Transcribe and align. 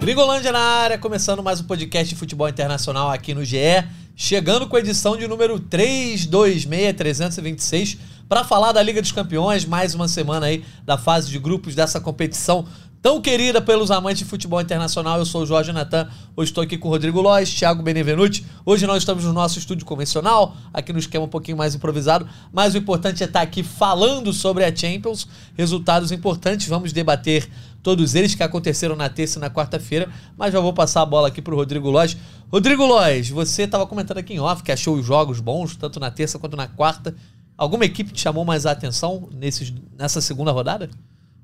Gringolândia 0.00 0.52
na 0.52 0.60
área, 0.60 0.98
começando 0.98 1.42
mais 1.42 1.60
um 1.60 1.64
podcast 1.64 2.14
de 2.14 2.18
futebol 2.18 2.48
internacional 2.48 3.10
aqui 3.10 3.34
no 3.34 3.44
GE, 3.44 3.84
chegando 4.14 4.68
com 4.68 4.76
a 4.76 4.80
edição 4.80 5.16
de 5.16 5.26
número 5.26 5.58
326326 5.58 7.98
para 8.28 8.42
falar 8.42 8.72
da 8.72 8.82
Liga 8.82 9.00
dos 9.00 9.12
Campeões, 9.12 9.64
mais 9.64 9.94
uma 9.94 10.08
semana 10.08 10.46
aí 10.46 10.64
da 10.84 10.98
fase 10.98 11.30
de 11.30 11.38
grupos 11.38 11.74
dessa 11.74 12.00
competição 12.00 12.66
tão 13.00 13.20
querida 13.20 13.60
pelos 13.60 13.92
amantes 13.92 14.18
de 14.18 14.24
futebol 14.24 14.60
internacional. 14.60 15.18
Eu 15.18 15.24
sou 15.24 15.42
o 15.42 15.46
Jorge 15.46 15.72
Natan, 15.72 16.08
hoje 16.34 16.50
estou 16.50 16.64
aqui 16.64 16.76
com 16.76 16.88
o 16.88 16.90
Rodrigo 16.90 17.20
Lois, 17.20 17.48
Thiago 17.54 17.84
Benevenuti. 17.84 18.44
Hoje 18.64 18.84
nós 18.84 18.98
estamos 18.98 19.22
no 19.22 19.32
nosso 19.32 19.60
estúdio 19.60 19.86
convencional, 19.86 20.56
aqui 20.74 20.92
no 20.92 20.98
esquema 20.98 21.24
um 21.24 21.28
pouquinho 21.28 21.56
mais 21.56 21.76
improvisado, 21.76 22.26
mas 22.52 22.74
o 22.74 22.78
importante 22.78 23.22
é 23.22 23.26
estar 23.26 23.42
aqui 23.42 23.62
falando 23.62 24.32
sobre 24.32 24.64
a 24.64 24.74
Champions, 24.74 25.28
resultados 25.56 26.10
importantes, 26.10 26.66
vamos 26.66 26.92
debater 26.92 27.48
todos 27.80 28.16
eles 28.16 28.34
que 28.34 28.42
aconteceram 28.42 28.96
na 28.96 29.08
terça 29.08 29.38
e 29.38 29.40
na 29.40 29.48
quarta-feira, 29.48 30.08
mas 30.36 30.52
já 30.52 30.58
vou 30.58 30.72
passar 30.72 31.02
a 31.02 31.06
bola 31.06 31.28
aqui 31.28 31.40
para 31.40 31.54
o 31.54 31.56
Rodrigo 31.56 31.88
Lois. 31.88 32.16
Rodrigo 32.50 32.84
Lois, 32.84 33.28
você 33.28 33.62
estava 33.62 33.86
comentando 33.86 34.18
aqui 34.18 34.34
em 34.34 34.40
off 34.40 34.64
que 34.64 34.72
achou 34.72 34.96
os 34.96 35.06
jogos 35.06 35.38
bons, 35.38 35.76
tanto 35.76 36.00
na 36.00 36.10
terça 36.10 36.40
quanto 36.40 36.56
na 36.56 36.66
quarta. 36.66 37.14
Alguma 37.56 37.84
equipe 37.84 38.12
te 38.12 38.20
chamou 38.20 38.44
mais 38.44 38.66
a 38.66 38.72
atenção 38.72 39.28
nesses, 39.32 39.72
nessa 39.96 40.20
segunda 40.20 40.52
rodada? 40.52 40.90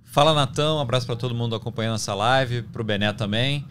Fala, 0.05 0.35
Natão. 0.35 0.77
Um 0.77 0.81
abraço 0.81 1.07
para 1.07 1.17
todo 1.17 1.35
mundo 1.35 1.55
acompanhando 1.55 1.95
essa 1.95 2.15
live, 2.15 2.63
para 2.63 2.83
o 2.83 2.85
Bené 2.85 3.13
também. 3.15 3.65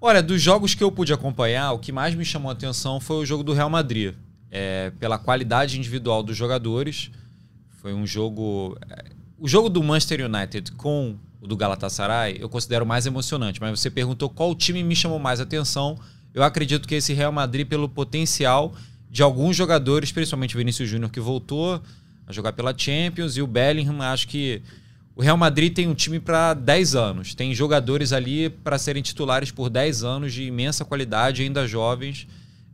Olha, 0.00 0.22
dos 0.22 0.42
jogos 0.42 0.74
que 0.74 0.82
eu 0.82 0.90
pude 0.90 1.12
acompanhar, 1.12 1.72
o 1.72 1.78
que 1.78 1.92
mais 1.92 2.14
me 2.14 2.24
chamou 2.24 2.50
a 2.50 2.52
atenção 2.52 2.98
foi 2.98 3.16
o 3.16 3.24
jogo 3.24 3.44
do 3.44 3.52
Real 3.52 3.70
Madrid. 3.70 4.14
É, 4.50 4.92
pela 4.98 5.18
qualidade 5.18 5.78
individual 5.78 6.22
dos 6.22 6.36
jogadores. 6.36 7.10
Foi 7.80 7.94
um 7.94 8.06
jogo. 8.06 8.76
É, 8.88 9.04
o 9.38 9.46
jogo 9.46 9.68
do 9.68 9.82
Manchester 9.82 10.24
United 10.26 10.72
com 10.72 11.16
o 11.40 11.46
do 11.46 11.56
Galatasaray 11.56 12.38
eu 12.40 12.48
considero 12.48 12.86
mais 12.86 13.04
emocionante, 13.04 13.60
mas 13.60 13.78
você 13.78 13.90
perguntou 13.90 14.30
qual 14.30 14.54
time 14.54 14.82
me 14.82 14.96
chamou 14.96 15.18
mais 15.18 15.40
atenção. 15.40 15.98
Eu 16.32 16.42
acredito 16.42 16.88
que 16.88 16.94
esse 16.96 17.12
Real 17.12 17.30
Madrid, 17.30 17.66
pelo 17.66 17.88
potencial 17.88 18.74
de 19.14 19.22
alguns 19.22 19.54
jogadores, 19.56 20.10
principalmente 20.10 20.56
o 20.56 20.58
Vinícius 20.58 20.88
Júnior, 20.88 21.08
que 21.08 21.20
voltou 21.20 21.80
a 22.26 22.32
jogar 22.32 22.52
pela 22.52 22.76
Champions, 22.76 23.36
e 23.36 23.42
o 23.42 23.46
Bellingham, 23.46 24.02
acho 24.02 24.26
que 24.26 24.60
o 25.14 25.22
Real 25.22 25.36
Madrid 25.36 25.72
tem 25.72 25.86
um 25.86 25.94
time 25.94 26.18
para 26.18 26.52
10 26.52 26.96
anos. 26.96 27.32
Tem 27.32 27.54
jogadores 27.54 28.12
ali 28.12 28.50
para 28.50 28.76
serem 28.76 29.04
titulares 29.04 29.52
por 29.52 29.70
10 29.70 30.02
anos 30.02 30.32
de 30.34 30.42
imensa 30.42 30.84
qualidade, 30.84 31.42
ainda 31.42 31.64
jovens. 31.64 32.26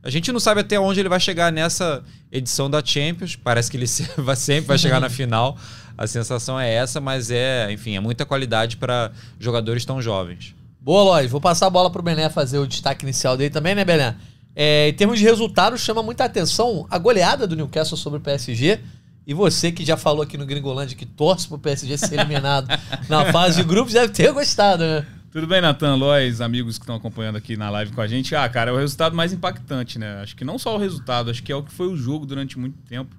A 0.03 0.09
gente 0.09 0.33
não 0.33 0.41
sabe 0.41 0.63
até 0.63 0.81
onde 0.81 0.99
ele 0.99 1.11
vai 1.11 1.21
chegar 1.21 1.53
nessa 1.53 2.03
edição 2.33 2.71
da 2.71 2.83
Champions. 2.83 3.37
Parece 3.37 3.71
que 3.71 3.77
ele 3.77 3.87
sempre 4.35 4.63
vai 4.63 4.79
chegar 4.79 4.99
na 4.99 5.11
final. 5.11 5.59
A 5.99 6.07
sensação 6.07 6.59
é 6.59 6.73
essa, 6.73 7.03
mas 7.03 7.31
é, 7.31 7.71
enfim, 7.71 7.97
é 7.97 8.01
muita 8.01 8.25
qualidade 8.25 8.79
para 8.79 9.13
jogadores 9.39 9.85
tão 9.85 10.01
jovens. 10.01 10.55
Boa, 10.81 11.03
Lois. 11.03 11.31
Vou 11.31 11.39
passar 11.39 11.67
a 11.67 11.71
bola 11.71 11.91
para 11.91 12.01
o 12.01 12.03
Bené 12.03 12.31
fazer 12.31 12.59
o 12.59 12.67
destaque 12.67 13.05
inicial 13.05 13.37
dele 13.37 13.51
também, 13.51 13.75
né, 13.75 13.85
Bené? 13.85 14.17
É, 14.55 14.89
em 14.89 14.93
termos 14.93 15.19
de 15.19 15.25
resultados, 15.25 15.81
chama 15.81 16.03
muita 16.03 16.25
atenção 16.25 16.87
a 16.91 16.99
goleada 16.99 17.47
do 17.47 17.57
Newcastle 17.57 17.97
sobre 17.97 18.19
o 18.19 18.23
PSG. 18.23 18.81
E 19.27 19.35
você 19.35 19.71
que 19.71 19.85
já 19.85 19.97
falou 19.97 20.23
aqui 20.23 20.37
no 20.37 20.47
Gringolândia 20.47 20.97
que 20.97 21.07
torce 21.07 21.47
pro 21.47 21.59
PSG 21.59 21.97
ser 21.99 22.19
eliminado 22.19 22.67
na 23.09 23.31
fase 23.33 23.59
de 23.59 23.69
grupos, 23.69 23.93
deve 23.93 24.13
ter 24.13 24.33
gostado, 24.33 24.83
né? 24.83 25.07
Tudo 25.31 25.47
bem, 25.47 25.61
Natan, 25.61 25.95
Lois, 25.95 26.41
amigos 26.41 26.77
que 26.77 26.83
estão 26.83 26.97
acompanhando 26.97 27.37
aqui 27.37 27.57
na 27.57 27.71
live 27.71 27.93
com 27.93 28.01
a 28.01 28.09
gente. 28.09 28.35
Ah, 28.35 28.49
cara, 28.49 28.73
é 28.73 28.75
o 28.75 28.77
resultado 28.77 29.15
mais 29.15 29.33
impactante, 29.33 29.97
né? 29.97 30.21
Acho 30.21 30.35
que 30.35 30.45
não 30.45 30.59
só 30.59 30.75
o 30.75 30.79
resultado, 30.79 31.31
acho 31.31 31.41
que 31.41 31.53
é 31.53 31.55
o 31.55 31.63
que 31.63 31.73
foi 31.73 31.87
o 31.87 31.97
jogo 31.97 32.27
durante 32.27 32.59
muito 32.59 32.77
tempo, 32.89 33.15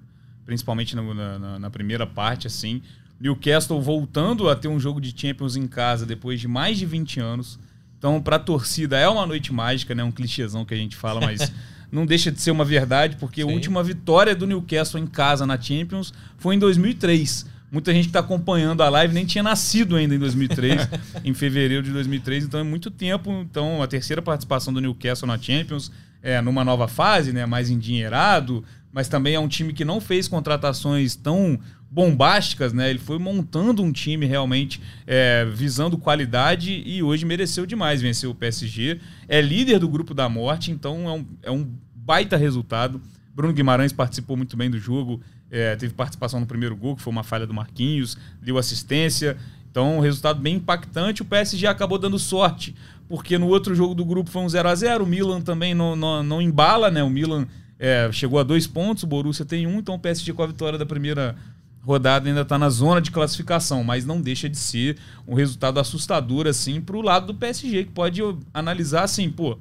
principalmente 0.45 0.93
na, 0.93 1.39
na, 1.39 1.59
na 1.59 1.69
primeira 1.69 2.05
parte, 2.05 2.47
assim. 2.47 2.81
Newcastle 3.17 3.79
voltando 3.79 4.49
a 4.49 4.55
ter 4.57 4.67
um 4.67 4.77
jogo 4.77 4.99
de 4.99 5.13
Champions 5.15 5.55
em 5.55 5.67
casa 5.67 6.05
depois 6.05 6.41
de 6.41 6.49
mais 6.49 6.77
de 6.77 6.85
20 6.85 7.21
anos. 7.21 7.57
Então, 8.01 8.19
para 8.19 8.37
a 8.37 8.39
torcida 8.39 8.97
é 8.97 9.07
uma 9.07 9.27
noite 9.27 9.53
mágica, 9.53 9.93
né? 9.93 10.03
Um 10.03 10.11
clichêzão 10.11 10.65
que 10.65 10.73
a 10.73 10.77
gente 10.77 10.95
fala, 10.95 11.21
mas 11.21 11.53
não 11.91 12.03
deixa 12.03 12.31
de 12.31 12.41
ser 12.41 12.49
uma 12.49 12.65
verdade, 12.65 13.15
porque 13.17 13.43
Sim. 13.43 13.47
a 13.47 13.53
última 13.53 13.83
vitória 13.83 14.33
do 14.33 14.47
Newcastle 14.47 14.99
em 14.99 15.05
casa 15.05 15.45
na 15.45 15.61
Champions 15.61 16.11
foi 16.39 16.55
em 16.55 16.59
2003. 16.59 17.45
Muita 17.71 17.93
gente 17.93 18.05
que 18.05 18.09
está 18.09 18.21
acompanhando 18.21 18.81
a 18.81 18.89
live 18.89 19.13
nem 19.13 19.23
tinha 19.23 19.43
nascido 19.43 19.95
ainda 19.95 20.15
em 20.15 20.17
2003, 20.17 20.89
em 21.23 21.31
fevereiro 21.35 21.83
de 21.83 21.91
2003, 21.91 22.45
então 22.45 22.59
é 22.59 22.63
muito 22.63 22.89
tempo. 22.89 23.31
Então, 23.47 23.83
a 23.83 23.87
terceira 23.87 24.19
participação 24.19 24.73
do 24.73 24.81
Newcastle 24.81 25.27
na 25.27 25.37
Champions, 25.37 25.91
é 26.23 26.41
numa 26.41 26.65
nova 26.65 26.87
fase, 26.87 27.31
né, 27.31 27.45
mais 27.45 27.69
endinheirado, 27.69 28.65
mas 28.91 29.07
também 29.07 29.35
é 29.35 29.39
um 29.39 29.47
time 29.47 29.73
que 29.73 29.85
não 29.85 30.01
fez 30.01 30.27
contratações 30.27 31.15
tão 31.15 31.59
bombásticas, 31.91 32.71
né? 32.71 32.89
Ele 32.89 32.99
foi 32.99 33.19
montando 33.19 33.83
um 33.83 33.91
time 33.91 34.25
realmente 34.25 34.81
é, 35.05 35.45
visando 35.45 35.97
qualidade 35.97 36.81
e 36.85 37.03
hoje 37.03 37.25
mereceu 37.25 37.65
demais 37.65 38.01
vencer 38.01 38.29
o 38.29 38.33
PSG. 38.33 39.01
É 39.27 39.41
líder 39.41 39.77
do 39.77 39.89
grupo 39.89 40.13
da 40.13 40.29
morte, 40.29 40.71
então 40.71 41.09
é 41.09 41.11
um, 41.11 41.25
é 41.43 41.51
um 41.51 41.67
baita 41.93 42.37
resultado. 42.37 43.01
Bruno 43.35 43.53
Guimarães 43.53 43.91
participou 43.91 44.37
muito 44.37 44.55
bem 44.55 44.69
do 44.69 44.79
jogo, 44.79 45.21
é, 45.49 45.75
teve 45.75 45.93
participação 45.93 46.39
no 46.39 46.45
primeiro 46.45 46.77
gol, 46.77 46.95
que 46.95 47.01
foi 47.01 47.11
uma 47.11 47.23
falha 47.23 47.45
do 47.45 47.53
Marquinhos, 47.53 48.17
deu 48.41 48.57
assistência. 48.57 49.37
Então, 49.69 49.97
um 49.97 49.99
resultado 49.99 50.39
bem 50.39 50.55
impactante. 50.55 51.21
O 51.21 51.25
PSG 51.25 51.67
acabou 51.67 51.97
dando 51.97 52.17
sorte, 52.17 52.73
porque 53.09 53.37
no 53.37 53.47
outro 53.47 53.75
jogo 53.75 53.93
do 53.93 54.05
grupo 54.05 54.29
foi 54.29 54.41
um 54.41 54.49
0 54.49 54.69
a 54.69 54.75
0 54.75 55.03
O 55.03 55.07
Milan 55.07 55.41
também 55.41 55.73
não, 55.73 55.95
não, 55.95 56.23
não 56.23 56.41
embala, 56.41 56.89
né? 56.89 57.03
O 57.03 57.09
Milan 57.09 57.47
é, 57.77 58.09
chegou 58.13 58.39
a 58.39 58.43
dois 58.43 58.65
pontos, 58.67 59.03
o 59.03 59.07
Borussia 59.07 59.43
tem 59.43 59.67
um, 59.67 59.79
então 59.79 59.95
o 59.95 59.99
PSG 59.99 60.33
com 60.33 60.43
a 60.43 60.47
vitória 60.47 60.77
da 60.77 60.85
primeira 60.85 61.35
rodada 61.81 62.29
ainda 62.29 62.41
está 62.41 62.57
na 62.57 62.69
zona 62.69 63.01
de 63.01 63.11
classificação, 63.11 63.83
mas 63.83 64.05
não 64.05 64.21
deixa 64.21 64.47
de 64.47 64.57
ser 64.57 64.97
um 65.27 65.33
resultado 65.33 65.79
assustador 65.79 66.47
assim 66.47 66.79
para 66.79 66.95
o 66.95 67.01
lado 67.01 67.27
do 67.27 67.35
PSG, 67.35 67.85
que 67.85 67.91
pode 67.91 68.21
analisar 68.53 69.03
assim, 69.03 69.29
pô, 69.29 69.57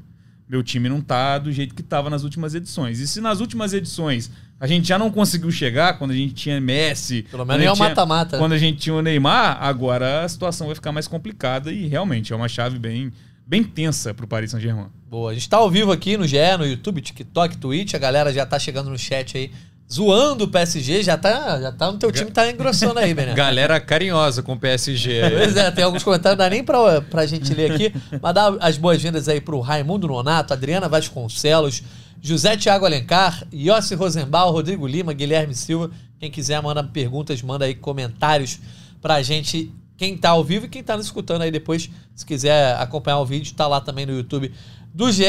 meu 0.48 0.62
time 0.62 0.88
não 0.88 1.00
tá 1.00 1.38
do 1.38 1.50
jeito 1.50 1.74
que 1.74 1.80
estava 1.80 2.10
nas 2.10 2.24
últimas 2.24 2.54
edições. 2.54 2.98
E 2.98 3.06
se 3.06 3.20
nas 3.20 3.40
últimas 3.40 3.72
edições 3.72 4.30
a 4.58 4.66
gente 4.66 4.86
já 4.86 4.98
não 4.98 5.10
conseguiu 5.10 5.50
chegar, 5.50 5.96
quando 5.96 6.10
a 6.10 6.14
gente 6.14 6.34
tinha 6.34 6.60
Messi, 6.60 7.22
pelo 7.30 7.46
menos 7.46 7.64
é 7.64 7.72
o 7.72 7.76
mata-mata. 7.76 8.36
Quando 8.36 8.52
a 8.52 8.58
gente 8.58 8.78
tinha 8.78 8.94
o 8.94 9.00
Neymar, 9.00 9.56
agora 9.62 10.22
a 10.22 10.28
situação 10.28 10.66
vai 10.66 10.74
ficar 10.74 10.92
mais 10.92 11.08
complicada 11.08 11.72
e 11.72 11.86
realmente 11.86 12.32
é 12.32 12.36
uma 12.36 12.48
chave 12.48 12.78
bem 12.78 13.10
bem 13.46 13.64
tensa 13.64 14.14
para 14.14 14.24
o 14.24 14.28
Paris 14.28 14.52
Saint-Germain. 14.52 14.86
Boa, 15.08 15.32
a 15.32 15.34
gente 15.34 15.42
está 15.42 15.56
ao 15.56 15.68
vivo 15.68 15.90
aqui 15.90 16.16
no 16.16 16.24
GE, 16.24 16.36
no 16.56 16.64
YouTube, 16.64 17.00
TikTok, 17.00 17.56
Twitch, 17.56 17.94
a 17.94 17.98
galera 17.98 18.32
já 18.32 18.44
está 18.44 18.60
chegando 18.60 18.90
no 18.90 18.98
chat 18.98 19.36
aí 19.36 19.50
zoando 19.92 20.44
o 20.44 20.48
PSG, 20.48 21.02
já 21.02 21.18
tá, 21.18 21.60
já 21.60 21.72
tá 21.72 21.90
no 21.90 21.98
teu 21.98 22.12
time, 22.12 22.30
tá 22.30 22.48
engrossando 22.48 22.98
aí, 22.98 23.12
Bené. 23.12 23.34
Galera 23.34 23.80
carinhosa 23.80 24.42
com 24.42 24.52
o 24.52 24.58
PSG. 24.58 25.20
pois 25.36 25.56
é, 25.56 25.70
tem 25.70 25.84
alguns 25.84 26.04
comentários, 26.04 26.38
não 26.38 26.44
dá 26.44 26.50
nem 26.50 26.62
pra, 26.62 27.00
pra 27.00 27.26
gente 27.26 27.52
ler 27.52 27.72
aqui, 27.72 27.92
mas 28.22 28.34
dá 28.34 28.56
as 28.60 28.76
boas-vindas 28.76 29.28
aí 29.28 29.40
pro 29.40 29.58
Raimundo 29.60 30.06
Nonato, 30.06 30.52
Adriana 30.52 30.88
Vasconcelos, 30.88 31.82
José 32.22 32.56
Tiago 32.56 32.84
Alencar, 32.84 33.44
Yossi 33.52 33.94
Rosenbaum, 33.94 34.50
Rodrigo 34.50 34.86
Lima, 34.86 35.12
Guilherme 35.12 35.54
Silva. 35.54 35.90
Quem 36.18 36.30
quiser, 36.30 36.62
manda 36.62 36.84
perguntas, 36.84 37.40
manda 37.42 37.64
aí 37.64 37.74
comentários 37.74 38.60
pra 39.00 39.22
gente. 39.22 39.72
Quem 39.96 40.16
tá 40.16 40.30
ao 40.30 40.44
vivo 40.44 40.66
e 40.66 40.68
quem 40.68 40.82
tá 40.82 40.96
nos 40.96 41.06
escutando 41.06 41.42
aí 41.42 41.50
depois, 41.50 41.90
se 42.14 42.24
quiser 42.24 42.74
acompanhar 42.76 43.18
o 43.18 43.26
vídeo, 43.26 43.54
tá 43.54 43.66
lá 43.66 43.80
também 43.80 44.06
no 44.06 44.12
YouTube 44.12 44.52
do 44.92 45.10
GE, 45.10 45.24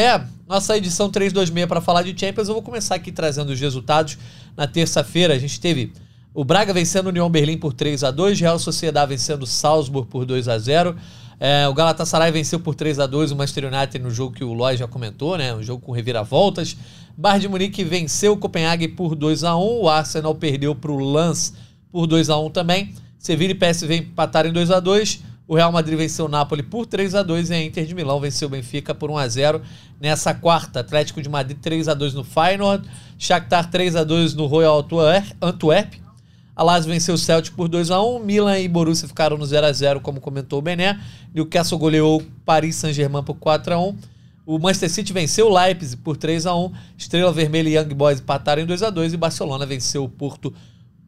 nossa 0.48 0.76
edição 0.76 1.10
326 1.10 1.68
para 1.68 1.80
falar 1.80 2.02
de 2.02 2.20
Champions. 2.20 2.48
Eu 2.48 2.56
vou 2.56 2.64
começar 2.64 2.96
aqui 2.96 3.12
trazendo 3.12 3.52
os 3.52 3.60
resultados. 3.60 4.18
Na 4.58 4.68
terça-feira, 4.68 5.34
a 5.34 5.38
gente 5.38 5.60
teve 5.60 5.94
o 6.34 6.44
Braga 6.44 6.74
vencendo 6.74 7.06
o 7.06 7.10
União 7.10 7.30
Berlim 7.30 7.58
por 7.58 7.74
3 7.74 8.04
a 8.04 8.12
2 8.12 8.40
Real 8.40 8.58
Sociedade 8.58 9.10
vencendo 9.10 9.44
o 9.44 9.48
Salzburg 9.48 10.10
por 10.10 10.26
2 10.26 10.48
a 10.48 10.58
0 10.58 10.96
é, 11.40 11.68
O 11.68 11.74
Galatasaray 11.74 12.32
venceu 12.32 12.60
por 12.60 12.74
3 12.74 13.00
a 13.00 13.06
2 13.06 13.32
o 13.32 13.36
Manchester 13.36 13.72
United 13.72 14.00
no 14.00 14.10
jogo 14.10 14.34
que 14.34 14.44
o 14.44 14.54
Lois 14.54 14.80
já 14.80 14.88
comentou, 14.88 15.38
né? 15.38 15.54
Um 15.54 15.62
jogo 15.62 15.82
com 15.86 15.92
reviravoltas. 15.92 16.76
Bayern 17.16 17.42
de 17.42 17.48
Munique 17.48 17.84
venceu 17.84 18.34
o 18.34 18.38
Copenhague 18.38 18.88
por 18.88 19.16
2 19.16 19.44
a 19.44 19.56
1 19.56 19.82
O 19.82 19.90
Arsenal 19.90 20.34
perdeu 20.34 20.74
para 20.74 20.92
o 20.92 21.14
Lens 21.14 21.54
por 21.92 22.08
2 22.08 22.30
a 22.30 22.38
1 22.38 22.50
também. 22.50 22.94
Sevilla 23.20 23.52
e 23.52 23.56
PSV 23.56 23.98
empataram 23.98 24.50
em 24.50 24.54
2 24.54 24.72
a 24.72 24.80
2 24.80 25.31
o 25.52 25.56
Real 25.56 25.70
Madrid 25.70 25.98
venceu 25.98 26.28
o 26.28 26.30
Napoli 26.30 26.64
por 26.64 26.86
3 26.86 27.14
a 27.14 27.22
2 27.22 27.50
e 27.50 27.54
a 27.54 27.62
Inter 27.62 27.86
de 27.86 27.94
Milão 27.94 28.22
venceu 28.22 28.48
o 28.48 28.52
Benfica 28.52 28.96
por 28.96 29.12
1 29.12 29.18
a 29.18 29.28
0 29.28 29.62
nessa 30.00 30.34
quarta. 30.34 30.80
Atlético 30.80 31.22
de 31.22 31.28
Madrid 31.28 31.58
3 31.62 31.90
a 31.90 31.94
2 31.94 32.14
no 32.14 32.24
Feyenoord, 32.24 32.90
Shakhtar 33.20 33.70
3 33.70 33.98
a 33.98 34.06
2 34.06 34.34
no 34.34 34.46
Royal 34.46 34.88
Antwerp. 35.42 35.96
A 36.56 36.64
Lazio 36.64 36.90
venceu 36.90 37.16
o 37.16 37.18
Celtic 37.18 37.54
por 37.54 37.68
2 37.68 37.92
a 37.92 38.02
1 38.02 38.20
Milan 38.20 38.60
e 38.60 38.68
Borussia 38.70 39.10
ficaram 39.10 39.38
no 39.38 39.46
0 39.46 39.68
a 39.68 39.74
0 39.74 40.00
como 40.00 40.22
comentou 40.22 40.60
o 40.60 40.62
Bené. 40.62 40.98
Newcastle 41.36 41.78
goleou 41.78 42.24
Paris 42.46 42.78
Saint-Germain 42.78 43.22
por 43.22 43.36
4 43.36 43.74
a 43.74 43.78
1 43.78 43.98
o 44.46 44.58
Manchester 44.58 44.90
City 44.90 45.14
venceu 45.14 45.48
o 45.48 45.54
Leipzig 45.54 46.02
por 46.02 46.18
3 46.18 46.46
a 46.46 46.56
1 46.56 46.72
Estrela 46.98 47.32
Vermelha 47.32 47.70
e 47.70 47.78
Young 47.78 47.94
Boys 47.94 48.20
empataram 48.20 48.62
em 48.62 48.66
2 48.66 48.84
a 48.84 48.90
2 48.90 49.14
e 49.14 49.18
Barcelona 49.18 49.66
venceu 49.66 50.04
o 50.04 50.10
Porto 50.10 50.54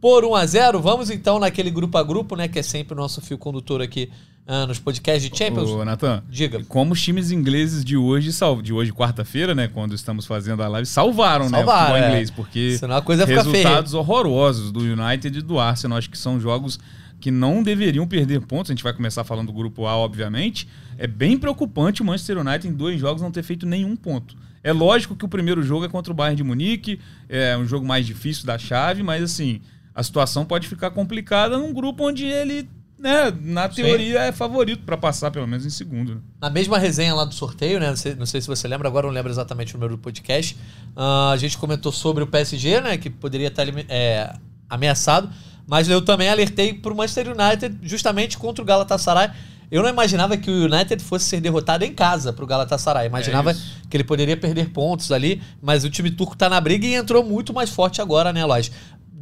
por 0.03 0.25
1 0.25 0.35
a 0.35 0.45
0 0.45 0.81
Vamos 0.81 1.09
então 1.09 1.39
naquele 1.39 1.71
grupo 1.71 1.97
a 1.97 2.03
grupo, 2.03 2.35
né? 2.35 2.49
Que 2.49 2.59
é 2.59 2.61
sempre 2.61 2.93
o 2.93 2.97
nosso 2.97 3.21
fio 3.21 3.37
condutor 3.37 3.81
aqui 3.81 4.09
uh, 4.45 4.67
nos 4.67 4.77
podcasts 4.77 5.31
de 5.31 5.37
Champions. 5.37 5.69
Ô, 5.69 5.85
Natan, 5.85 6.21
Diga. 6.29 6.61
como 6.67 6.91
os 6.91 7.01
times 7.01 7.31
ingleses 7.31 7.85
de 7.85 7.95
hoje, 7.95 8.29
de 8.61 8.73
hoje 8.73 8.91
quarta-feira, 8.91 9.55
né, 9.55 9.69
quando 9.69 9.95
estamos 9.95 10.25
fazendo 10.25 10.61
a 10.61 10.67
live, 10.67 10.85
salvaram, 10.85 11.45
né, 11.49 11.51
o 11.51 11.51
Salvaram, 11.51 11.85
futebol 11.85 12.03
é. 12.03 12.09
inglês, 12.09 12.29
porque 12.29 12.77
Senão 12.77 12.97
a 12.97 13.01
coisa 13.01 13.25
fica 13.25 13.43
resultados 13.43 13.93
horrorosos 13.93 14.73
do 14.73 14.81
United 14.81 15.39
e 15.39 15.41
do 15.41 15.57
Arsenal, 15.57 15.97
acho 15.97 16.09
que 16.09 16.17
são 16.17 16.37
jogos 16.37 16.77
que 17.21 17.31
não 17.31 17.63
deveriam 17.63 18.05
perder 18.05 18.41
pontos. 18.41 18.71
A 18.71 18.73
gente 18.73 18.83
vai 18.83 18.91
começar 18.91 19.23
falando 19.23 19.47
do 19.47 19.53
grupo 19.53 19.87
A, 19.87 19.95
obviamente. 19.95 20.67
É 20.97 21.07
bem 21.07 21.37
preocupante 21.37 22.01
o 22.01 22.05
Manchester 22.05 22.39
United 22.39 22.67
em 22.67 22.73
dois 22.73 22.99
jogos 22.99 23.21
não 23.21 23.31
ter 23.31 23.41
feito 23.41 23.65
nenhum 23.65 23.95
ponto. 23.95 24.35
É 24.61 24.73
lógico 24.73 25.15
que 25.15 25.23
o 25.23 25.29
primeiro 25.29 25.63
jogo 25.63 25.85
é 25.85 25.89
contra 25.89 26.11
o 26.11 26.15
Bayern 26.15 26.35
de 26.35 26.43
Munique, 26.43 26.99
é 27.29 27.57
um 27.57 27.65
jogo 27.65 27.85
mais 27.85 28.05
difícil 28.05 28.45
da 28.45 28.57
chave, 28.57 29.01
mas 29.01 29.23
assim, 29.23 29.61
a 29.95 30.01
situação 30.03 30.45
pode 30.45 30.67
ficar 30.67 30.91
complicada 30.91 31.57
num 31.57 31.73
grupo 31.73 32.07
onde 32.07 32.25
ele, 32.25 32.67
né, 32.97 33.31
na 33.41 33.69
Sim. 33.69 33.83
teoria 33.83 34.19
é 34.21 34.31
favorito 34.31 34.83
para 34.85 34.97
passar 34.97 35.29
pelo 35.31 35.47
menos 35.47 35.65
em 35.65 35.69
segundo. 35.69 36.15
né? 36.15 36.21
Na 36.41 36.49
mesma 36.49 36.77
resenha 36.77 37.13
lá 37.13 37.25
do 37.25 37.33
sorteio, 37.33 37.79
né? 37.79 37.89
Não 37.89 37.95
sei, 37.95 38.15
não 38.15 38.25
sei 38.25 38.41
se 38.41 38.47
você 38.47 38.67
lembra, 38.67 38.87
agora 38.87 39.05
não 39.07 39.13
lembro 39.13 39.31
exatamente 39.31 39.75
o 39.75 39.77
número 39.77 39.95
do 39.97 40.01
podcast. 40.01 40.57
ah, 40.95 41.31
a 41.31 41.37
gente 41.37 41.57
comentou 41.57 41.91
sobre 41.91 42.23
o 42.23 42.27
PSG, 42.27 42.81
né? 42.81 42.97
Que 42.97 43.09
poderia 43.09 43.47
estar 43.47 43.63
elimi- 43.63 43.85
é, 43.89 44.33
ameaçado. 44.69 45.29
Mas 45.67 45.87
eu 45.87 46.01
também 46.01 46.27
alertei 46.29 46.73
pro 46.73 46.93
Manchester 46.95 47.27
United 47.29 47.77
justamente 47.83 48.37
contra 48.37 48.61
o 48.61 48.65
Galatasaray. 48.65 49.29
Eu 49.71 49.81
não 49.81 49.89
imaginava 49.89 50.35
que 50.37 50.51
o 50.51 50.65
United 50.65 51.01
fosse 51.01 51.25
ser 51.25 51.39
derrotado 51.41 51.83
em 51.85 51.93
casa 51.93 52.33
pro 52.33 52.45
Galatasaray. 52.45 53.07
Imaginava 53.07 53.51
É 53.51 53.55
que 53.89 53.95
ele 53.97 54.03
poderia 54.03 54.35
perder 54.37 54.69
pontos 54.69 55.11
ali, 55.11 55.41
mas 55.61 55.83
o 55.85 55.89
time 55.89 56.11
turco 56.11 56.35
tá 56.35 56.49
na 56.49 56.59
briga 56.59 56.85
e 56.85 56.93
entrou 56.95 57.23
muito 57.23 57.53
mais 57.53 57.69
forte 57.69 58.01
agora, 58.01 58.31
né, 58.33 58.43
Lois? 58.45 58.71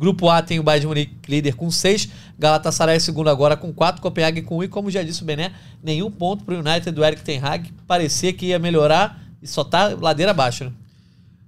Grupo 0.01 0.27
A 0.29 0.41
tem 0.41 0.59
o 0.59 0.63
Bayern 0.63 0.81
de 0.81 0.87
Munique 0.87 1.13
líder 1.29 1.53
com 1.53 1.69
6, 1.69 2.09
Galatasaray 2.39 2.95
é 2.95 2.99
segundo 2.99 3.29
agora 3.29 3.55
com 3.55 3.71
4, 3.71 4.01
Copenhague 4.01 4.41
com 4.41 4.57
1 4.57 4.63
e 4.63 4.67
como 4.67 4.89
já 4.89 5.03
disse 5.03 5.21
o 5.21 5.25
Bené, 5.25 5.51
nenhum 5.83 6.09
ponto 6.09 6.43
pro 6.43 6.57
United 6.59 6.89
do 6.91 7.05
Eric 7.05 7.21
Ten 7.23 7.39
Hag, 7.39 7.71
parecia 7.87 8.33
que 8.33 8.47
ia 8.47 8.57
melhorar 8.57 9.21
e 9.41 9.47
só 9.47 9.63
tá 9.63 9.89
ladeira 9.89 10.31
abaixo, 10.31 10.63
né? 10.65 10.71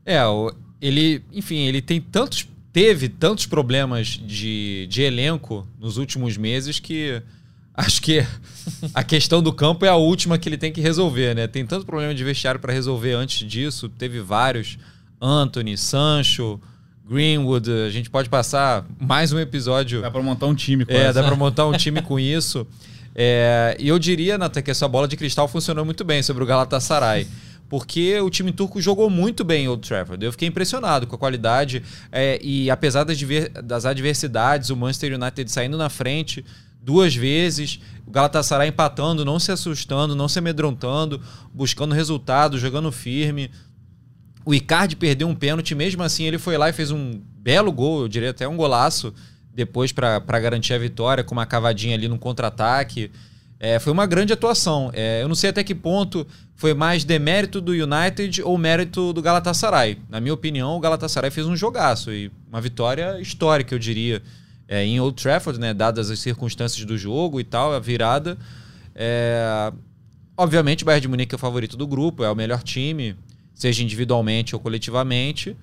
É, 0.05 0.23
o- 0.25 0.53
ele, 0.79 1.23
enfim, 1.33 1.61
ele 1.61 1.81
tem 1.81 1.99
tantos, 1.99 2.47
teve 2.71 3.09
tantos 3.09 3.47
problemas 3.47 4.07
de, 4.07 4.85
de 4.87 5.01
elenco 5.01 5.67
nos 5.79 5.97
últimos 5.97 6.37
meses 6.37 6.79
que 6.79 7.21
acho 7.73 8.01
que 8.03 8.23
a 8.93 9.03
questão 9.03 9.41
do 9.41 9.51
campo 9.51 9.83
é 9.83 9.89
a 9.89 9.95
última 9.95 10.37
que 10.37 10.47
ele 10.47 10.57
tem 10.59 10.71
que 10.71 10.79
resolver, 10.79 11.33
né? 11.33 11.47
Tem 11.47 11.65
tanto 11.65 11.87
problema 11.87 12.13
de 12.13 12.23
vestiário 12.23 12.59
para 12.59 12.71
resolver 12.71 13.13
antes 13.13 13.47
disso, 13.49 13.89
teve 13.89 14.19
vários, 14.21 14.77
Anthony, 15.19 15.75
Sancho, 15.75 16.61
Greenwood, 17.13 17.71
a 17.71 17.91
gente 17.91 18.09
pode 18.09 18.27
passar 18.27 18.83
mais 18.99 19.31
um 19.31 19.37
episódio 19.37 20.01
Dá 20.01 20.09
para 20.09 20.23
montar 20.23 20.47
um 20.47 20.55
time 20.55 20.83
com 20.83 20.91
é, 20.91 21.03
essa. 21.03 21.13
dá 21.13 21.23
pra 21.23 21.35
montar 21.35 21.67
um 21.67 21.73
time 21.73 22.01
com 22.01 22.19
isso. 22.19 22.65
É, 23.13 23.77
e 23.79 23.87
eu 23.87 23.99
diria, 23.99 24.35
Nathan, 24.35 24.63
que 24.63 24.71
essa 24.71 24.87
bola 24.87 25.07
de 25.07 25.15
cristal 25.15 25.47
funcionou 25.47 25.85
muito 25.85 26.03
bem 26.03 26.23
sobre 26.23 26.41
o 26.41 26.45
Galatasaray. 26.47 27.27
Porque 27.69 28.19
o 28.19 28.31
time 28.31 28.51
turco 28.51 28.81
jogou 28.81 29.11
muito 29.11 29.43
bem 29.43 29.65
em 29.65 29.67
Old 29.67 29.87
Trafford. 29.87 30.25
Eu 30.25 30.31
fiquei 30.31 30.47
impressionado 30.47 31.05
com 31.05 31.15
a 31.15 31.19
qualidade. 31.19 31.83
é, 32.11 32.39
e 32.41 32.71
apesar 32.71 33.03
das, 33.03 33.19
das 33.63 33.85
adversidades, 33.85 34.71
o 34.71 34.75
Manchester 34.75 35.13
United 35.13 35.51
saindo 35.51 35.77
na 35.77 35.89
frente 35.89 36.43
duas 36.81 37.15
vezes, 37.15 37.79
o 38.07 38.11
Galatasaray 38.11 38.69
empatando, 38.69 39.23
não 39.23 39.37
se 39.37 39.51
assustando, 39.51 40.15
não 40.15 40.27
se 40.27 40.39
amedrontando, 40.39 41.21
buscando 41.53 41.93
resultado, 41.93 42.57
jogando 42.57 42.91
firme. 42.91 43.51
O 44.45 44.53
Icardi 44.53 44.95
perdeu 44.95 45.27
um 45.27 45.35
pênalti, 45.35 45.73
mesmo 45.73 46.03
assim 46.03 46.25
ele 46.25 46.37
foi 46.37 46.57
lá 46.57 46.69
e 46.69 46.73
fez 46.73 46.91
um 46.91 47.21
belo 47.37 47.71
gol, 47.71 48.01
eu 48.01 48.07
diria 48.07 48.31
até 48.31 48.47
um 48.47 48.57
golaço, 48.57 49.13
depois 49.53 49.91
para 49.91 50.39
garantir 50.39 50.73
a 50.73 50.77
vitória, 50.77 51.23
com 51.23 51.33
uma 51.33 51.45
cavadinha 51.45 51.95
ali 51.95 52.07
no 52.07 52.17
contra-ataque. 52.17 53.11
É, 53.59 53.79
foi 53.79 53.93
uma 53.93 54.05
grande 54.05 54.33
atuação. 54.33 54.91
É, 54.93 55.21
eu 55.21 55.27
não 55.27 55.35
sei 55.35 55.49
até 55.49 55.63
que 55.63 55.73
ponto 55.73 56.27
foi 56.55 56.73
mais 56.73 57.05
demérito 57.05 57.61
do 57.61 57.71
United 57.71 58.41
ou 58.43 58.57
mérito 58.57 59.13
do 59.13 59.21
Galatasaray. 59.21 59.99
Na 60.09 60.19
minha 60.19 60.33
opinião, 60.33 60.75
o 60.75 60.79
Galatasaray 60.79 61.31
fez 61.31 61.47
um 61.47 61.55
jogaço 61.55 62.11
e 62.11 62.29
uma 62.49 62.59
vitória 62.59 63.21
histórica, 63.21 63.73
eu 63.73 63.79
diria, 63.79 64.21
é, 64.67 64.83
em 64.83 64.99
Old 64.99 65.21
Trafford, 65.21 65.59
né, 65.59 65.73
dadas 65.73 66.11
as 66.11 66.19
circunstâncias 66.19 66.83
do 66.85 66.97
jogo 66.97 67.39
e 67.39 67.43
tal, 67.43 67.73
a 67.73 67.79
virada. 67.79 68.37
É, 68.95 69.71
obviamente, 70.35 70.83
o 70.83 70.85
Bayern 70.85 71.01
de 71.01 71.07
Munique 71.07 71.33
é 71.33 71.37
o 71.37 71.39
favorito 71.39 71.77
do 71.77 71.87
grupo, 71.87 72.23
é 72.23 72.29
o 72.29 72.35
melhor 72.35 72.61
time, 72.63 73.15
seja 73.53 73.83
individualmente 73.83 74.55
ou 74.55 74.61
coletivamente. 74.61 75.55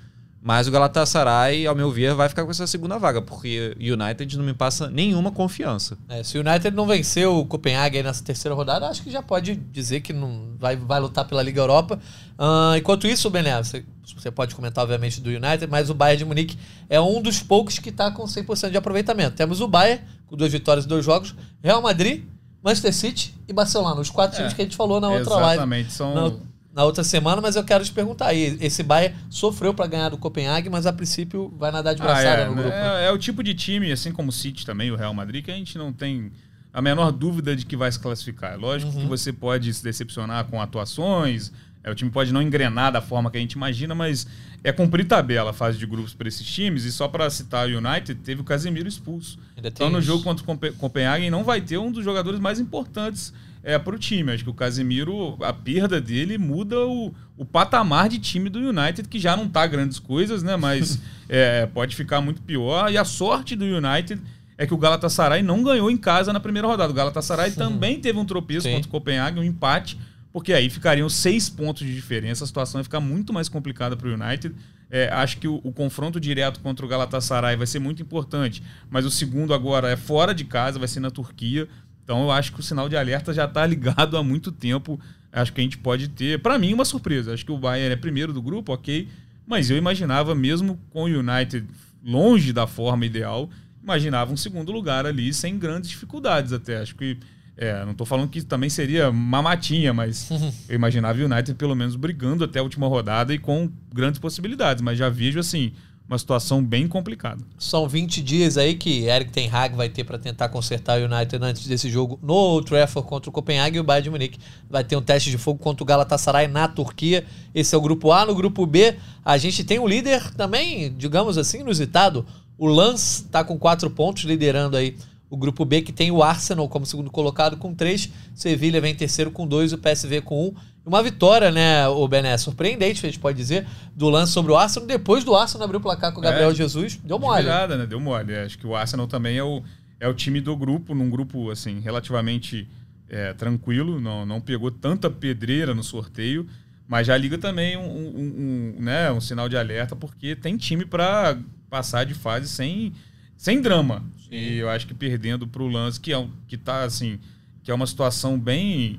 Mas 0.42 0.66
o 0.66 0.70
Galatasaray, 0.70 1.66
ao 1.66 1.75
meu 1.75 1.90
ver, 1.90 2.14
vai 2.14 2.26
ficar 2.26 2.44
com 2.44 2.50
essa 2.50 2.66
segunda 2.66 2.98
vaga, 2.98 3.20
porque 3.20 3.76
o 3.78 3.92
United 3.92 4.38
não 4.38 4.44
me 4.44 4.54
passa 4.54 4.88
nenhuma 4.88 5.31
confiança. 5.31 5.98
É, 6.08 6.22
se 6.22 6.38
o 6.38 6.40
United 6.40 6.75
não 6.75 6.87
venceu 6.87 7.38
o 7.38 7.44
Copenhague 7.44 7.98
aí 7.98 8.02
nessa 8.02 8.25
terceira 8.25 8.54
rodada, 8.54 8.88
acho 8.88 9.02
que 9.02 9.10
já 9.10 9.22
pode 9.22 9.54
dizer 9.54 10.00
que 10.00 10.14
não 10.14 10.54
vai, 10.58 10.76
vai 10.76 10.98
lutar 10.98 11.26
pela 11.26 11.42
Liga 11.42 11.60
Europa. 11.60 12.00
Ah, 12.38 12.72
enquanto 12.78 13.06
isso, 13.06 13.28
Bené, 13.28 13.62
você, 13.62 13.84
você 14.16 14.31
pode 14.31 14.54
comentar, 14.54 14.82
obviamente, 14.82 15.20
do 15.20 15.28
United, 15.28 15.66
mas 15.69 15.90
o 15.90 15.94
Bayern 15.94 16.20
de 16.20 16.25
Munique 16.25 16.58
é 16.88 16.98
um 16.98 17.20
dos 17.20 17.42
poucos 17.42 17.78
que 17.78 17.90
está 17.90 18.10
com 18.10 18.25
100% 18.25 18.70
de 18.70 18.78
aproveitamento. 18.78 19.37
Temos 19.37 19.60
o 19.60 19.69
Bayern, 19.69 20.02
com 20.26 20.37
duas 20.37 20.50
vitórias 20.50 20.87
e 20.87 20.88
dois 20.88 21.04
jogos, 21.04 21.34
Real 21.62 21.82
Madrid, 21.82 22.25
Manchester 22.62 22.94
City 22.94 23.34
e 23.46 23.52
Barcelona, 23.52 24.00
os 24.00 24.08
quatro 24.08 24.37
times 24.37 24.52
É, 24.52 24.56
que 24.56 24.62
a 24.62 24.64
gente 24.64 24.76
falou 24.76 25.02
na 25.02 25.10
outra 25.10 25.34
live. 25.34 25.52
Exatamente, 25.56 25.92
são... 25.92 26.14
Na, 26.14 26.50
na 26.75 26.84
outra 26.84 27.02
semana, 27.02 27.40
mas 27.43 27.56
eu 27.56 27.64
quero 27.64 27.84
te 27.84 27.93
perguntar 27.93 28.26
aí. 28.28 28.56
Esse 28.61 28.82
Bayern 28.82 29.17
sofreu 29.28 29.75
para 29.75 29.87
ganhar 29.87 30.08
do 30.08 30.17
Copenhague, 30.19 30.69
mas 30.70 30.87
a 30.87 30.93
princípio 30.93 31.52
vai 31.58 31.70
nadar 31.72 31.94
de 31.94 32.02
Ah, 32.02 32.05
braçada 32.05 32.43
é, 32.43 32.46
no 32.46 32.55
grupo. 32.55 32.69
né? 32.69 33.05
é, 33.05 33.08
é 33.08 33.12
o 33.12 33.19
tipo 33.19 33.43
de 33.43 33.55
time, 33.55 33.90
assim 33.90 34.12
como 34.12 34.28
o 34.28 34.32
City 34.32 34.64
também, 34.64 34.90
o 34.90 34.96
Real 34.96 35.12
Madrid, 35.12 35.44
que 35.44 35.50
a 35.50 35.55
gente 35.55 35.76
não 35.76 35.93
tem 35.93 36.31
a 36.72 36.81
menor 36.81 37.11
dúvida 37.11 37.56
de 37.56 37.67
que 37.67 37.76
vai 37.76 37.90
se 37.90 37.99
classificar. 37.99 38.52
É 38.52 38.56
lógico 38.56 38.93
Uhum. 38.93 39.00
que 39.02 39.06
você 39.06 39.32
pode 39.32 39.72
se 39.75 39.82
decepcionar 39.82 40.44
com 40.44 40.62
atuações, 40.62 41.52
é, 41.82 41.90
o 41.90 41.94
time 41.94 42.11
pode 42.11 42.32
não 42.32 42.40
engrenar 42.43 42.93
da 42.93 43.00
forma 43.00 43.31
que 43.31 43.38
a 43.38 43.40
gente 43.40 43.52
imagina, 43.55 43.94
mas 43.94 44.26
é 44.62 44.70
cumprir 44.70 45.06
tabela 45.06 45.50
a 45.50 45.52
fase 45.52 45.78
de 45.78 45.87
grupos 45.87 46.14
para 46.14 46.28
esses 46.28 46.46
times. 46.46 46.84
E 46.84 46.93
só 46.93 47.08
para 47.08 47.28
citar 47.31 47.66
o 47.69 47.78
United, 47.78 48.14
teve 48.23 48.43
o 48.43 48.44
Casemiro 48.44 48.87
expulso. 48.88 49.38
Ainda 49.56 49.69
Então, 49.69 49.90
no 49.90 49.99
isso. 49.99 50.06
jogo 50.06 50.23
contra 50.23 50.43
o 50.44 50.46
Cope- 50.46 50.73
Copenhagen, 50.73 51.31
não 51.31 51.43
vai 51.43 51.61
ter 51.61 51.78
um 51.78 51.90
dos 51.90 52.05
jogadores 52.05 52.38
mais 52.38 52.61
importantes 52.61 53.32
é, 53.62 53.79
para 53.79 53.95
o 53.95 53.99
time. 53.99 54.33
Acho 54.33 54.45
que 54.45 54.51
o 54.51 54.55
Casemiro, 54.55 55.37
a 55.41 55.53
perda 55.53 56.01
dele 56.01 56.39
muda 56.39 56.79
o, 56.87 57.15
o 57.37 57.45
patamar 57.45 58.09
de 58.09 58.19
time 58.19 58.49
do 58.49 58.59
United, 58.59 59.09
que 59.09 59.19
já 59.19 59.37
não 59.37 59.49
tá 59.49 59.67
grandes 59.67 59.99
coisas, 59.99 60.43
né? 60.43 60.57
Mas 60.57 60.99
é, 61.29 61.67
pode 61.67 61.95
ficar 61.95 62.21
muito 62.21 62.43
pior. 62.43 62.91
E 62.91 62.97
a 62.97 63.05
sorte 63.05 63.55
do 63.55 63.65
United 63.65 64.21
é 64.57 64.67
que 64.67 64.75
o 64.75 64.79
Galatasaray 64.79 65.43
não 65.43 65.62
ganhou 65.62 65.91
em 65.91 65.97
casa 65.97 66.33
na 66.33 66.41
primeira 66.41 66.69
rodada. 66.69 66.93
O 66.93 66.95
Galatasaray 66.95 67.53
também 67.53 68.01
teve 68.01 68.19
um 68.19 68.25
tropeço 68.25 68.69
Sim. 68.69 68.75
contra 68.75 68.89
o 68.89 68.91
Copenhagen, 68.91 69.41
um 69.41 69.45
empate, 69.45 69.99
porque 70.33 70.53
aí 70.53 70.69
ficariam 70.69 71.09
seis 71.09 71.49
pontos 71.49 71.87
de 71.87 71.95
diferença. 71.95 72.45
A 72.45 72.47
situação 72.47 72.81
ia 72.81 72.85
ficar 72.85 73.01
muito 73.01 73.33
mais 73.33 73.49
complicada 73.49 73.97
para 73.97 74.09
o 74.09 74.12
United. 74.12 74.55
É, 74.91 75.09
acho 75.12 75.39
que 75.39 75.47
o, 75.47 75.61
o 75.62 75.73
confronto 75.73 76.19
direto 76.19 76.61
contra 76.61 76.85
o 76.85 76.89
Galatasaray 76.89 77.57
vai 77.57 77.67
ser 77.67 77.79
muito 77.79 78.03
importante, 78.03 78.61
mas 78.91 79.07
o 79.07 79.11
segundo 79.11 79.55
agora 79.55 79.89
é 79.89 79.97
fora 79.97 80.35
de 80.35 80.45
casa, 80.45 80.79
vai 80.81 80.89
ser 80.89 80.99
na 80.99 81.11
Turquia. 81.11 81.69
Então 82.11 82.25
eu 82.25 82.33
acho 82.33 82.52
que 82.52 82.59
o 82.59 82.62
sinal 82.62 82.88
de 82.88 82.97
alerta 82.97 83.33
já 83.33 83.45
está 83.45 83.64
ligado 83.64 84.17
há 84.17 84.23
muito 84.23 84.50
tempo. 84.50 84.99
Acho 85.33 85.52
que 85.52 85.61
a 85.61 85.62
gente 85.62 85.79
pode 85.79 86.09
ter, 86.09 86.43
para 86.43 86.59
mim, 86.59 86.75
uma 86.75 86.85
surpresa. 86.85 87.33
Acho 87.33 87.47
que 87.47 87.52
o 87.52 87.57
Bayern 87.57 87.93
é 87.93 87.97
primeiro 87.97 88.33
do 88.33 88.43
grupo, 88.43 88.73
ok. 88.73 89.07
Mas 89.47 89.71
eu 89.71 89.76
imaginava, 89.76 90.35
mesmo 90.35 90.76
com 90.90 91.05
o 91.05 91.07
United 91.07 91.64
longe 92.05 92.52
da 92.52 92.67
forma 92.67 93.07
ideal, 93.07 93.49
imaginava 93.81 94.33
um 94.33 94.37
segundo 94.37 94.73
lugar 94.73 95.07
ali 95.07 95.33
sem 95.33 95.57
grandes 95.57 95.88
dificuldades 95.88 96.52
até. 96.52 96.79
Acho 96.79 96.97
que. 96.97 97.17
É, 97.57 97.85
não 97.85 97.93
estou 97.93 98.07
falando 98.07 98.29
que 98.29 98.43
também 98.43 98.71
seria 98.71 99.12
mamatinha, 99.12 99.95
mas 99.95 100.29
eu 100.69 100.75
imaginava 100.75 101.17
o 101.17 101.25
United 101.25 101.55
pelo 101.55 101.76
menos 101.76 101.95
brigando 101.95 102.43
até 102.43 102.59
a 102.59 102.62
última 102.64 102.88
rodada 102.88 103.33
e 103.33 103.38
com 103.38 103.71
grandes 103.95 104.19
possibilidades. 104.19 104.83
Mas 104.83 104.99
já 104.99 105.09
vejo, 105.09 105.38
assim, 105.38 105.75
uma 106.11 106.19
situação 106.19 106.61
bem 106.61 106.88
complicada. 106.88 107.40
São 107.57 107.88
20 107.88 108.21
dias 108.21 108.59
aí 108.59 108.75
que 108.75 109.05
Eric 109.05 109.31
Ten 109.31 109.49
Hag 109.49 109.76
vai 109.76 109.88
ter 109.88 110.02
para 110.02 110.19
tentar 110.19 110.49
consertar 110.49 111.00
o 111.00 111.05
United 111.05 111.38
antes 111.40 111.64
desse 111.69 111.88
jogo 111.88 112.19
no 112.21 112.35
Old 112.35 112.67
Trafford 112.67 113.09
contra 113.09 113.31
o 113.31 113.33
Copenhague 113.33 113.76
e 113.76 113.81
o 113.81 113.85
Bayern 113.85 114.02
de 114.02 114.11
Munique 114.11 114.40
vai 114.69 114.83
ter 114.83 114.97
um 114.97 115.02
teste 115.02 115.31
de 115.31 115.38
fogo 115.38 115.61
contra 115.61 115.85
o 115.85 115.87
Galatasaray 115.87 116.49
na 116.49 116.67
Turquia. 116.67 117.25
Esse 117.55 117.76
é 117.76 117.79
o 117.79 117.81
grupo 117.81 118.11
A. 118.11 118.26
No 118.26 118.35
grupo 118.35 118.67
B, 118.67 118.97
a 119.25 119.38
gente 119.38 119.62
tem 119.62 119.79
um 119.79 119.87
líder 119.87 120.35
também, 120.35 120.93
digamos 120.99 121.38
assim, 121.38 121.61
inusitado. 121.61 122.26
O 122.59 122.67
Lance 122.67 123.23
está 123.23 123.45
com 123.45 123.57
quatro 123.57 123.88
pontos, 123.88 124.25
liderando 124.25 124.76
aí 124.76 124.97
o 125.31 125.37
grupo 125.37 125.64
B, 125.64 125.81
que 125.81 125.93
tem 125.93 126.11
o 126.11 126.25
Arsenal 126.25 126.69
como 126.69 126.85
segundo 126.85 127.09
colocado 127.09 127.57
com 127.57 127.73
três, 127.73 128.11
Sevilha 128.35 128.81
vem 128.81 128.93
em 128.93 128.97
terceiro 128.97 129.31
com 129.31 129.47
dois, 129.47 129.73
o 129.73 129.79
PSV 129.79 130.23
com 130.23 130.49
um. 130.49 130.55
Uma 130.84 131.02
vitória, 131.02 131.50
né, 131.50 131.87
o 131.88 132.08
Bené, 132.08 132.37
surpreendente, 132.38 133.04
a 133.04 133.08
gente 133.08 133.20
pode 133.20 133.37
dizer, 133.37 133.66
do 133.94 134.08
lance 134.08 134.32
sobre 134.32 134.50
o 134.50 134.56
Arsenal. 134.56 134.87
Depois 134.88 135.22
do 135.25 135.34
Arsenal 135.34 135.64
abrir 135.66 135.76
o 135.76 135.80
placar 135.80 136.12
com 136.12 136.20
o 136.20 136.22
Gabriel 136.22 136.50
É. 136.50 136.54
Jesus, 136.54 136.96
deu 137.04 137.18
De 137.18 137.25
mole. 137.25 137.42
virada, 137.42 137.76
né? 137.76 137.87
Deu 137.87 138.00
mole. 138.00 138.34
Acho 138.34 138.58
que 138.58 138.66
o 138.66 138.75
Arsenal 138.75 139.06
também 139.06 139.37
é 139.37 139.44
o, 139.44 139.62
é 140.00 140.08
o 140.08 140.14
time 140.14 140.40
do 140.40 140.56
grupo, 140.56 140.94
num 140.94 141.10
grupo, 141.10 141.50
assim, 141.50 141.80
relativamente 141.80 142.66
é, 143.08 143.32
tranquilo. 143.34 144.00
Não, 144.00 144.25
não 144.25 144.40
pegou 144.40 144.70
tanta 144.70 145.10
pedreira 145.10 145.75
no 145.75 145.82
sorteio, 145.84 146.46
mas 146.88 147.06
já 147.06 147.16
liga 147.16 147.37
também 147.37 147.76
um, 147.76 147.82
um- 147.82 148.75
um, 148.78 148.82
né, 148.82 149.12
um 149.12 149.20
sinal 149.20 149.49
de 149.49 149.56
alerta, 149.56 149.94
porque 149.94 150.34
tem 150.34 150.56
time 150.56 150.84
para 150.87 151.37
passar 151.68 152.04
de 152.04 152.14
fase 152.14 152.49
sem, 152.49 152.92
sem 153.37 153.60
drama. 153.60 154.02
Sim. 154.28 154.34
E 154.34 154.56
eu 154.58 154.70
acho 154.70 154.87
que 154.87 154.94
perdendo 154.94 155.46
para 155.46 155.62
o 155.62 155.68
Lance, 155.68 156.00
que, 156.00 156.10
é 156.12 156.18
um, 156.18 156.30
que 156.49 156.56
tá 156.56 156.82
assim, 156.84 157.18
que 157.62 157.70
é 157.70 157.75
uma 157.75 157.87
situação 157.87 158.38
bem. 158.38 158.99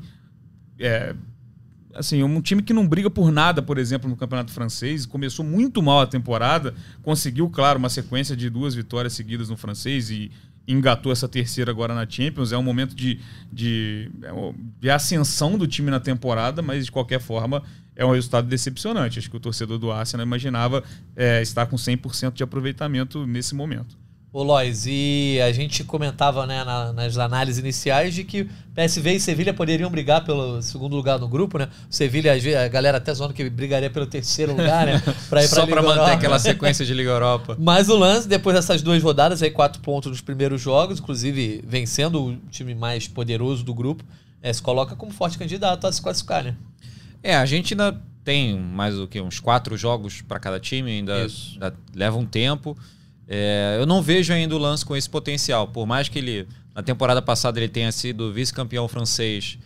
É, 0.80 1.14
assim, 1.96 2.24
um 2.24 2.42
time 2.42 2.62
que 2.62 2.74
não 2.74 2.88
briga 2.88 3.10
por 3.10 3.32
nada, 3.32 3.62
por 3.62 3.78
exemplo, 3.78 4.10
no 4.10 4.16
Campeonato 4.16 4.52
Francês, 4.52 5.06
começou 5.06 5.46
muito 5.46 5.82
mal 5.82 6.02
a 6.02 6.08
temporada, 6.08 6.74
conseguiu, 7.02 7.50
claro, 7.50 7.80
uma 7.80 7.90
sequência 7.90 8.36
de 8.36 8.50
duas 8.50 8.76
vitórias 8.76 9.14
seguidas 9.14 9.50
no 9.50 9.58
francês 9.58 10.10
e 10.10 10.32
engatou 10.68 11.12
essa 11.12 11.28
terceira 11.28 11.72
agora 11.72 11.94
na 11.94 12.08
Champions. 12.08 12.52
É 12.52 12.58
um 12.58 12.64
momento 12.64 12.96
de, 12.96 13.20
de, 13.52 14.12
de 14.80 14.90
ascensão 14.90 15.58
do 15.58 15.68
time 15.68 15.90
na 15.90 16.00
temporada, 16.00 16.62
mas 16.62 16.86
de 16.86 16.92
qualquer 16.92 17.20
forma 17.20 17.64
é 17.96 18.06
um 18.06 18.12
resultado 18.12 18.48
decepcionante. 18.48 19.20
Acho 19.20 19.30
que 19.30 19.38
o 19.38 19.40
torcedor 19.40 19.78
do 19.78 19.92
Arsenal 19.92 20.26
imaginava 20.26 20.84
é, 21.16 21.42
estar 21.42 21.66
com 21.66 21.76
100% 21.76 22.34
de 22.34 22.44
aproveitamento 22.44 23.26
nesse 23.28 23.54
momento. 23.54 24.01
Ô 24.34 24.44
Lois, 24.44 24.86
e 24.88 25.42
a 25.46 25.52
gente 25.52 25.84
comentava 25.84 26.48
né, 26.48 26.64
na, 26.64 26.94
nas 26.94 27.18
análises 27.18 27.60
iniciais 27.60 28.14
de 28.14 28.24
que 28.24 28.50
PSV 28.74 29.16
e 29.16 29.20
Sevilha 29.20 29.54
poderiam 29.54 29.90
brigar 29.90 30.24
pelo 30.24 30.62
segundo 30.62 30.96
lugar 30.96 31.20
no 31.20 31.28
grupo, 31.28 31.58
né? 31.58 31.68
O 31.90 31.94
Sevilha, 31.94 32.32
a 32.34 32.68
galera 32.70 32.98
até 32.98 33.14
zoando 33.14 33.34
que 33.34 33.50
brigaria 33.50 33.90
pelo 33.90 34.06
terceiro 34.06 34.54
lugar, 34.54 34.86
né? 34.86 35.04
Pra 35.28 35.44
ir 35.44 35.50
pra 35.50 35.60
Só 35.60 35.68
para 35.68 35.82
manter 35.82 36.12
aquela 36.12 36.40
sequência 36.40 36.86
de 36.86 36.94
Liga 36.94 37.10
Europa. 37.10 37.58
Mas 37.60 37.90
o 37.90 37.98
lance, 37.98 38.26
depois 38.26 38.56
dessas 38.56 38.82
duas 38.82 39.04
rodadas, 39.04 39.44
aí 39.44 39.52
quatro 39.52 39.82
pontos 39.82 40.10
nos 40.10 40.22
primeiros 40.22 40.62
jogos, 40.62 41.00
inclusive 41.00 41.62
vencendo 41.68 42.28
o 42.28 42.38
time 42.50 42.74
mais 42.74 43.10
poderoso 43.10 43.66
do 43.66 43.74
grupo, 43.74 44.02
é, 44.42 44.54
se 44.54 44.62
coloca 44.62 44.96
como 44.96 45.12
forte 45.12 45.38
candidato 45.38 45.86
a 45.86 45.92
se 45.92 46.02
classificar, 46.02 46.42
né? 46.42 46.56
É, 47.22 47.36
a 47.36 47.46
gente 47.46 47.74
ainda 47.74 48.02
tem 48.24 48.58
mais 48.58 48.98
o 48.98 49.10
que 49.10 49.20
uns 49.20 49.42
quatro 49.42 49.76
jogos 49.76 50.22
para 50.22 50.40
cada 50.40 50.58
time, 50.58 50.90
ainda, 50.90 51.28
ainda 51.54 51.76
leva 51.94 52.18
um 52.18 52.26
tempo. 52.26 52.78
É, 53.34 53.78
eu 53.80 53.86
não 53.86 54.02
vejo 54.02 54.34
ainda 54.34 54.54
o 54.54 54.58
Lance 54.58 54.86
com 54.86 54.94
esse 54.94 55.10
potencial. 55.10 55.66
Por 55.66 55.86
mais 55.88 56.10
que 56.10 56.20
ele, 56.20 56.46
na 56.76 56.84
temporada 56.84 57.22
passada, 57.22 57.58
ele 57.58 57.70
tenha 57.70 57.90
sido 57.90 58.34
vice-campeão 58.34 58.90
francês, 58.90 59.58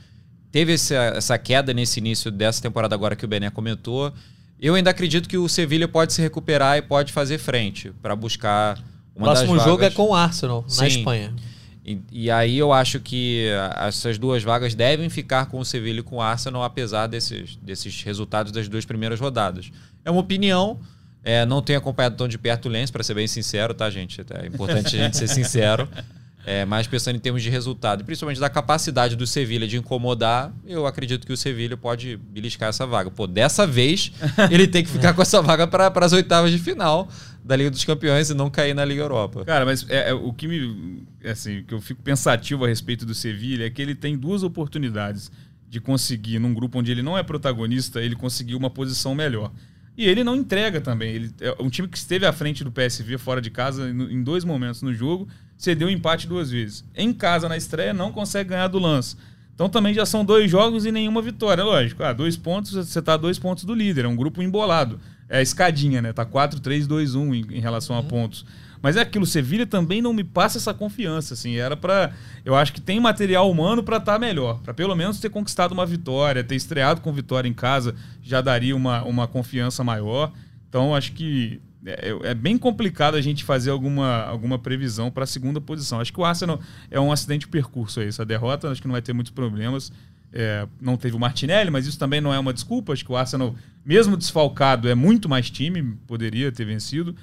teve 0.51 0.73
essa, 0.73 0.93
essa, 0.93 1.35
queda 1.39 1.73
nesse 1.73 1.99
início 1.99 2.29
dessa 2.29 2.61
temporada 2.61 2.93
agora 2.93 3.15
que 3.15 3.25
o 3.25 3.27
Bené 3.27 3.49
comentou. 3.49 4.13
Eu 4.61 4.75
ainda 4.75 4.91
acredito 4.91 5.27
que 5.27 5.35
o 5.35 5.49
Sevilha 5.49 5.87
pode 5.87 6.13
se 6.13 6.21
recuperar 6.21 6.77
e 6.77 6.83
pode 6.83 7.11
fazer 7.11 7.39
frente 7.39 7.91
para 8.03 8.15
buscar 8.15 8.77
uma 9.15 9.29
O 9.29 9.31
próximo 9.31 9.57
jogo 9.57 9.83
é 9.83 9.89
com 9.89 10.09
o 10.09 10.13
Arsenal, 10.13 10.63
Sim. 10.67 10.81
na 10.81 10.87
Espanha. 10.87 11.35
E, 11.83 11.99
e, 12.11 12.31
aí 12.31 12.59
eu 12.59 12.71
acho 12.71 12.99
que 12.99 13.47
essas 13.77 14.19
duas 14.19 14.43
vagas 14.43 14.75
devem 14.75 15.09
ficar 15.09 15.47
com 15.47 15.59
o 15.59 15.65
Sevilha 15.65 16.01
e 16.01 16.03
com 16.03 16.17
o 16.17 16.21
Arsenal, 16.21 16.63
apesar 16.63 17.07
desses, 17.07 17.55
desses 17.55 18.03
resultados 18.03 18.51
das 18.51 18.67
duas 18.67 18.85
primeiras 18.85 19.19
rodadas. 19.19 19.71
É 20.03 20.11
uma 20.11 20.21
opinião, 20.21 20.79
é, 21.25 21.43
não 21.43 21.59
tenho 21.59 21.79
acompanhado 21.79 22.15
tão 22.15 22.27
de 22.27 22.37
perto 22.37 22.67
o 22.67 22.69
Lens, 22.69 22.91
para 22.91 23.03
ser 23.03 23.15
bem 23.15 23.27
sincero, 23.27 23.73
tá, 23.73 23.89
gente? 23.89 24.21
É 24.21 24.45
importante 24.45 24.95
a 24.95 24.99
gente 25.03 25.17
ser 25.17 25.27
sincero. 25.27 25.89
É, 26.47 26.63
mas 26.63 26.85
pensando 26.85 27.15
em 27.15 27.19
termos 27.19 27.41
de 27.41 27.49
resultado, 27.49 28.05
principalmente 28.05 28.39
da 28.39 28.47
capacidade 28.47 29.15
do 29.15 29.25
Sevilha 29.25 29.67
de 29.67 29.77
incomodar, 29.77 30.53
eu 30.67 30.85
acredito 30.85 31.25
que 31.25 31.33
o 31.33 31.37
Sevilha 31.37 31.75
pode 31.75 32.17
beliscar 32.17 32.69
essa 32.69 32.85
vaga. 32.85 33.09
Pô, 33.09 33.25
dessa 33.25 33.65
vez 33.65 34.11
ele 34.51 34.67
tem 34.67 34.83
que 34.83 34.91
ficar 34.91 35.15
com 35.15 35.23
essa 35.23 35.41
vaga 35.41 35.65
para 35.65 36.05
as 36.05 36.13
oitavas 36.13 36.51
de 36.51 36.59
final 36.59 37.09
da 37.43 37.55
Liga 37.55 37.71
dos 37.71 37.83
Campeões 37.83 38.29
e 38.29 38.35
não 38.35 38.47
cair 38.47 38.75
na 38.75 38.85
Liga 38.85 39.01
Europa. 39.01 39.43
Cara, 39.43 39.65
mas 39.65 39.89
é, 39.89 40.11
é, 40.11 40.13
o 40.13 40.31
que 40.31 40.47
me. 40.47 41.03
Assim, 41.23 41.63
que 41.63 41.73
eu 41.73 41.81
fico 41.81 42.03
pensativo 42.03 42.63
a 42.63 42.67
respeito 42.67 43.07
do 43.07 43.15
Sevilha 43.15 43.65
é 43.65 43.69
que 43.71 43.81
ele 43.81 43.95
tem 43.95 44.15
duas 44.15 44.43
oportunidades 44.43 45.31
de 45.67 45.79
conseguir, 45.79 46.37
num 46.37 46.53
grupo 46.53 46.77
onde 46.77 46.91
ele 46.91 47.01
não 47.01 47.17
é 47.17 47.23
protagonista, 47.23 47.99
ele 47.99 48.15
conseguir 48.15 48.53
uma 48.53 48.69
posição 48.69 49.15
melhor. 49.15 49.51
E 49.97 50.05
ele 50.07 50.23
não 50.23 50.35
entrega 50.35 50.81
também. 50.81 51.13
Ele 51.13 51.33
é 51.39 51.55
um 51.59 51.69
time 51.69 51.87
que 51.87 51.97
esteve 51.97 52.25
à 52.25 52.33
frente 52.33 52.63
do 52.63 52.71
PSV 52.71 53.17
fora 53.17 53.41
de 53.41 53.49
casa 53.49 53.89
em 53.89 54.21
dois 54.23 54.43
momentos 54.43 54.81
no 54.81 54.93
jogo, 54.93 55.27
cedeu 55.57 55.89
empate 55.89 56.27
duas 56.27 56.51
vezes. 56.51 56.83
Em 56.95 57.13
casa, 57.13 57.47
na 57.47 57.55
estreia, 57.55 57.93
não 57.93 58.11
consegue 58.11 58.49
ganhar 58.49 58.67
do 58.67 58.79
lance. 58.79 59.15
Então 59.53 59.69
também 59.69 59.93
já 59.93 60.05
são 60.05 60.25
dois 60.25 60.51
jogos 60.51 60.85
e 60.85 60.91
nenhuma 60.91 61.21
vitória, 61.21 61.63
lógico. 61.63 62.03
Ah, 62.03 62.11
dois 62.11 62.35
pontos, 62.35 62.73
você 62.73 62.99
está 62.99 63.13
a 63.13 63.17
dois 63.17 63.39
pontos 63.39 63.63
do 63.63 63.73
líder, 63.73 64.03
é 64.03 64.07
um 64.07 64.15
grupo 64.15 64.43
embolado. 64.43 64.99
É 65.29 65.37
a 65.37 65.41
escadinha, 65.41 66.01
né? 66.01 66.11
Tá 66.13 66.25
4, 66.25 66.59
3, 66.59 66.85
2, 66.85 67.15
1 67.15 67.33
em, 67.33 67.45
em 67.53 67.59
relação 67.59 67.95
uhum. 67.95 68.01
a 68.01 68.03
pontos. 68.03 68.45
Mas 68.85 68.97
é 68.97 69.01
aquilo, 69.01 69.25
Sevilha 69.25 69.65
também 69.65 69.99
não 69.99 70.13
me 70.13 70.23
passa 70.23 70.59
essa 70.59 70.71
confiança, 70.71 71.33
assim, 71.33 71.55
era 71.55 71.75
para 71.75 72.13
eu 72.45 72.53
acho 72.53 72.71
que 72.71 72.79
tem 72.79 72.99
material 72.99 73.49
humano 73.49 73.81
para 73.81 73.97
estar 73.97 74.13
tá 74.13 74.19
melhor, 74.19 74.59
para 74.59 74.75
pelo 74.75 74.95
menos 74.95 75.19
ter 75.19 75.31
conquistado 75.31 75.71
uma 75.71 75.87
vitória, 75.87 76.43
ter 76.43 76.53
estreado 76.53 77.01
com 77.01 77.11
vitória 77.11 77.49
em 77.49 77.53
casa, 77.53 77.95
já 78.21 78.41
daria 78.41 78.75
uma, 78.75 79.03
uma 79.03 79.27
confiança 79.27 79.83
maior. 79.83 80.31
Então 80.69 80.93
acho 80.93 81.13
que 81.13 81.59
é, 81.83 82.15
é, 82.25 82.35
bem 82.35 82.59
complicado 82.59 83.15
a 83.15 83.21
gente 83.21 83.43
fazer 83.43 83.71
alguma, 83.71 84.21
alguma 84.21 84.59
previsão 84.59 85.09
para 85.09 85.23
a 85.23 85.27
segunda 85.27 85.59
posição. 85.59 85.99
Acho 85.99 86.13
que 86.13 86.19
o 86.19 86.23
Arsenal 86.23 86.61
é 86.91 86.99
um 86.99 87.11
acidente 87.11 87.47
de 87.47 87.47
percurso 87.47 88.01
aí, 88.01 88.07
essa 88.07 88.23
derrota, 88.23 88.69
acho 88.69 88.79
que 88.79 88.87
não 88.87 88.93
vai 88.93 89.01
ter 89.01 89.13
muitos 89.13 89.33
problemas. 89.33 89.91
É, 90.31 90.67
não 90.79 90.95
teve 90.95 91.15
o 91.15 91.19
Martinelli, 91.19 91.71
mas 91.71 91.87
isso 91.87 91.97
também 91.97 92.21
não 92.21 92.31
é 92.31 92.37
uma 92.37 92.53
desculpa. 92.53 92.93
Acho 92.93 93.03
que 93.03 93.11
o 93.11 93.17
Arsenal, 93.17 93.55
mesmo 93.83 94.15
desfalcado, 94.15 94.87
é 94.87 94.93
muito 94.93 95.27
mais 95.27 95.49
time, 95.49 95.97
poderia 96.05 96.51
ter 96.51 96.65
vencido 96.65 97.15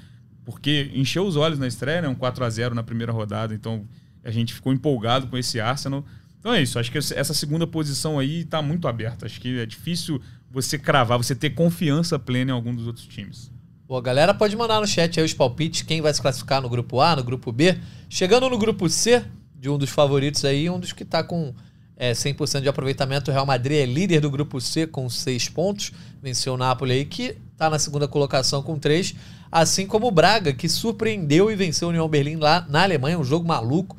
porque 0.45 0.91
encheu 0.95 1.25
os 1.25 1.37
olhos 1.37 1.59
na 1.59 1.67
estreia, 1.67 2.03
né? 2.03 2.09
Um 2.09 2.15
4 2.15 2.45
a 2.45 2.51
0 2.51 2.75
na 2.75 2.83
primeira 2.83 3.13
rodada, 3.13 3.55
então 3.55 3.87
a 4.25 4.31
gente 4.31 4.55
ficou 4.55 4.73
empolgado 4.73 5.27
com 5.27 5.37
esse 5.37 5.61
Arsenal. 5.61 6.05
Então 6.39 6.53
é 6.53 6.61
isso, 6.61 6.79
acho 6.79 6.91
que 6.91 6.99
essa 6.99 7.33
segunda 7.35 7.67
posição 7.67 8.19
aí 8.19 8.41
está 8.41 8.61
muito 8.61 8.89
aberta. 8.89 9.27
Acho 9.27 9.41
que 9.41 9.61
é 9.61 9.67
difícil 9.67 10.21
você 10.51 10.79
cravar, 10.79 11.17
você 11.17 11.35
ter 11.35 11.51
confiança 11.51 12.19
plena 12.19 12.51
em 12.51 12.55
algum 12.55 12.75
dos 12.75 12.87
outros 12.87 13.07
times. 13.07 13.51
Pô, 13.87 14.01
galera 14.01 14.35
pode 14.35 14.57
mandar 14.57 14.81
no 14.81 14.87
chat 14.87 15.19
aí 15.21 15.25
os 15.25 15.35
palpites, 15.35 15.83
quem 15.83 16.01
vai 16.01 16.13
se 16.13 16.21
classificar 16.21 16.61
no 16.61 16.69
grupo 16.69 17.01
A, 17.01 17.17
no 17.17 17.23
grupo 17.23 17.53
B. 17.53 17.79
Chegando 18.09 18.49
no 18.49 18.59
grupo 18.59 18.89
C, 18.89 19.25
de 19.55 19.69
um 19.69 19.79
dos 19.79 19.91
favoritos 19.91 20.45
aí, 20.45 20.69
um 20.69 20.81
dos 20.81 20.93
que 20.93 21.03
está 21.03 21.23
com 21.23 21.55
é, 21.97 22.13
100% 22.13 22.63
de 22.63 22.69
aproveitamento. 22.69 23.31
O 23.31 23.35
Real 23.35 23.47
Madrid 23.47 23.79
é 23.79 23.87
líder 23.87 24.21
do 24.21 24.31
grupo 24.31 24.61
C 24.61 24.87
com 24.87 25.09
6 25.09 25.49
pontos. 25.49 25.93
Venceu 26.23 26.55
o 26.55 26.57
Napoli 26.57 26.93
aí, 26.93 27.05
que 27.05 27.37
está 27.53 27.69
na 27.71 27.79
segunda 27.79 28.09
colocação 28.09 28.63
com 28.63 28.79
3 28.79 29.15
assim 29.53 29.87
como 29.87 30.07
o 30.07 30.11
Braga, 30.11 30.55
que 30.55 30.67
surpreendeu 30.67 31.51
e 31.51 31.55
venceu 31.55 31.89
o 31.89 31.91
União 31.91 32.09
Berlim 32.09 32.37
lá 32.37 32.67
na 32.71 32.83
Alemanha, 32.83 33.19
um 33.19 33.25
jogo 33.25 33.47
maluco. 33.47 33.95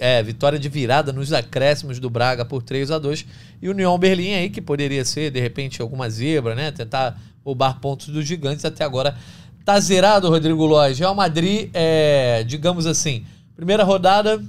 É, 0.00 0.20
vitória 0.24 0.58
de 0.58 0.68
virada 0.68 1.12
nos 1.12 1.32
acréscimos 1.32 2.00
do 2.00 2.10
Braga 2.10 2.44
por 2.44 2.64
3 2.64 2.90
a 2.90 2.98
2 2.98 3.24
E 3.62 3.68
o 3.68 3.70
União 3.70 3.96
Berlim 3.96 4.32
aí, 4.32 4.50
que 4.50 4.60
poderia 4.60 5.04
ser, 5.04 5.30
de 5.30 5.38
repente, 5.38 5.80
alguma 5.80 6.10
zebra, 6.10 6.54
né? 6.54 6.72
Tentar 6.72 7.20
roubar 7.44 7.78
pontos 7.78 8.08
dos 8.08 8.26
gigantes, 8.26 8.64
até 8.64 8.82
agora 8.82 9.14
tá 9.64 9.78
zerado, 9.78 10.28
Rodrigo 10.30 10.64
Lóis. 10.64 10.98
Real 10.98 11.14
Madrid, 11.14 11.70
é, 11.74 12.42
digamos 12.44 12.86
assim, 12.86 13.24
primeira 13.54 13.84
rodada 13.84 14.42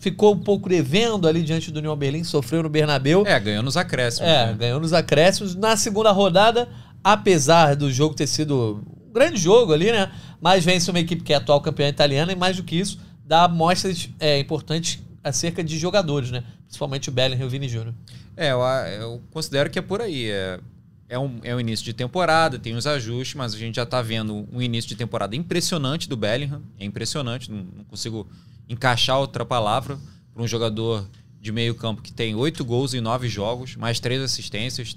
ficou 0.00 0.34
um 0.34 0.38
pouco 0.38 0.68
devendo 0.68 1.26
ali 1.26 1.42
diante 1.42 1.70
do 1.70 1.78
União 1.78 1.96
Berlim, 1.96 2.24
sofreu 2.24 2.62
no 2.62 2.68
Bernabeu. 2.68 3.24
É, 3.26 3.38
ganhou 3.38 3.62
nos 3.62 3.76
acréscimos. 3.76 4.28
É, 4.28 4.46
né? 4.46 4.56
ganhou 4.58 4.80
nos 4.80 4.92
acréscimos. 4.92 5.54
Na 5.54 5.76
segunda 5.76 6.10
rodada, 6.10 6.68
apesar 7.02 7.74
do 7.74 7.90
jogo 7.90 8.14
ter 8.14 8.26
sido 8.26 8.82
grande 9.12 9.38
jogo 9.38 9.72
ali, 9.72 9.90
né? 9.90 10.10
Mas 10.40 10.64
vence 10.64 10.90
uma 10.90 11.00
equipe 11.00 11.22
que 11.22 11.32
é 11.32 11.36
atual 11.36 11.60
campeã 11.60 11.88
italiana 11.88 12.32
e 12.32 12.36
mais 12.36 12.56
do 12.56 12.62
que 12.62 12.76
isso, 12.76 13.00
dá 13.24 13.44
amostras 13.44 14.08
é, 14.20 14.38
importantes 14.38 15.00
acerca 15.22 15.62
de 15.62 15.78
jogadores, 15.78 16.30
né? 16.30 16.44
Principalmente 16.64 17.08
o 17.08 17.12
Bellingham 17.12 17.44
e 17.44 17.46
o 17.46 17.50
Vini 17.50 17.68
Júnior. 17.68 17.94
É, 18.36 18.52
eu, 18.52 18.60
eu, 19.00 19.22
considero 19.30 19.68
que 19.68 19.78
é 19.78 19.82
por 19.82 20.00
aí. 20.00 20.30
É, 20.30 20.60
é, 21.08 21.18
um, 21.18 21.40
é 21.42 21.54
um 21.54 21.60
início 21.60 21.84
de 21.84 21.92
temporada, 21.92 22.58
tem 22.58 22.76
os 22.76 22.86
ajustes, 22.86 23.34
mas 23.34 23.54
a 23.54 23.58
gente 23.58 23.76
já 23.76 23.82
está 23.82 24.00
vendo 24.02 24.46
um 24.52 24.60
início 24.60 24.88
de 24.88 24.94
temporada 24.94 25.34
impressionante 25.34 26.08
do 26.08 26.16
Bellingham. 26.16 26.62
É 26.78 26.84
impressionante, 26.84 27.50
não, 27.50 27.66
não 27.76 27.84
consigo 27.84 28.28
encaixar 28.68 29.18
outra 29.18 29.44
palavra 29.44 29.98
para 30.32 30.42
um 30.42 30.46
jogador 30.46 31.08
de 31.40 31.52
meio 31.52 31.74
campo 31.74 32.02
que 32.02 32.12
tem 32.12 32.34
oito 32.34 32.64
gols 32.64 32.94
em 32.94 33.00
nove 33.00 33.28
jogos, 33.28 33.76
mais 33.76 34.00
três 34.00 34.20
assistências, 34.20 34.96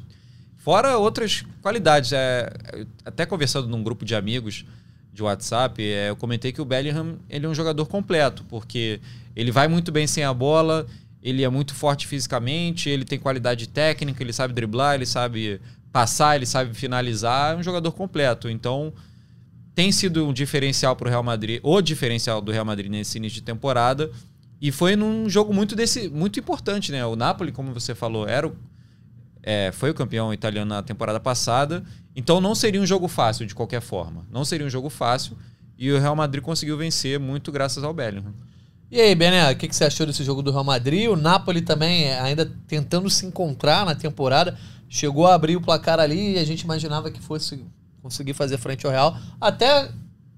Fora 0.62 0.96
outras 0.96 1.44
qualidades. 1.60 2.14
É, 2.14 2.54
até 3.04 3.26
conversando 3.26 3.68
num 3.68 3.82
grupo 3.82 4.06
de 4.06 4.14
amigos 4.14 4.64
de 5.12 5.24
WhatsApp, 5.24 5.82
é, 5.82 6.10
eu 6.10 6.16
comentei 6.16 6.52
que 6.52 6.62
o 6.62 6.66
Bellingham 6.66 7.18
ele 7.28 7.48
é 7.48 7.50
um 7.50 7.54
jogador 7.54 7.86
completo, 7.88 8.46
porque 8.48 9.02
ele 9.36 9.52
vai 9.52 9.68
muito 9.68 9.92
bem 9.92 10.06
sem 10.06 10.24
a 10.24 10.32
bola, 10.32 10.86
ele 11.22 11.44
é 11.44 11.50
muito 11.50 11.74
forte 11.74 12.06
fisicamente, 12.06 12.90
ele 12.90 13.04
tem 13.04 13.18
qualidade 13.18 13.68
técnica, 13.68 14.22
ele 14.22 14.32
sabe 14.32 14.54
driblar, 14.54 14.94
ele 14.94 15.06
sabe 15.08 15.60
passar, 15.92 16.36
ele 16.36 16.46
sabe 16.46 16.76
finalizar, 16.76 17.56
é 17.56 17.58
um 17.58 17.64
jogador 17.64 17.92
completo. 17.92 18.48
Então, 18.48 18.94
tem 19.74 19.92
sido 19.92 20.28
um 20.28 20.34
diferencial 20.34 20.96
para 20.96 21.08
o 21.08 21.10
Real 21.10 21.24
Madrid, 21.24 21.60
o 21.64 21.82
diferencial 21.82 22.42
do 22.42 22.52
Real 22.52 22.66
Madrid 22.66 22.92
nesse 22.92 23.18
início 23.18 23.36
de 23.36 23.44
temporada. 23.44 24.12
E 24.62 24.72
foi 24.72 24.96
num 24.96 25.28
jogo 25.28 25.54
muito 25.54 25.76
desse 25.76 26.08
muito 26.10 26.40
importante, 26.40 26.92
né? 26.92 27.06
O 27.06 27.16
Napoli, 27.16 27.52
como 27.52 27.74
você 27.74 27.96
falou, 27.96 28.28
era 28.28 28.48
o 28.48 28.56
é, 29.44 29.72
foi 29.72 29.90
o 29.90 29.94
campeão 29.94 30.34
italiano 30.34 30.70
na 30.70 30.84
temporada 30.84 31.20
passada. 31.20 31.84
Então 32.16 32.40
não 32.40 32.54
seria 32.54 32.82
um 32.82 32.86
jogo 32.86 33.08
fácil 33.08 33.46
de 33.46 33.56
qualquer 33.56 33.82
forma. 33.82 34.26
Não 34.30 34.46
seria 34.46 34.66
um 34.66 34.70
jogo 34.70 34.90
fácil. 34.90 35.38
E 35.78 35.92
o 35.92 36.00
Real 36.00 36.16
Madrid 36.16 36.44
conseguiu 36.44 36.78
vencer 36.78 37.20
muito 37.20 37.52
graças 37.52 37.84
ao 37.84 37.94
Bellingham. 37.94 38.34
E 38.92 39.00
aí, 39.00 39.16
Bené, 39.16 39.50
o 39.50 39.56
que, 39.56 39.68
que 39.70 39.76
você 39.76 39.86
achou 39.86 40.06
desse 40.06 40.24
jogo 40.24 40.42
do 40.42 40.52
Real 40.52 40.64
Madrid? 40.64 41.10
O 41.10 41.16
Napoli 41.16 41.62
também 41.62 42.04
é, 42.04 42.20
ainda 42.20 42.46
tentando 42.68 43.10
se 43.10 43.26
encontrar 43.26 43.86
na 43.86 43.96
temporada. 43.96 44.58
Chegou 44.90 45.26
a 45.26 45.34
abrir 45.34 45.56
o 45.56 45.62
placar 45.62 46.00
ali 46.00 46.34
e 46.34 46.40
a 46.40 46.44
gente 46.44 46.62
imaginava 46.62 47.10
que 47.10 47.22
fosse 47.22 47.66
conseguir 48.02 48.34
fazer 48.34 48.58
frente 48.58 48.86
ao 48.86 48.92
Real. 48.92 49.18
Até 49.40 49.92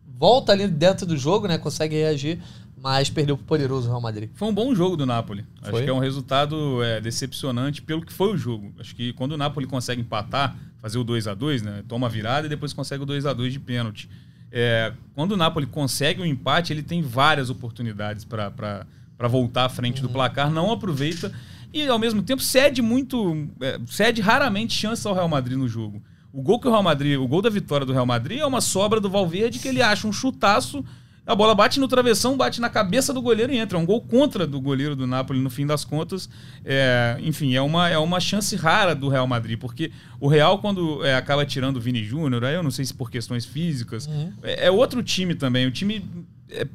volta 0.06 0.52
ali 0.52 0.68
dentro 0.68 1.06
do 1.06 1.18
jogo, 1.18 1.48
né? 1.48 1.58
Consegue 1.58 1.96
reagir, 1.96 2.40
mas 2.78 3.10
perdeu 3.10 3.38
pro 3.38 3.46
poderoso 3.46 3.88
Real 3.88 4.02
Madrid. 4.02 4.30
Foi 4.34 4.48
um 4.48 4.54
bom 4.54 4.74
jogo 4.76 4.96
do 4.96 5.06
Napoli. 5.06 5.46
Acho 5.62 5.72
Foi. 5.72 5.84
que 5.84 5.90
é 5.90 5.94
um 5.94 6.00
resultado 6.00 6.84
é, 6.84 7.00
decepcionante 7.02 7.82
pelo 7.82 8.06
que 8.06 8.14
foi 8.14 8.34
o 8.34 8.38
jogo. 8.38 8.74
Acho 8.80 8.96
que 8.96 9.14
quando 9.14 9.34
o 9.34 9.38
Napoli 9.38 9.66
consegue 9.66 10.02
empatar, 10.02 10.56
fazer 10.82 10.98
o 10.98 11.04
2 11.04 11.28
a 11.28 11.34
2 11.34 11.62
né? 11.62 11.84
Toma 11.88 12.08
a 12.08 12.10
virada 12.10 12.46
e 12.48 12.50
depois 12.50 12.74
consegue 12.74 13.04
o 13.04 13.06
2 13.06 13.26
a 13.26 13.34
2 13.34 13.54
de 13.54 13.60
pênalti. 13.60 14.10
É, 14.52 14.94
quando 15.16 15.32
o 15.32 15.38
Napoli 15.38 15.66
consegue 15.66 16.22
o 16.22 16.26
empate, 16.26 16.72
ele 16.72 16.84
tem 16.84 17.02
várias 17.02 17.50
oportunidades 17.50 18.24
para 18.24 18.86
voltar 19.28 19.66
à 19.66 19.70
frente 19.70 20.02
do 20.02 20.10
placar, 20.10 20.52
não 20.52 20.72
aproveita 20.72 21.34
e 21.74 21.88
ao 21.88 21.98
mesmo 21.98 22.22
tempo 22.22 22.42
cede 22.42 22.82
muito, 22.84 23.50
é, 23.60 23.80
cede 23.88 24.22
raramente 24.22 24.74
chances 24.74 25.04
ao 25.08 25.16
Real 25.16 25.28
Madrid 25.28 25.58
no 25.58 25.68
jogo. 25.68 26.04
O 26.34 26.42
gol 26.42 26.60
que 26.60 26.68
o 26.68 26.72
Real 26.72 26.82
Madrid, 26.82 27.18
o 27.20 27.28
gol 27.28 27.44
da 27.44 27.50
vitória 27.50 27.86
do 27.86 27.94
Real 27.94 28.08
Madrid 28.08 28.40
é 28.40 28.46
uma 28.46 28.60
sobra 28.60 29.00
do 29.00 29.08
Valverde 29.08 29.60
que 29.60 29.68
ele 29.68 29.84
acha 29.84 30.08
um 30.08 30.12
chutaço, 30.12 30.84
a 31.26 31.36
bola 31.36 31.56
bate 31.56 31.80
no 31.80 31.88
travessão, 31.88 32.36
bate 32.36 32.60
na 32.60 32.70
cabeça 32.70 33.14
do 33.14 33.22
goleiro 33.22 33.54
e 33.54 33.58
entra. 33.58 33.78
É 33.78 33.82
um 33.82 33.86
gol 33.86 34.02
contra 34.02 34.46
do 34.46 34.60
goleiro 34.60 34.96
do 34.96 35.08
Napoli 35.08 35.40
no 35.40 35.50
fim 35.50 35.66
das 35.66 35.86
contas. 35.86 36.30
É, 36.66 37.18
enfim, 37.22 37.56
é 37.56 37.62
uma, 37.62 37.88
é 37.88 37.98
uma 37.98 38.20
chance 38.20 38.56
rara 38.56 38.94
do 38.94 39.08
Real 39.08 39.26
Madrid, 39.26 39.58
porque 39.58 39.92
o 40.20 40.28
Real, 40.28 40.60
quando 40.60 41.06
é, 41.06 41.16
acaba 41.16 41.46
tirando 41.46 41.78
o 41.78 41.80
Vini 41.80 42.04
Júnior, 42.04 42.44
aí 42.44 42.56
eu 42.56 42.64
não 42.64 42.72
sei 42.72 42.84
se 42.84 42.94
por 42.94 43.10
questões 43.10 43.46
físicas, 43.46 44.10
é, 44.42 44.66
é 44.68 44.72
outro 44.72 45.02
time 45.02 45.34
também. 45.34 45.66
O 45.66 45.72
time 45.72 46.04
é, 46.50 46.68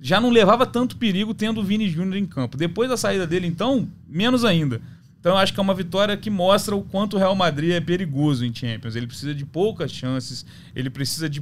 já 0.00 0.20
não 0.20 0.30
levava 0.30 0.66
tanto 0.66 0.96
perigo 0.96 1.32
tendo 1.32 1.60
o 1.60 1.64
Vini 1.64 1.88
Júnior 1.88 2.16
em 2.16 2.26
campo. 2.26 2.56
Depois 2.56 2.90
da 2.90 2.96
saída 2.96 3.24
dele, 3.24 3.46
então, 3.46 3.88
menos 4.08 4.44
ainda. 4.44 4.80
Então, 5.22 5.34
eu 5.34 5.38
acho 5.38 5.54
que 5.54 5.60
é 5.60 5.62
uma 5.62 5.72
vitória 5.72 6.16
que 6.16 6.28
mostra 6.28 6.74
o 6.74 6.82
quanto 6.82 7.14
o 7.14 7.18
Real 7.18 7.36
Madrid 7.36 7.70
é 7.70 7.80
perigoso 7.80 8.44
em 8.44 8.52
Champions. 8.52 8.96
Ele 8.96 9.06
precisa 9.06 9.32
de 9.32 9.46
poucas 9.46 9.92
chances, 9.92 10.44
ele 10.74 10.90
precisa 10.90 11.30
de 11.30 11.40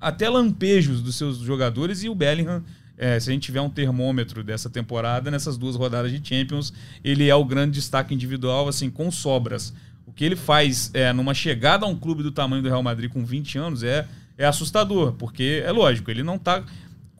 até 0.00 0.28
lampejos 0.28 1.00
dos 1.00 1.14
seus 1.14 1.38
jogadores 1.38 2.02
e 2.02 2.08
o 2.08 2.14
Bellingham, 2.14 2.64
é, 2.98 3.20
se 3.20 3.30
a 3.30 3.32
gente 3.32 3.44
tiver 3.44 3.60
um 3.60 3.70
termômetro 3.70 4.42
dessa 4.42 4.68
temporada, 4.68 5.30
nessas 5.30 5.56
duas 5.56 5.76
rodadas 5.76 6.10
de 6.10 6.28
Champions, 6.28 6.72
ele 7.04 7.28
é 7.28 7.34
o 7.36 7.44
grande 7.44 7.74
destaque 7.74 8.12
individual, 8.12 8.66
assim, 8.66 8.90
com 8.90 9.12
sobras. 9.12 9.72
O 10.04 10.12
que 10.12 10.24
ele 10.24 10.34
faz 10.34 10.90
é, 10.92 11.12
numa 11.12 11.32
chegada 11.32 11.86
a 11.86 11.88
um 11.88 11.94
clube 11.94 12.24
do 12.24 12.32
tamanho 12.32 12.64
do 12.64 12.68
Real 12.68 12.82
Madrid 12.82 13.12
com 13.12 13.24
20 13.24 13.58
anos 13.58 13.84
é, 13.84 14.08
é 14.36 14.44
assustador, 14.44 15.12
porque 15.12 15.62
é 15.64 15.70
lógico, 15.70 16.10
ele 16.10 16.24
não 16.24 16.34
está 16.34 16.64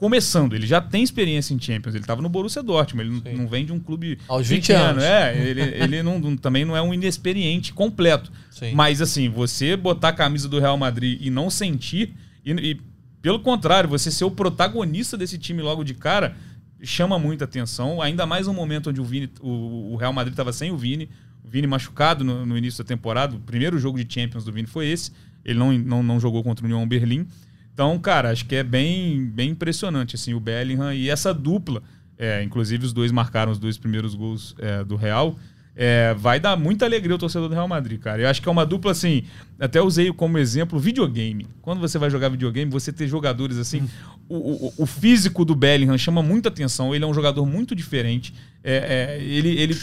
começando, 0.00 0.54
ele 0.54 0.66
já 0.66 0.80
tem 0.80 1.02
experiência 1.02 1.52
em 1.52 1.61
Champions, 1.61 1.95
ele 1.95 2.02
estava 2.02 2.23
no 2.23 2.28
Borussia 2.30 2.62
Dortmund, 2.62 3.07
ele 3.07 3.21
Sim. 3.21 3.38
não, 3.38 3.47
vem 3.47 3.66
de 3.66 3.73
um 3.73 3.78
clube 3.78 4.19
Aos 4.26 4.49
20 4.49 4.61
pequeno, 4.62 4.83
anos. 4.83 5.04
É, 5.04 5.47
ele, 5.47 5.61
ele 5.61 6.02
não, 6.02 6.38
também 6.38 6.64
não 6.64 6.75
é 6.75 6.80
um 6.80 6.95
inexperiente 6.95 7.71
completo. 7.75 8.33
Sim. 8.50 8.73
Mas 8.73 9.02
assim, 9.02 9.28
você 9.28 9.76
botar 9.76 10.09
a 10.09 10.12
camisa 10.14 10.49
do 10.49 10.59
Real 10.59 10.78
Madrid 10.78 11.21
e 11.21 11.28
não 11.28 11.50
sentir, 11.50 12.14
e, 12.42 12.50
e, 12.52 12.80
pelo 13.21 13.40
contrário, 13.40 13.90
você 13.90 14.11
ser 14.11 14.25
o 14.25 14.30
protagonista 14.30 15.19
desse 15.19 15.37
time 15.37 15.61
logo 15.61 15.85
de 15.85 15.92
cara, 15.92 16.35
chama 16.83 17.19
muita 17.19 17.45
atenção. 17.45 18.00
Ainda 18.00 18.25
mais 18.25 18.47
no 18.47 18.54
momento 18.54 18.88
onde 18.88 19.02
o, 19.02 19.04
Vini, 19.04 19.30
o, 19.38 19.92
o 19.92 19.97
Real 19.97 20.14
Madrid 20.14 20.33
estava 20.33 20.50
sem 20.50 20.71
o 20.71 20.78
Vini, 20.78 21.11
o 21.45 21.49
Vini 21.50 21.66
machucado 21.66 22.25
no, 22.25 22.47
no 22.47 22.57
início 22.57 22.83
da 22.83 22.88
temporada. 22.88 23.37
O 23.37 23.38
primeiro 23.38 23.78
jogo 23.78 24.02
de 24.02 24.11
Champions 24.11 24.45
do 24.45 24.52
Vini 24.52 24.66
foi 24.66 24.87
esse. 24.87 25.12
Ele 25.45 25.59
não, 25.59 25.73
não, 25.75 26.02
não 26.02 26.19
jogou 26.19 26.42
contra 26.42 26.64
o 26.64 26.66
União 26.66 26.88
Berlim. 26.88 27.26
Então, 27.72 27.98
cara, 27.98 28.30
acho 28.30 28.44
que 28.46 28.54
é 28.56 28.62
bem, 28.62 29.24
bem 29.24 29.50
impressionante 29.50 30.14
assim, 30.14 30.34
o 30.34 30.40
Bellingham 30.40 30.92
e 30.92 31.08
essa 31.08 31.32
dupla. 31.32 31.82
É, 32.18 32.42
inclusive, 32.42 32.84
os 32.84 32.92
dois 32.92 33.10
marcaram 33.10 33.50
os 33.50 33.58
dois 33.58 33.78
primeiros 33.78 34.14
gols 34.14 34.54
é, 34.58 34.84
do 34.84 34.96
Real. 34.96 35.34
É, 35.74 36.12
vai 36.12 36.38
dar 36.38 36.56
muita 36.58 36.84
alegria 36.84 37.14
ao 37.14 37.18
torcedor 37.18 37.48
do 37.48 37.54
Real 37.54 37.66
Madrid, 37.68 37.98
cara. 37.98 38.20
Eu 38.20 38.28
acho 38.28 38.42
que 38.42 38.48
é 38.48 38.52
uma 38.52 38.66
dupla 38.66 38.90
assim. 38.90 39.22
Até 39.58 39.80
usei 39.80 40.12
como 40.12 40.36
exemplo 40.36 40.78
videogame. 40.78 41.46
Quando 41.62 41.80
você 41.80 41.96
vai 41.96 42.10
jogar 42.10 42.28
videogame, 42.28 42.70
você 42.70 42.92
ter 42.92 43.08
jogadores 43.08 43.56
assim. 43.56 43.88
O, 44.28 44.66
o, 44.66 44.72
o 44.78 44.86
físico 44.86 45.42
do 45.44 45.54
Bellingham 45.54 45.96
chama 45.96 46.22
muita 46.22 46.50
atenção. 46.50 46.94
Ele 46.94 47.04
é 47.04 47.06
um 47.06 47.14
jogador 47.14 47.46
muito 47.46 47.74
diferente. 47.74 48.34
É, 48.62 49.16
é, 49.18 49.24
ele, 49.24 49.48
ele, 49.58 49.78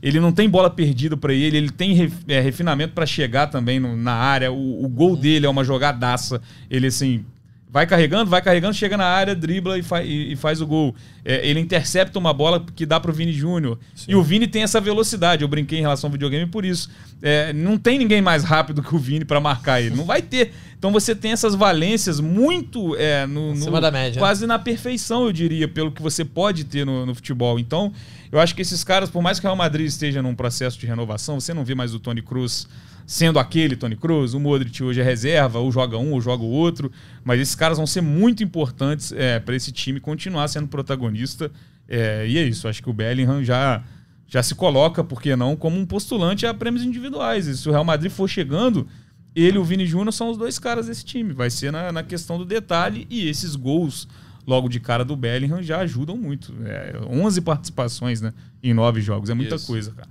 ele 0.00 0.20
não 0.20 0.32
tem 0.32 0.48
bola 0.48 0.70
perdida 0.70 1.16
para 1.18 1.34
ele. 1.34 1.58
Ele 1.58 1.70
tem 1.70 1.92
ref- 1.92 2.24
é, 2.26 2.40
refinamento 2.40 2.94
para 2.94 3.04
chegar 3.04 3.48
também 3.48 3.78
no- 3.78 3.96
na 3.96 4.14
área. 4.14 4.50
O, 4.50 4.82
o 4.84 4.88
gol 4.88 5.14
dele 5.14 5.44
é 5.44 5.48
uma 5.50 5.64
jogadaça. 5.64 6.40
Ele 6.70 6.86
assim. 6.86 7.26
Vai 7.72 7.86
carregando, 7.86 8.30
vai 8.30 8.42
carregando, 8.42 8.74
chega 8.74 8.98
na 8.98 9.06
área, 9.06 9.34
dribla 9.34 9.78
e, 9.78 9.82
fa- 9.82 10.02
e- 10.02 10.32
e 10.32 10.36
faz 10.36 10.60
o 10.60 10.66
gol. 10.66 10.94
É, 11.24 11.48
ele 11.48 11.58
intercepta 11.58 12.18
uma 12.18 12.30
bola 12.34 12.62
que 12.76 12.84
dá 12.84 13.00
pro 13.00 13.14
Vini 13.14 13.32
Júnior. 13.32 13.78
E 14.06 14.14
o 14.14 14.22
Vini 14.22 14.46
tem 14.46 14.62
essa 14.62 14.78
velocidade. 14.78 15.40
Eu 15.42 15.48
brinquei 15.48 15.78
em 15.78 15.80
relação 15.80 16.08
ao 16.08 16.12
videogame 16.12 16.44
por 16.44 16.66
isso. 16.66 16.90
É, 17.22 17.50
não 17.54 17.78
tem 17.78 17.98
ninguém 17.98 18.20
mais 18.20 18.44
rápido 18.44 18.82
que 18.82 18.94
o 18.94 18.98
Vini 18.98 19.24
para 19.24 19.40
marcar 19.40 19.80
ele. 19.80 19.96
Não 19.96 20.04
vai 20.04 20.20
ter. 20.20 20.52
Então 20.78 20.92
você 20.92 21.14
tem 21.14 21.32
essas 21.32 21.54
valências 21.54 22.20
muito 22.20 22.94
é, 22.96 23.24
no, 23.26 23.54
no- 23.54 23.60
Acima 23.62 23.80
da 23.80 23.90
média. 23.90 24.18
quase 24.18 24.46
na 24.46 24.58
perfeição, 24.58 25.24
eu 25.24 25.32
diria, 25.32 25.66
pelo 25.66 25.90
que 25.90 26.02
você 26.02 26.26
pode 26.26 26.64
ter 26.64 26.84
no, 26.84 27.06
no 27.06 27.14
futebol. 27.14 27.58
Então, 27.58 27.90
eu 28.32 28.40
acho 28.40 28.54
que 28.54 28.62
esses 28.62 28.82
caras, 28.82 29.10
por 29.10 29.22
mais 29.22 29.38
que 29.38 29.44
o 29.44 29.48
Real 29.48 29.56
Madrid 29.56 29.86
esteja 29.86 30.22
num 30.22 30.34
processo 30.34 30.78
de 30.78 30.86
renovação, 30.86 31.38
você 31.38 31.52
não 31.52 31.64
vê 31.64 31.74
mais 31.74 31.94
o 31.94 32.00
Tony 32.00 32.22
Cruz 32.22 32.66
sendo 33.06 33.38
aquele 33.38 33.76
Tony 33.76 33.94
Cruz, 33.94 34.32
o 34.32 34.40
Modric 34.40 34.82
hoje 34.82 35.00
é 35.02 35.04
reserva, 35.04 35.58
ou 35.58 35.70
joga 35.70 35.98
um, 35.98 36.12
ou 36.12 36.20
joga 36.20 36.42
o 36.42 36.48
outro, 36.48 36.90
mas 37.22 37.38
esses 37.40 37.54
caras 37.54 37.76
vão 37.76 37.86
ser 37.86 38.00
muito 38.00 38.42
importantes 38.42 39.12
para 39.44 39.54
esse 39.54 39.70
time 39.70 40.00
continuar 40.00 40.48
sendo 40.48 40.66
protagonista. 40.68 41.50
É, 41.86 42.26
e 42.26 42.38
é 42.38 42.42
isso, 42.42 42.66
acho 42.66 42.82
que 42.82 42.88
o 42.88 42.92
Bellingham 42.92 43.44
já, 43.44 43.84
já 44.26 44.42
se 44.42 44.54
coloca, 44.54 45.04
por 45.04 45.20
que 45.20 45.36
não, 45.36 45.54
como 45.54 45.78
um 45.78 45.84
postulante 45.84 46.46
a 46.46 46.54
prêmios 46.54 46.84
individuais. 46.84 47.46
E 47.46 47.56
se 47.56 47.68
o 47.68 47.72
Real 47.72 47.84
Madrid 47.84 48.10
for 48.10 48.28
chegando, 48.28 48.88
ele 49.34 49.56
e 49.56 49.58
o 49.58 49.64
Vini 49.64 49.84
Júnior 49.84 50.12
são 50.12 50.30
os 50.30 50.38
dois 50.38 50.58
caras 50.58 50.86
desse 50.86 51.04
time. 51.04 51.34
Vai 51.34 51.50
ser 51.50 51.70
na, 51.70 51.92
na 51.92 52.02
questão 52.02 52.38
do 52.38 52.46
detalhe 52.46 53.06
e 53.10 53.28
esses 53.28 53.56
gols 53.56 54.08
logo 54.46 54.68
de 54.68 54.80
cara 54.80 55.04
do 55.04 55.14
Bellingham 55.16 55.62
já 55.62 55.78
ajudam 55.80 56.16
muito. 56.16 56.52
É, 56.64 56.98
11 57.08 57.40
participações 57.40 58.20
né, 58.20 58.32
em 58.62 58.72
nove 58.74 59.00
jogos, 59.00 59.30
é 59.30 59.34
muita 59.34 59.56
Isso. 59.56 59.66
coisa, 59.66 59.92
cara. 59.92 60.08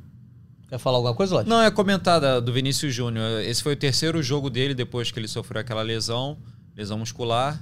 Quer 0.70 0.78
falar 0.80 0.98
alguma 0.98 1.14
coisa, 1.14 1.36
Lodi? 1.36 1.50
Não, 1.50 1.62
é 1.62 1.70
comentar 1.70 2.22
da- 2.22 2.40
do 2.40 2.54
Vinícius 2.54 2.94
Júnior. 2.96 3.42
Esse 3.42 3.62
foi 3.62 3.74
o 3.74 3.76
terceiro 3.76 4.24
jogo 4.24 4.50
dele 4.50 4.74
depois 4.74 5.12
que 5.12 5.20
ele 5.20 5.28
sofreu 5.28 5.60
aquela 5.60 5.82
lesão, 5.82 6.38
lesão 6.78 6.98
muscular. 6.98 7.62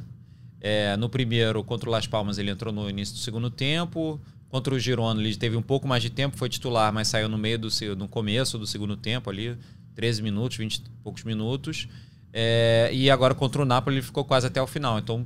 É, 0.62 0.96
no 0.96 1.10
primeiro, 1.10 1.64
contra 1.64 1.90
o 1.90 1.92
Las 1.92 2.06
Palmas, 2.06 2.38
ele 2.38 2.52
entrou 2.52 2.72
no 2.72 2.88
início 2.88 3.16
do 3.16 3.20
segundo 3.20 3.50
tempo. 3.50 4.20
Contra 4.48 4.76
o 4.76 4.80
Girona, 4.80 5.20
ele 5.22 5.36
teve 5.36 5.56
um 5.56 5.62
pouco 5.62 5.88
mais 5.88 6.04
de 6.04 6.10
tempo, 6.10 6.36
foi 6.38 6.50
titular, 6.50 6.92
mas 6.94 7.08
saiu 7.08 7.30
no 7.30 7.38
meio 7.38 7.58
do 7.58 7.70
no 7.98 8.08
começo 8.08 8.58
do 8.60 8.66
segundo 8.68 8.96
tempo 8.98 9.30
ali, 9.30 9.56
13 9.96 10.22
minutos, 10.22 10.58
20 10.58 10.76
e 10.78 10.82
poucos 11.04 11.24
minutos. 11.24 11.88
É, 12.34 12.90
e 12.92 13.10
agora 13.10 13.34
contra 13.34 13.62
o 13.62 13.66
Napoli 13.66 13.98
ele 13.98 14.04
ficou 14.04 14.24
quase 14.26 14.46
até 14.48 14.62
o 14.62 14.68
final. 14.68 15.00
Então, 15.00 15.26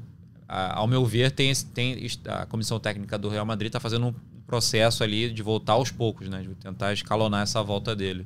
ao 0.73 0.87
meu 0.87 1.05
ver, 1.05 1.31
tem, 1.31 1.53
tem 1.73 2.07
a 2.27 2.45
comissão 2.45 2.79
técnica 2.79 3.17
do 3.17 3.29
Real 3.29 3.45
Madrid 3.45 3.67
está 3.67 3.79
fazendo 3.79 4.07
um 4.07 4.13
processo 4.45 5.03
ali 5.03 5.31
de 5.31 5.41
voltar 5.41 5.73
aos 5.73 5.89
poucos, 5.89 6.29
né? 6.29 6.41
De 6.41 6.49
tentar 6.55 6.93
escalonar 6.93 7.41
essa 7.41 7.63
volta 7.63 7.95
dele. 7.95 8.25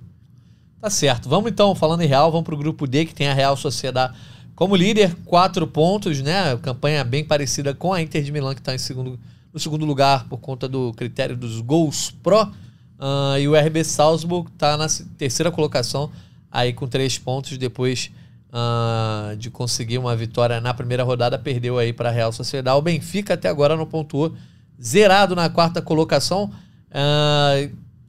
Tá 0.82 0.90
certo. 0.90 1.30
Vamos 1.30 1.52
então, 1.52 1.74
falando 1.74 2.02
em 2.02 2.08
Real, 2.08 2.32
vamos 2.32 2.46
pro 2.46 2.58
grupo 2.58 2.86
D, 2.86 3.06
que 3.06 3.16
tem 3.16 3.28
a 3.28 3.34
Real 3.34 3.56
Sociedade 3.56 4.18
como 4.56 4.76
líder, 4.76 5.16
quatro 5.24 5.68
pontos, 5.68 6.22
né? 6.22 6.58
Campanha 6.58 7.04
bem 7.04 7.24
parecida 7.24 7.74
com 7.74 7.94
a 7.94 8.02
Inter 8.02 8.24
de 8.24 8.32
Milão, 8.32 8.54
que 8.54 8.60
está 8.60 8.74
em 8.74 8.80
segundo, 8.80 9.20
no 9.54 9.60
segundo 9.60 9.86
lugar 9.86 10.28
por 10.28 10.40
conta 10.40 10.68
do 10.68 10.94
critério 10.94 11.38
dos 11.38 11.62
gols 11.62 12.12
pró. 12.24 12.52
Ah, 13.00 13.40
e 13.40 13.48
o 13.48 13.56
RB 13.56 13.84
Salzburg 13.84 14.50
está 14.52 14.76
na 14.76 14.88
terceira 15.18 15.52
colocação, 15.52 16.12
aí 16.52 16.74
com 16.74 16.88
três 16.88 17.18
pontos, 17.18 17.58
depois 17.58 18.12
ah, 18.52 19.36
de 19.38 19.50
conseguir 19.50 19.98
uma 19.98 20.16
vitória 20.16 20.60
na 20.62 20.74
primeira 20.74 21.04
rodada, 21.04 21.38
perdeu 21.38 21.78
aí 21.78 21.94
para 21.94 22.10
a 22.10 22.12
Real 22.12 22.32
Sociedade. 22.32 22.78
O 22.78 22.82
Benfica 22.82 23.34
até 23.34 23.50
agora 23.50 23.76
não 23.76 23.86
pontuou, 23.86 24.34
zerado 24.82 25.36
na 25.36 25.50
quarta 25.50 25.82
colocação. 25.82 26.52
Ah, 26.92 27.54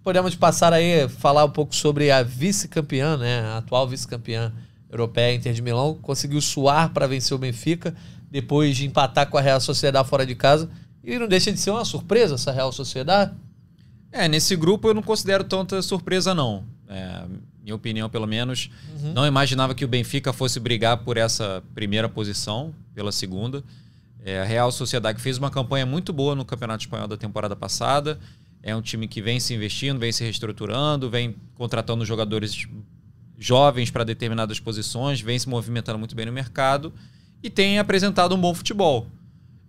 podemos 0.03 0.35
passar 0.35 0.73
aí, 0.73 1.09
falar 1.09 1.45
um 1.45 1.51
pouco 1.51 1.75
sobre 1.75 2.11
a 2.11 2.23
vice-campeã, 2.23 3.17
né? 3.17 3.41
A 3.41 3.59
atual 3.59 3.87
vice-campeã 3.87 4.53
europeia, 4.91 5.35
Inter 5.35 5.53
de 5.53 5.61
Milão, 5.61 5.99
conseguiu 6.01 6.41
suar 6.41 6.91
para 6.95 7.07
vencer 7.07 7.35
o 7.35 7.39
Benfica, 7.39 7.95
depois 8.31 8.77
de 8.77 8.87
empatar 8.87 9.29
com 9.29 9.37
a 9.37 9.41
Real 9.41 9.61
Sociedade 9.61 10.09
fora 10.09 10.25
de 10.25 10.35
casa. 10.35 10.71
E 11.05 11.19
não 11.19 11.29
deixa 11.29 11.53
de 11.53 11.59
ser 11.59 11.71
uma 11.71 11.85
surpresa 11.85 12.35
essa 12.35 12.53
Real 12.53 12.73
Sociedade. 12.73 13.35
É, 14.11 14.27
nesse 14.29 14.57
grupo 14.57 14.89
eu 14.89 14.95
não 14.95 15.03
considero 15.03 15.45
tanta 15.45 15.81
surpresa, 15.83 16.35
não. 16.35 16.65
É, 16.89 17.25
minha 17.69 17.77
opinião, 17.77 18.09
pelo 18.09 18.27
menos. 18.27 18.71
Não 19.15 19.27
imaginava 19.27 19.75
que 19.75 19.85
o 19.85 19.89
Benfica 19.89 20.33
fosse 20.33 20.59
brigar 20.59 20.99
por 20.99 21.17
essa 21.17 21.63
primeira 21.75 22.09
posição, 22.09 22.75
pela 22.95 23.13
segunda. 23.13 23.63
É, 24.25 24.41
a 24.41 24.45
Real 24.45 24.73
Sociedade 24.73 25.21
fez 25.21 25.39
uma 25.39 25.51
campanha 25.51 25.85
muito 25.85 26.13
boa 26.13 26.35
no 26.35 26.45
Campeonato 26.45 26.85
Espanhol 26.85 27.07
da 27.07 27.17
temporada 27.17 27.55
passada. 27.55 28.19
É 28.63 28.75
um 28.75 28.83
time 28.83 29.07
que 29.07 29.21
vem 29.21 29.39
se 29.39 29.55
investindo, 29.55 29.99
vem 29.99 30.11
se 30.11 30.25
reestruturando, 30.25 31.09
vem 31.11 31.37
contratando 31.55 32.05
jogadores 32.05 32.67
jovens 33.39 33.91
para 33.91 34.03
determinadas 34.03 34.59
posições, 34.59 35.21
vem 35.21 35.39
se 35.39 35.49
movimentando 35.49 35.99
muito 35.99 36.17
bem 36.17 36.27
no 36.27 36.33
mercado 36.33 36.93
e 37.43 37.49
tem 37.49 37.79
apresentado 37.79 38.35
um 38.35 38.41
bom 38.41 38.53
futebol. 38.53 39.07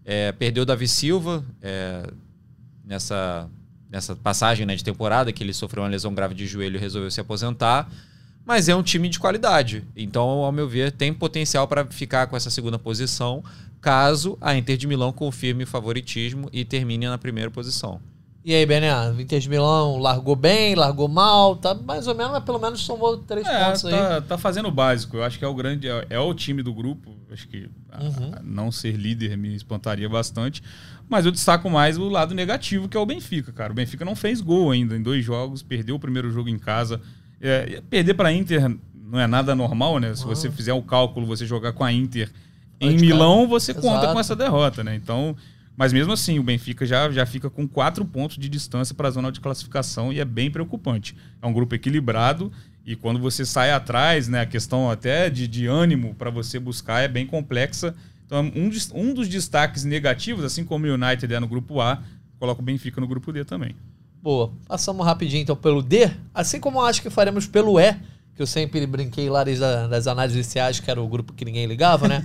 É, 0.03 0.31
perdeu 0.31 0.65
Davi 0.65 0.87
Silva 0.87 1.45
é, 1.61 2.09
nessa, 2.83 3.47
nessa 3.89 4.15
passagem 4.15 4.65
né, 4.65 4.75
de 4.75 4.83
temporada, 4.83 5.31
que 5.31 5.43
ele 5.43 5.53
sofreu 5.53 5.83
uma 5.83 5.89
lesão 5.89 6.13
grave 6.13 6.35
de 6.35 6.45
joelho 6.45 6.75
e 6.77 6.79
resolveu 6.79 7.09
se 7.11 7.19
aposentar. 7.19 7.89
mas 8.45 8.67
é 8.69 8.75
um 8.75 8.81
time 8.83 9.07
de 9.09 9.19
qualidade. 9.19 9.83
Então, 9.95 10.27
ao 10.27 10.51
meu 10.51 10.67
ver, 10.67 10.91
tem 10.91 11.13
potencial 11.13 11.67
para 11.67 11.85
ficar 11.85 12.25
com 12.27 12.35
essa 12.37 12.49
segunda 12.49 12.79
posição, 12.79 13.43
caso 13.79 14.37
a 14.41 14.55
Inter 14.55 14.75
de 14.77 14.87
Milão 14.87 15.11
confirme 15.11 15.63
o 15.63 15.67
favoritismo 15.67 16.49
e 16.51 16.65
termine 16.65 17.07
na 17.07 17.17
primeira 17.17 17.51
posição. 17.51 17.99
E 18.43 18.53
aí, 18.53 18.65
Bené, 18.65 18.89
Inter 19.19 19.39
de 19.39 19.49
Milão 19.49 19.97
largou 19.99 20.35
bem, 20.35 20.73
largou 20.73 21.07
mal, 21.07 21.57
tá 21.57 21.75
mais 21.75 22.07
ou 22.07 22.15
menos, 22.15 22.31
mas 22.31 22.43
pelo 22.43 22.57
menos 22.57 22.79
somou 22.79 23.17
três 23.17 23.45
É, 23.45 23.65
pontos 23.65 23.85
aí. 23.85 23.91
tá, 23.91 24.21
tá 24.21 24.37
fazendo 24.37 24.69
o 24.69 24.71
básico. 24.71 25.17
Eu 25.17 25.23
acho 25.23 25.37
que 25.37 25.45
é 25.45 25.47
o 25.47 25.53
grande, 25.53 25.87
é, 25.87 26.07
é 26.09 26.19
o 26.19 26.33
time 26.33 26.63
do 26.63 26.73
grupo. 26.73 27.11
Acho 27.31 27.47
que 27.47 27.69
a- 27.91 28.01
Uhum. 28.03 28.31
a 28.37 28.39
não 28.41 28.71
ser 28.71 28.93
líder 28.93 29.37
me 29.37 29.53
espantaria 29.55 30.07
bastante. 30.09 30.63
Mas 31.09 31.25
eu 31.25 31.31
destaco 31.31 31.69
mais 31.69 31.97
o 31.97 32.07
lado 32.07 32.35
negativo, 32.35 32.87
que 32.87 32.95
é 32.95 32.99
o 32.99 33.05
Benfica, 33.05 33.51
cara. 33.51 33.71
O 33.73 33.75
Benfica 33.75 34.05
não 34.05 34.15
fez 34.15 34.39
gol 34.39 34.71
ainda 34.71 34.95
em 34.95 35.01
dois 35.01 35.25
jogos, 35.25 35.63
perdeu 35.63 35.95
o 35.95 35.99
primeiro 35.99 36.29
jogo 36.29 36.49
em 36.49 36.59
casa. 36.59 37.01
É, 37.41 37.81
perder 37.89 38.13
para 38.13 38.31
Inter 38.31 38.69
não 38.93 39.19
é 39.19 39.25
nada 39.25 39.55
normal, 39.55 39.99
né? 39.99 40.13
Se 40.13 40.23
você 40.23 40.51
fizer 40.51 40.73
o 40.73 40.83
cálculo, 40.83 41.25
você 41.25 41.45
jogar 41.45 41.73
com 41.73 41.83
a 41.83 41.91
Inter 41.91 42.29
em 42.79 42.95
Milão, 42.95 43.47
você 43.47 43.73
conta 43.73 43.97
Exato. 43.97 44.13
com 44.13 44.19
essa 44.19 44.35
derrota, 44.35 44.83
né? 44.83 44.95
Então, 44.95 45.35
mas 45.75 45.91
mesmo 45.91 46.13
assim, 46.13 46.37
o 46.37 46.43
Benfica 46.43 46.85
já, 46.85 47.09
já 47.09 47.25
fica 47.25 47.49
com 47.49 47.67
quatro 47.67 48.05
pontos 48.05 48.37
de 48.37 48.47
distância 48.47 48.93
para 48.93 49.07
a 49.07 49.11
zona 49.11 49.31
de 49.31 49.39
classificação 49.39 50.13
e 50.13 50.19
é 50.19 50.25
bem 50.25 50.51
preocupante. 50.51 51.15
É 51.41 51.47
um 51.47 51.53
grupo 51.53 51.73
equilibrado 51.73 52.51
e 52.85 52.95
quando 52.95 53.19
você 53.19 53.45
sai 53.45 53.71
atrás, 53.71 54.27
né, 54.27 54.41
a 54.41 54.45
questão 54.45 54.91
até 54.91 55.29
de, 55.29 55.47
de 55.47 55.67
ânimo 55.67 56.13
para 56.15 56.29
você 56.29 56.59
buscar 56.59 57.01
é 57.01 57.07
bem 57.07 57.25
complexa. 57.25 57.95
Então, 58.29 58.43
um, 58.55 58.69
um 58.93 59.11
dos 59.11 59.27
destaques 59.27 59.83
negativos, 59.83 60.45
assim 60.45 60.63
como 60.63 60.85
o 60.85 60.93
United 60.93 61.33
é 61.33 61.39
no 61.39 61.47
grupo 61.47 61.81
A, 61.81 61.99
coloca 62.37 62.61
o 62.61 62.63
Benfica 62.63 63.01
no 63.01 63.07
grupo 63.07 63.33
D 63.33 63.43
também. 63.43 63.75
Boa. 64.21 64.51
Passamos 64.67 65.03
rapidinho 65.03 65.41
então 65.41 65.55
pelo 65.55 65.81
D, 65.81 66.11
assim 66.31 66.59
como 66.59 66.79
acho 66.79 67.01
que 67.01 67.09
faremos 67.09 67.47
pelo 67.47 67.79
E, 67.79 67.95
que 68.39 68.43
eu 68.43 68.47
sempre 68.47 68.87
brinquei 68.87 69.29
lá 69.29 69.43
desde 69.43 69.65
a, 69.65 69.85
das 69.85 70.07
análises 70.07 70.37
iniciais, 70.37 70.79
que 70.79 70.89
era 70.89 71.01
o 71.01 71.07
grupo 71.09 71.33
que 71.33 71.43
ninguém 71.43 71.65
ligava, 71.65 72.07
né? 72.07 72.23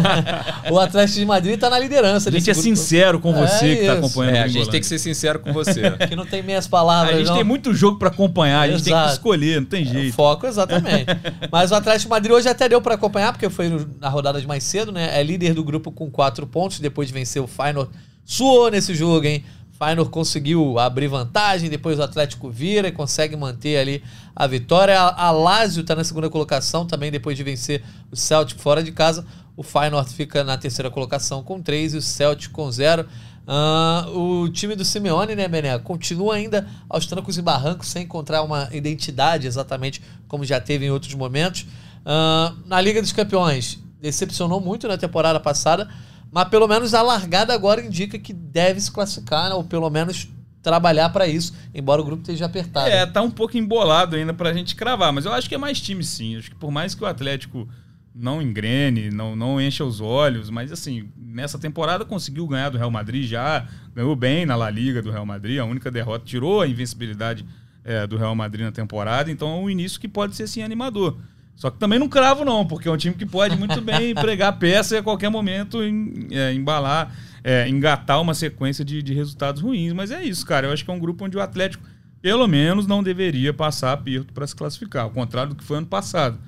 o 0.70 0.78
Atlético 0.78 1.18
de 1.18 1.26
Madrid 1.26 1.60
tá 1.60 1.68
na 1.68 1.78
liderança. 1.78 2.30
A 2.30 2.32
gente 2.32 2.40
desse 2.46 2.50
é 2.50 2.54
grupo. 2.54 2.68
sincero 2.78 3.20
com 3.20 3.30
É 3.36 3.46
você 3.46 3.74
que 3.76 3.80
está 3.82 3.92
isso. 3.96 4.04
acompanhando 4.06 4.36
É, 4.36 4.40
o 4.40 4.44
a 4.44 4.48
gente 4.48 4.70
tem 4.70 4.80
que 4.80 4.86
ser 4.86 4.98
sincero 4.98 5.40
com 5.40 5.52
você. 5.52 5.82
Que 6.08 6.16
não 6.16 6.24
tem 6.24 6.42
meias 6.42 6.66
palavras, 6.66 7.14
A 7.14 7.18
gente 7.18 7.26
não. 7.28 7.34
tem 7.34 7.44
muito 7.44 7.74
jogo 7.74 7.98
para 7.98 8.08
acompanhar, 8.08 8.62
a 8.62 8.68
gente 8.70 8.84
tem 8.84 8.94
que 8.94 9.10
escolher, 9.12 9.60
não 9.60 9.66
tem 9.68 9.84
É, 9.84 9.90
o 9.90 9.92
jeito. 9.92 10.14
foco, 10.14 10.46
exatamente. 10.46 11.04
Mas 11.52 11.70
o 11.70 11.74
Atlético 11.74 12.04
de 12.04 12.08
Madrid 12.08 12.32
hoje 12.32 12.48
até 12.48 12.66
deu 12.66 12.80
para 12.80 12.94
acompanhar, 12.94 13.32
porque 13.32 13.50
foi 13.50 13.68
na 14.00 14.08
rodada 14.08 14.40
de 14.40 14.46
mais 14.46 14.64
cedo, 14.64 14.90
né? 14.90 15.20
É 15.20 15.22
líder 15.22 15.52
do 15.52 15.62
grupo 15.62 15.92
com 15.92 16.10
quatro 16.10 16.46
pontos, 16.46 16.80
depois 16.80 17.08
de 17.08 17.14
vencer 17.14 17.42
o 17.42 17.46
Feyenoord. 17.46 17.90
Suou 18.24 18.70
nesse 18.70 18.94
jogo, 18.94 19.26
hein? 19.26 19.44
Feyenoord 19.82 20.12
conseguiu 20.12 20.78
abrir 20.78 21.08
vantagem, 21.08 21.68
depois 21.68 21.98
o 21.98 22.02
Atlético 22.04 22.48
vira 22.48 22.86
e 22.86 22.92
consegue 22.92 23.34
manter 23.34 23.76
ali 23.76 24.00
a 24.34 24.46
vitória. 24.46 24.96
A, 24.96 25.32
Lazio 25.32 25.82
tá 25.82 25.96
na 25.96 26.04
segunda 26.04 26.30
colocação 26.30 26.86
também, 26.86 27.10
depois 27.10 27.36
de 27.36 27.42
vencer 27.42 27.82
o 28.08 28.14
Celtic 28.16 28.60
fora 28.60 28.80
de 28.80 28.92
casa. 28.92 29.26
O 29.56 29.64
Feyenoord 29.64 30.08
fica 30.14 30.44
na 30.44 30.56
terceira 30.56 30.88
colocação 30.88 31.42
com 31.42 31.60
três 31.60 31.94
e 31.94 31.96
o 31.96 32.02
Celtic 32.02 32.52
com 32.52 32.70
zero. 32.70 33.08
Ah, 33.44 34.06
o 34.14 34.48
time 34.50 34.76
do 34.76 34.84
Simeone, 34.84 35.34
né, 35.34 35.48
Bené, 35.48 35.76
continua 35.80 36.36
ainda 36.36 36.64
aos 36.88 37.04
trancos 37.06 37.36
e 37.36 37.42
barrancos, 37.42 37.88
sem 37.88 38.04
encontrar 38.04 38.42
uma 38.42 38.68
identidade 38.72 39.48
exatamente 39.48 40.00
como 40.28 40.44
já 40.44 40.60
teve 40.60 40.86
em 40.86 40.90
outros 40.90 41.14
momentos. 41.14 41.66
Ah, 42.06 42.54
na 42.66 42.80
Liga 42.80 43.02
dos 43.02 43.10
Campeões, 43.10 43.80
decepcionou 44.00 44.60
muito 44.60 44.86
na 44.86 44.96
temporada 44.96 45.40
passada, 45.40 45.88
mas 46.32 46.48
pelo 46.48 46.66
menos 46.66 46.94
a 46.94 47.02
largada 47.02 47.52
agora 47.52 47.84
indica 47.84 48.18
que 48.18 48.32
deve 48.32 48.80
se 48.80 48.90
classificar, 48.90 49.52
ou 49.52 49.62
pelo 49.62 49.90
menos 49.90 50.28
trabalhar 50.62 51.10
para 51.10 51.26
isso, 51.26 51.54
embora 51.74 52.00
o 52.00 52.04
grupo 52.04 52.22
esteja 52.22 52.46
apertado. 52.46 52.88
É, 52.88 53.04
tá 53.04 53.20
um 53.20 53.30
pouco 53.30 53.58
embolado 53.58 54.16
ainda 54.16 54.32
pra 54.32 54.52
gente 54.54 54.74
cravar, 54.74 55.12
mas 55.12 55.26
eu 55.26 55.32
acho 55.32 55.48
que 55.48 55.54
é 55.54 55.58
mais 55.58 55.78
time 55.80 56.02
sim. 56.02 56.36
Acho 56.36 56.50
que 56.50 56.56
por 56.56 56.70
mais 56.70 56.94
que 56.94 57.04
o 57.04 57.06
Atlético 57.06 57.68
não 58.14 58.40
engrene, 58.40 59.10
não, 59.10 59.36
não 59.36 59.60
encha 59.60 59.84
os 59.84 60.00
olhos, 60.00 60.48
mas 60.48 60.72
assim, 60.72 61.10
nessa 61.16 61.58
temporada 61.58 62.04
conseguiu 62.04 62.46
ganhar 62.46 62.70
do 62.70 62.78
Real 62.78 62.90
Madrid 62.90 63.26
já, 63.26 63.68
ganhou 63.94 64.16
bem 64.16 64.46
na 64.46 64.56
La 64.56 64.70
Liga 64.70 65.02
do 65.02 65.10
Real 65.10 65.26
Madrid, 65.26 65.58
a 65.58 65.64
única 65.64 65.90
derrota, 65.90 66.24
tirou 66.24 66.60
a 66.60 66.68
invencibilidade 66.68 67.44
é, 67.84 68.06
do 68.06 68.16
Real 68.16 68.34
Madrid 68.34 68.64
na 68.64 68.72
temporada, 68.72 69.30
então 69.30 69.48
é 69.48 69.56
um 69.56 69.68
início 69.68 70.00
que 70.00 70.08
pode 70.08 70.34
ser 70.36 70.46
sim 70.46 70.62
animador. 70.62 71.18
Só 71.56 71.70
que 71.70 71.78
também 71.78 71.98
não 71.98 72.08
cravo 72.08 72.44
não, 72.44 72.66
porque 72.66 72.88
é 72.88 72.90
um 72.90 72.96
time 72.96 73.14
que 73.14 73.24
pode 73.26 73.56
muito 73.56 73.80
bem 73.80 74.14
pregar 74.16 74.58
peça 74.58 74.96
e 74.96 74.98
a 74.98 75.02
qualquer 75.02 75.28
momento 75.30 75.82
em- 75.82 76.26
é, 76.32 76.52
embalar, 76.52 77.14
é, 77.44 77.68
engatar 77.68 78.20
uma 78.20 78.34
sequência 78.34 78.84
de, 78.84 79.02
de 79.02 79.14
resultados 79.14 79.62
ruins. 79.62 79.92
Mas 79.92 80.10
é 80.10 80.22
isso, 80.24 80.44
cara. 80.44 80.66
Eu 80.66 80.72
acho 80.72 80.84
que 80.84 80.90
é 80.90 80.94
um 80.94 80.98
grupo 80.98 81.24
onde 81.24 81.36
o 81.36 81.40
Atlético, 81.40 81.84
pelo 82.20 82.48
menos, 82.48 82.86
não 82.86 83.02
deveria 83.02 83.52
passar 83.54 83.92
aperto 83.92 84.32
para 84.32 84.46
se 84.46 84.56
classificar. 84.56 85.04
Ao 85.04 85.10
contrário 85.10 85.50
do 85.50 85.56
que 85.56 85.62
foi 85.64 85.78
ano 85.78 85.86
passado. 85.86 86.38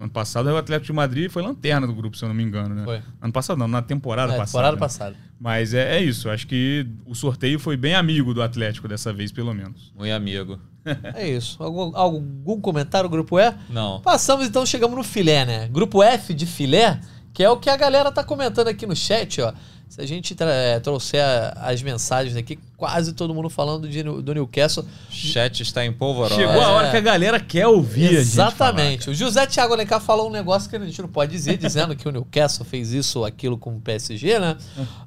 Ano 0.00 0.10
passado 0.10 0.46
o 0.48 0.56
Atlético 0.56 0.86
de 0.86 0.92
Madrid 0.94 1.30
foi 1.30 1.42
lanterna 1.42 1.86
do 1.86 1.94
grupo, 1.94 2.16
se 2.16 2.24
eu 2.24 2.28
não 2.28 2.34
me 2.34 2.42
engano, 2.42 2.74
né? 2.74 2.84
Foi. 2.84 3.00
Ano 3.20 3.32
passado 3.32 3.56
não, 3.58 3.68
na 3.68 3.82
temporada 3.82 4.32
É, 4.32 4.36
passada. 4.36 4.46
temporada 4.50 4.74
né? 4.76 4.80
passada. 4.80 5.16
Mas 5.42 5.74
é, 5.74 5.96
é 5.96 6.00
isso. 6.00 6.30
Acho 6.30 6.46
que 6.46 6.86
o 7.04 7.16
sorteio 7.16 7.58
foi 7.58 7.76
bem 7.76 7.96
amigo 7.96 8.32
do 8.32 8.40
Atlético 8.40 8.86
dessa 8.86 9.12
vez, 9.12 9.32
pelo 9.32 9.52
menos. 9.52 9.92
Muito 9.98 10.12
amigo. 10.12 10.58
É 11.14 11.28
isso. 11.28 11.62
Algum, 11.62 11.96
algum 11.96 12.60
comentário, 12.60 13.08
grupo 13.08 13.38
E? 13.38 13.54
Não. 13.68 14.00
Passamos 14.00 14.46
então, 14.46 14.66
chegamos 14.66 14.96
no 14.96 15.04
filé, 15.04 15.44
né? 15.44 15.68
Grupo 15.68 16.02
F 16.02 16.34
de 16.34 16.44
filé, 16.44 17.00
que 17.32 17.42
é 17.42 17.48
o 17.48 17.56
que 17.56 17.70
a 17.70 17.76
galera 17.76 18.10
tá 18.10 18.24
comentando 18.24 18.66
aqui 18.66 18.84
no 18.84 18.96
chat, 18.96 19.40
ó. 19.40 19.52
Se 19.92 20.00
a 20.00 20.06
gente 20.06 20.34
é, 20.40 20.80
trouxer 20.80 21.22
as 21.56 21.82
mensagens 21.82 22.34
aqui, 22.34 22.58
quase 22.78 23.12
todo 23.12 23.34
mundo 23.34 23.50
falando 23.50 23.86
de, 23.86 24.02
do 24.02 24.32
Newcastle. 24.32 24.86
O 25.10 25.12
chat 25.12 25.60
está 25.62 25.84
em 25.84 25.92
polvorosa. 25.92 26.34
Chegou 26.34 26.62
a 26.62 26.68
hora 26.68 26.90
que 26.90 26.96
a 26.96 27.00
galera 27.00 27.38
quer 27.38 27.66
ouvir 27.66 28.06
a 28.06 28.08
gente 28.12 28.20
Exatamente. 28.20 29.10
o 29.10 29.14
José 29.14 29.44
Thiago 29.44 29.74
Alencar 29.74 30.00
falou 30.00 30.28
um 30.28 30.32
negócio 30.32 30.70
que 30.70 30.76
a 30.76 30.78
gente 30.78 30.98
não 31.02 31.10
pode 31.10 31.32
dizer, 31.32 31.58
dizendo 31.58 31.94
que 31.94 32.08
o 32.08 32.10
Newcastle 32.10 32.64
fez 32.64 32.90
isso 32.90 33.18
ou 33.18 33.26
aquilo 33.26 33.58
com 33.58 33.76
o 33.76 33.80
PSG, 33.82 34.38
né? 34.38 34.56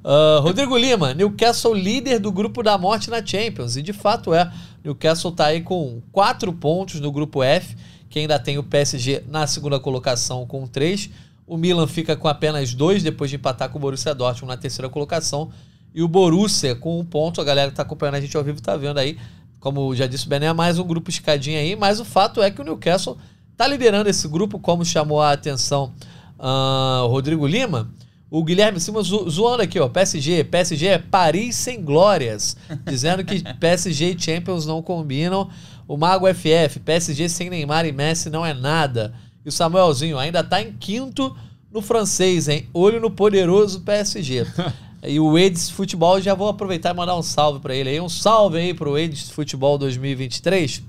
Ah, 0.04 0.38
Rodrigo 0.40 0.78
Lima, 0.78 1.12
Newcastle 1.14 1.74
líder 1.74 2.20
do 2.20 2.30
grupo 2.30 2.62
da 2.62 2.78
morte 2.78 3.10
na 3.10 3.26
Champions. 3.26 3.76
E 3.76 3.82
de 3.82 3.92
fato 3.92 4.32
é. 4.32 4.48
Newcastle 4.84 5.32
tá 5.32 5.46
aí 5.46 5.62
com 5.62 6.00
quatro 6.12 6.52
pontos 6.52 7.00
no 7.00 7.10
grupo 7.10 7.42
F, 7.42 7.76
que 8.08 8.20
ainda 8.20 8.38
tem 8.38 8.56
o 8.56 8.62
PSG 8.62 9.24
na 9.26 9.48
segunda 9.48 9.80
colocação 9.80 10.46
com 10.46 10.64
três. 10.64 11.10
O 11.46 11.56
Milan 11.56 11.86
fica 11.86 12.16
com 12.16 12.26
apenas 12.26 12.74
dois, 12.74 13.02
depois 13.02 13.30
de 13.30 13.36
empatar 13.36 13.68
com 13.70 13.78
o 13.78 13.80
Borussia 13.80 14.14
Dortmund 14.14 14.48
na 14.54 14.56
terceira 14.56 14.88
colocação. 14.88 15.50
E 15.94 16.02
o 16.02 16.08
Borussia 16.08 16.74
com 16.74 16.98
um 16.98 17.04
ponto. 17.04 17.40
A 17.40 17.44
galera 17.44 17.70
que 17.70 17.76
tá 17.76 17.82
acompanhando 17.82 18.16
a 18.16 18.20
gente 18.20 18.36
ao 18.36 18.42
vivo 18.44 18.60
tá 18.60 18.76
vendo 18.76 18.98
aí. 18.98 19.16
Como 19.60 19.94
já 19.94 20.06
disse 20.06 20.26
o 20.26 20.28
Bené, 20.28 20.52
mais 20.52 20.78
um 20.78 20.84
grupo 20.84 21.08
escadinho 21.08 21.58
aí. 21.58 21.76
Mas 21.76 22.00
o 22.00 22.04
fato 22.04 22.42
é 22.42 22.50
que 22.50 22.60
o 22.60 22.64
Newcastle 22.64 23.16
tá 23.56 23.66
liderando 23.66 24.08
esse 24.10 24.26
grupo, 24.28 24.58
como 24.58 24.84
chamou 24.84 25.22
a 25.22 25.32
atenção 25.32 25.92
ah, 26.38 27.02
o 27.04 27.08
Rodrigo 27.08 27.46
Lima. 27.46 27.90
O 28.28 28.42
Guilherme 28.42 28.80
Silva 28.80 29.02
zo- 29.02 29.30
zoando 29.30 29.62
aqui, 29.62 29.78
ó. 29.78 29.88
PSG. 29.88 30.44
PSG 30.44 30.86
é 30.88 30.98
Paris 30.98 31.54
sem 31.56 31.80
glórias. 31.80 32.56
Dizendo 32.84 33.24
que 33.24 33.42
PSG 33.54 34.12
e 34.12 34.20
Champions 34.20 34.66
não 34.66 34.82
combinam. 34.82 35.48
O 35.88 35.96
Mago 35.96 36.26
FF, 36.34 36.80
PSG 36.80 37.28
sem 37.28 37.48
Neymar 37.48 37.86
e 37.86 37.92
Messi 37.92 38.28
não 38.28 38.44
é 38.44 38.52
nada. 38.52 39.14
E 39.46 39.48
o 39.48 39.52
Samuelzinho 39.52 40.18
ainda 40.18 40.42
tá 40.42 40.60
em 40.60 40.72
quinto 40.72 41.34
no 41.72 41.80
francês, 41.80 42.48
hein? 42.48 42.68
Olho 42.74 43.00
no 43.00 43.10
poderoso 43.10 43.80
PSG. 43.82 44.44
E 45.08 45.20
o 45.20 45.38
Eds 45.38 45.70
Futebol, 45.70 46.20
já 46.20 46.34
vou 46.34 46.48
aproveitar 46.48 46.92
e 46.92 46.96
mandar 46.96 47.16
um 47.16 47.22
salve 47.22 47.60
pra 47.60 47.72
ele 47.72 47.90
aí. 47.90 48.00
Um 48.00 48.08
salve 48.08 48.58
aí 48.58 48.74
pro 48.74 48.98
Eds 48.98 49.30
Futebol 49.30 49.78
2023. 49.78 50.82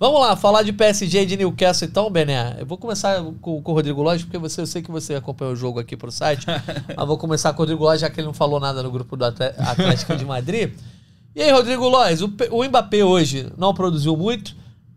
Vamos 0.00 0.20
lá, 0.20 0.34
falar 0.34 0.62
de 0.62 0.72
PSG 0.72 1.22
e 1.22 1.26
de 1.26 1.36
Newcastle 1.36 1.86
então, 1.86 2.10
Bené. 2.10 2.56
Eu 2.58 2.66
vou 2.66 2.76
começar 2.76 3.22
com, 3.40 3.62
com 3.62 3.70
o 3.70 3.74
Rodrigo 3.74 4.02
Lodge, 4.02 4.24
porque 4.24 4.38
você, 4.38 4.62
eu 4.62 4.66
sei 4.66 4.82
que 4.82 4.90
você 4.90 5.14
acompanhou 5.14 5.52
o 5.52 5.56
jogo 5.56 5.78
aqui 5.78 5.96
pro 5.96 6.10
site. 6.10 6.46
mas 6.96 7.06
vou 7.06 7.16
começar 7.16 7.52
com 7.52 7.58
o 7.58 7.62
Rodrigo 7.62 7.84
Lodge, 7.84 8.00
já 8.00 8.10
que 8.10 8.18
ele 8.18 8.26
não 8.26 8.34
falou 8.34 8.58
nada 8.58 8.82
no 8.82 8.90
grupo 8.90 9.16
do 9.16 9.24
Atlético 9.24 10.16
de 10.16 10.24
Madrid. 10.24 10.72
E 11.36 11.40
aí, 11.40 11.52
Rodrigo 11.52 11.86
Lodge, 11.88 12.24
o, 12.24 12.32
o 12.50 12.64
Mbappé 12.64 13.04
hoje 13.04 13.52
não 13.56 13.72
produziu 13.72 14.16
muito, 14.16 14.56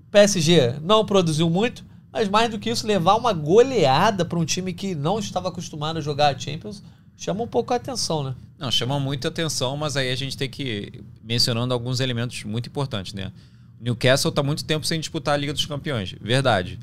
PSG 0.09 0.77
não 0.81 1.05
produziu 1.05 1.47
muito, 1.47 1.85
mas 2.17 2.29
mais 2.29 2.49
do 2.49 2.57
que 2.57 2.71
isso, 2.71 2.87
levar 2.87 3.15
uma 3.15 3.31
goleada 3.31 4.25
para 4.25 4.39
um 4.39 4.45
time 4.45 4.73
que 4.73 4.95
não 4.95 5.19
estava 5.19 5.49
acostumado 5.49 5.97
a 5.97 6.01
jogar 6.01 6.35
a 6.35 6.39
Champions 6.39 6.81
chama 7.15 7.43
um 7.43 7.47
pouco 7.47 7.73
a 7.73 7.75
atenção, 7.75 8.23
né? 8.23 8.35
Não, 8.57 8.71
chama 8.71 8.99
muita 8.99 9.27
atenção, 9.27 9.77
mas 9.77 9.95
aí 9.95 10.11
a 10.11 10.15
gente 10.15 10.35
tem 10.35 10.49
que 10.49 10.63
ir 10.63 11.03
mencionando 11.23 11.75
alguns 11.75 11.99
elementos 11.99 12.43
muito 12.43 12.69
importantes, 12.69 13.13
né? 13.13 13.31
Newcastle 13.79 14.29
está 14.29 14.41
muito 14.41 14.65
tempo 14.65 14.83
sem 14.83 14.99
disputar 14.99 15.35
a 15.35 15.37
Liga 15.37 15.53
dos 15.53 15.67
Campeões, 15.67 16.15
verdade. 16.19 16.79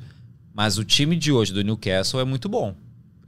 Mas 0.53 0.79
o 0.79 0.85
time 0.85 1.17
de 1.17 1.33
hoje 1.33 1.53
do 1.53 1.65
Newcastle 1.65 2.21
é 2.21 2.25
muito 2.25 2.49
bom. 2.49 2.77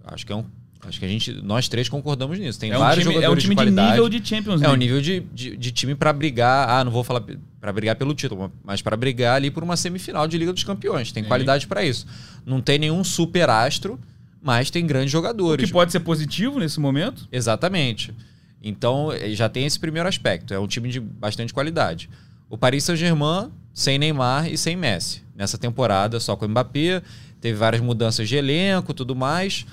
Acho 0.04 0.24
que 0.24 0.32
é 0.32 0.36
um, 0.36 0.44
acho 0.86 0.98
que 0.98 1.04
a 1.04 1.08
gente, 1.08 1.32
nós 1.42 1.68
três 1.68 1.88
concordamos 1.88 2.38
nisso. 2.38 2.58
Tem 2.58 2.70
É 2.70 2.76
um 2.76 2.80
vários 2.80 3.02
time, 3.04 3.14
é 3.14 3.18
um 3.18 3.20
jogadores 3.22 3.42
time 3.44 3.54
de 3.54 3.60
de, 3.60 3.64
qualidade. 3.74 3.90
nível 3.92 4.08
de 4.08 4.28
Champions 4.28 4.62
É 4.62 4.64
um 4.66 4.68
League. 4.70 4.78
nível 4.84 5.00
de, 5.00 5.20
de, 5.32 5.56
de 5.56 5.72
time 5.72 5.94
para 5.94 6.12
brigar. 6.12 6.68
Ah, 6.68 6.84
não 6.84 6.90
vou 6.92 7.02
falar 7.04 7.22
para 7.60 7.72
brigar 7.72 7.96
pelo 7.96 8.14
título, 8.14 8.52
mas 8.64 8.80
para 8.82 8.96
brigar 8.96 9.36
ali 9.36 9.50
por 9.50 9.62
uma 9.62 9.76
semifinal 9.76 10.26
de 10.28 10.38
Liga 10.38 10.52
dos 10.52 10.64
Campeões. 10.64 11.10
Tem 11.12 11.22
Sim. 11.22 11.28
qualidade 11.28 11.66
para 11.66 11.84
isso. 11.84 12.06
Não 12.44 12.60
tem 12.60 12.78
nenhum 12.78 13.02
super 13.04 13.50
astro, 13.50 13.98
mas 14.42 14.70
tem 14.70 14.86
grandes 14.86 15.10
O 15.10 15.12
jogadores. 15.12 15.64
que 15.66 15.72
pode 15.72 15.90
ser 15.92 16.00
positivo 16.00 16.58
nesse 16.58 16.78
momento. 16.78 17.26
Exatamente. 17.32 18.14
Então, 18.62 19.12
eh, 19.12 19.30
já 19.30 19.48
tem 19.48 19.64
esse 19.66 19.78
primeiro 19.78 20.08
aspecto. 20.08 20.52
É 20.54 20.58
um 20.58 20.66
time 20.66 20.88
de 20.88 21.00
bastante 21.00 21.52
qualidade. 21.52 22.08
O 22.48 22.56
Paris 22.56 22.84
Saint-Germain 22.84 23.50
sem 23.74 23.98
Neymar 23.98 24.48
e 24.50 24.56
sem 24.56 24.76
Messi. 24.76 25.22
Nessa 25.34 25.58
temporada, 25.58 26.18
só 26.18 26.34
com 26.36 26.46
o 26.46 26.48
Mbappé, 26.48 27.02
teve 27.40 27.58
várias 27.58 27.82
mudanças 27.82 28.28
de 28.28 28.36
elenco 28.36 28.94
tudo 28.94 29.14
mais. 29.14 29.66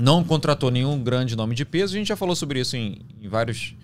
Não 0.00 0.22
contratou 0.22 0.70
nenhum 0.70 1.02
grande 1.02 1.34
nome 1.34 1.54
de 1.54 1.64
peso. 1.64 1.94
A 1.94 1.98
gente 1.98 2.08
já 2.08 2.16
falou 2.16 2.36
sobre 2.36 2.60
isso 2.60 2.76
em, 2.76 3.00
em 3.20 3.28
vários, 3.28 3.74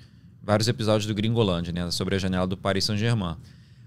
vários 0.42 0.68
episódios 0.68 1.06
do 1.06 1.14
Gringolândia, 1.14 1.72
né? 1.72 1.90
Sobre 1.90 2.14
a 2.14 2.18
janela 2.18 2.46
do 2.46 2.56
Paris 2.56 2.84
Saint-Germain. 2.84 3.36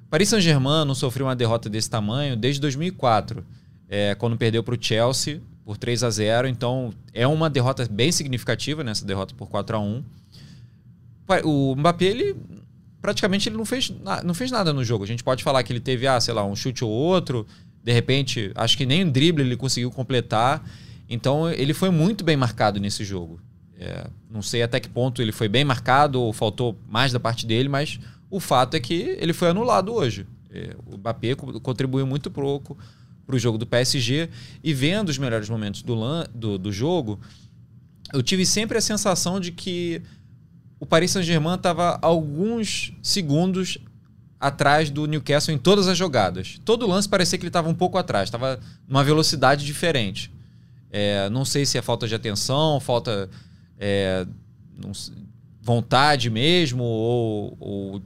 Paris 0.09 0.29
Saint-Germain 0.29 0.85
não 0.85 0.95
sofreu 0.95 1.27
uma 1.27 1.35
derrota 1.35 1.69
desse 1.69 1.89
tamanho 1.89 2.35
desde 2.35 2.61
2004, 2.61 3.45
é, 3.89 4.15
quando 4.15 4.37
perdeu 4.37 4.63
para 4.63 4.75
o 4.75 4.77
Chelsea 4.79 5.41
por 5.63 5.77
3 5.77 6.03
a 6.03 6.09
0 6.09 6.47
Então, 6.47 6.93
é 7.13 7.27
uma 7.27 7.49
derrota 7.49 7.87
bem 7.89 8.11
significativa 8.11 8.83
nessa 8.83 9.05
derrota 9.05 9.33
por 9.35 9.49
4 9.49 9.75
a 9.75 9.79
1 9.79 10.03
O 11.43 11.75
Mbappé, 11.75 12.05
ele 12.05 12.35
praticamente 13.01 13.49
ele 13.49 13.57
não 13.57 13.65
fez, 13.65 13.93
não 14.23 14.33
fez 14.33 14.49
nada 14.49 14.73
no 14.73 14.83
jogo. 14.83 15.03
A 15.03 15.07
gente 15.07 15.23
pode 15.23 15.43
falar 15.43 15.61
que 15.61 15.71
ele 15.71 15.79
teve, 15.79 16.07
ah, 16.07 16.19
sei 16.19 16.33
lá, 16.33 16.43
um 16.43 16.55
chute 16.55 16.83
ou 16.83 16.89
outro. 16.89 17.45
De 17.83 17.91
repente, 17.91 18.51
acho 18.55 18.75
que 18.75 18.83
nem 18.83 19.05
um 19.05 19.11
drible 19.11 19.43
ele 19.43 19.55
conseguiu 19.55 19.91
completar. 19.91 20.67
Então, 21.09 21.49
ele 21.49 21.73
foi 21.73 21.89
muito 21.89 22.23
bem 22.23 22.35
marcado 22.35 22.79
nesse 22.79 23.03
jogo. 23.03 23.39
É, 23.77 24.07
não 24.29 24.41
sei 24.41 24.63
até 24.63 24.79
que 24.79 24.89
ponto 24.89 25.21
ele 25.21 25.31
foi 25.31 25.47
bem 25.47 25.65
marcado 25.65 26.21
ou 26.21 26.31
faltou 26.31 26.79
mais 26.87 27.11
da 27.11 27.19
parte 27.19 27.45
dele, 27.45 27.67
mas 27.67 27.99
o 28.29 28.39
fato 28.39 28.75
é 28.75 28.79
que 28.79 28.93
ele 29.19 29.33
foi 29.33 29.49
anulado 29.49 29.93
hoje. 29.93 30.25
É, 30.49 30.75
o 30.85 30.97
Mbappé 30.97 31.35
contribuiu 31.35 32.07
muito 32.07 32.31
pouco 32.31 32.77
para 33.25 33.35
o 33.35 33.39
jogo 33.39 33.57
do 33.57 33.65
PSG. 33.65 34.29
E 34.63 34.73
vendo 34.73 35.09
os 35.09 35.17
melhores 35.17 35.49
momentos 35.49 35.81
do, 35.81 35.95
do, 36.33 36.57
do 36.57 36.71
jogo, 36.71 37.19
eu 38.13 38.23
tive 38.23 38.45
sempre 38.45 38.77
a 38.77 38.81
sensação 38.81 39.39
de 39.39 39.51
que 39.51 40.01
o 40.79 40.85
Paris 40.85 41.11
Saint-Germain 41.11 41.55
estava 41.55 41.97
alguns 42.01 42.93
segundos 43.01 43.77
atrás 44.39 44.89
do 44.89 45.05
Newcastle 45.05 45.53
em 45.53 45.57
todas 45.57 45.87
as 45.87 45.97
jogadas. 45.97 46.59
Todo 46.63 46.87
lance 46.87 47.09
parecia 47.09 47.37
que 47.37 47.43
ele 47.43 47.49
estava 47.49 47.69
um 47.69 47.73
pouco 47.73 47.97
atrás, 47.97 48.27
estava 48.27 48.59
numa 48.87 49.03
velocidade 49.03 49.65
diferente. 49.65 50.31
É, 50.97 51.29
não 51.29 51.43
sei 51.43 51.65
se 51.65 51.77
é 51.77 51.81
falta 51.81 52.07
de 52.07 52.15
atenção, 52.15 52.79
falta 52.79 53.29
é, 53.77 54.25
não, 54.81 54.93
vontade 55.61 56.29
mesmo, 56.29 56.85
ou, 56.85 57.57
ou, 57.59 58.01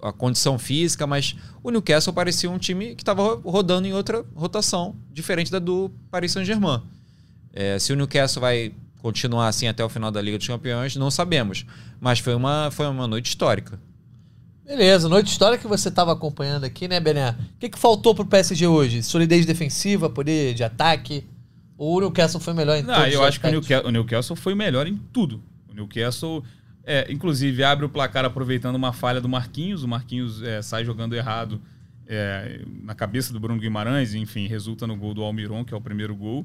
a 0.00 0.12
condição 0.12 0.56
física, 0.56 1.04
mas 1.04 1.34
o 1.64 1.70
Newcastle 1.72 2.12
parecia 2.12 2.48
um 2.48 2.56
time 2.56 2.94
que 2.94 3.02
estava 3.02 3.34
rodando 3.44 3.88
em 3.88 3.92
outra 3.92 4.24
rotação, 4.36 4.94
diferente 5.12 5.50
da 5.50 5.58
do 5.58 5.90
Paris 6.12 6.30
Saint-Germain. 6.30 6.80
É, 7.52 7.76
se 7.80 7.92
o 7.92 7.96
Newcastle 7.96 8.40
vai 8.40 8.72
continuar 9.02 9.48
assim 9.48 9.66
até 9.66 9.84
o 9.84 9.88
final 9.88 10.12
da 10.12 10.22
Liga 10.22 10.38
dos 10.38 10.46
Campeões, 10.46 10.94
não 10.94 11.10
sabemos. 11.10 11.66
Mas 11.98 12.20
foi 12.20 12.36
uma, 12.36 12.70
foi 12.70 12.86
uma 12.86 13.08
noite 13.08 13.26
histórica. 13.26 13.80
Beleza, 14.64 15.08
noite 15.08 15.32
histórica 15.32 15.62
que 15.62 15.68
você 15.68 15.88
estava 15.88 16.12
acompanhando 16.12 16.62
aqui, 16.62 16.86
né, 16.86 17.00
Bené? 17.00 17.30
O 17.30 17.58
que, 17.58 17.68
que 17.68 17.78
faltou 17.80 18.14
pro 18.14 18.24
PSG 18.24 18.64
hoje? 18.68 19.02
Solidez 19.02 19.44
defensiva, 19.44 20.08
poder 20.08 20.54
de 20.54 20.62
ataque? 20.62 21.26
Ou 21.78 21.96
o 21.96 22.00
Newcastle 22.00 22.40
foi 22.40 22.52
melhor 22.52 22.76
em 22.76 22.82
Não, 22.82 23.06
eu 23.06 23.24
acho 23.24 23.40
que 23.40 23.46
o 23.46 23.90
Newcastle, 23.90 24.34
foi 24.34 24.54
melhor 24.54 24.88
em 24.88 24.96
tudo. 25.12 25.40
O 25.70 25.72
Newcastle, 25.74 26.44
é, 26.84 27.06
inclusive, 27.08 27.62
abre 27.62 27.86
o 27.86 27.88
placar 27.88 28.24
aproveitando 28.24 28.74
uma 28.74 28.92
falha 28.92 29.20
do 29.20 29.28
Marquinhos. 29.28 29.84
O 29.84 29.88
Marquinhos 29.88 30.42
é, 30.42 30.60
sai 30.60 30.84
jogando 30.84 31.14
errado 31.14 31.62
é, 32.08 32.62
na 32.82 32.96
cabeça 32.96 33.32
do 33.32 33.38
Bruno 33.38 33.60
Guimarães, 33.60 34.12
enfim, 34.12 34.48
resulta 34.48 34.88
no 34.88 34.96
gol 34.96 35.14
do 35.14 35.22
Almiron, 35.22 35.64
que 35.64 35.72
é 35.72 35.76
o 35.76 35.80
primeiro 35.80 36.16
gol. 36.16 36.44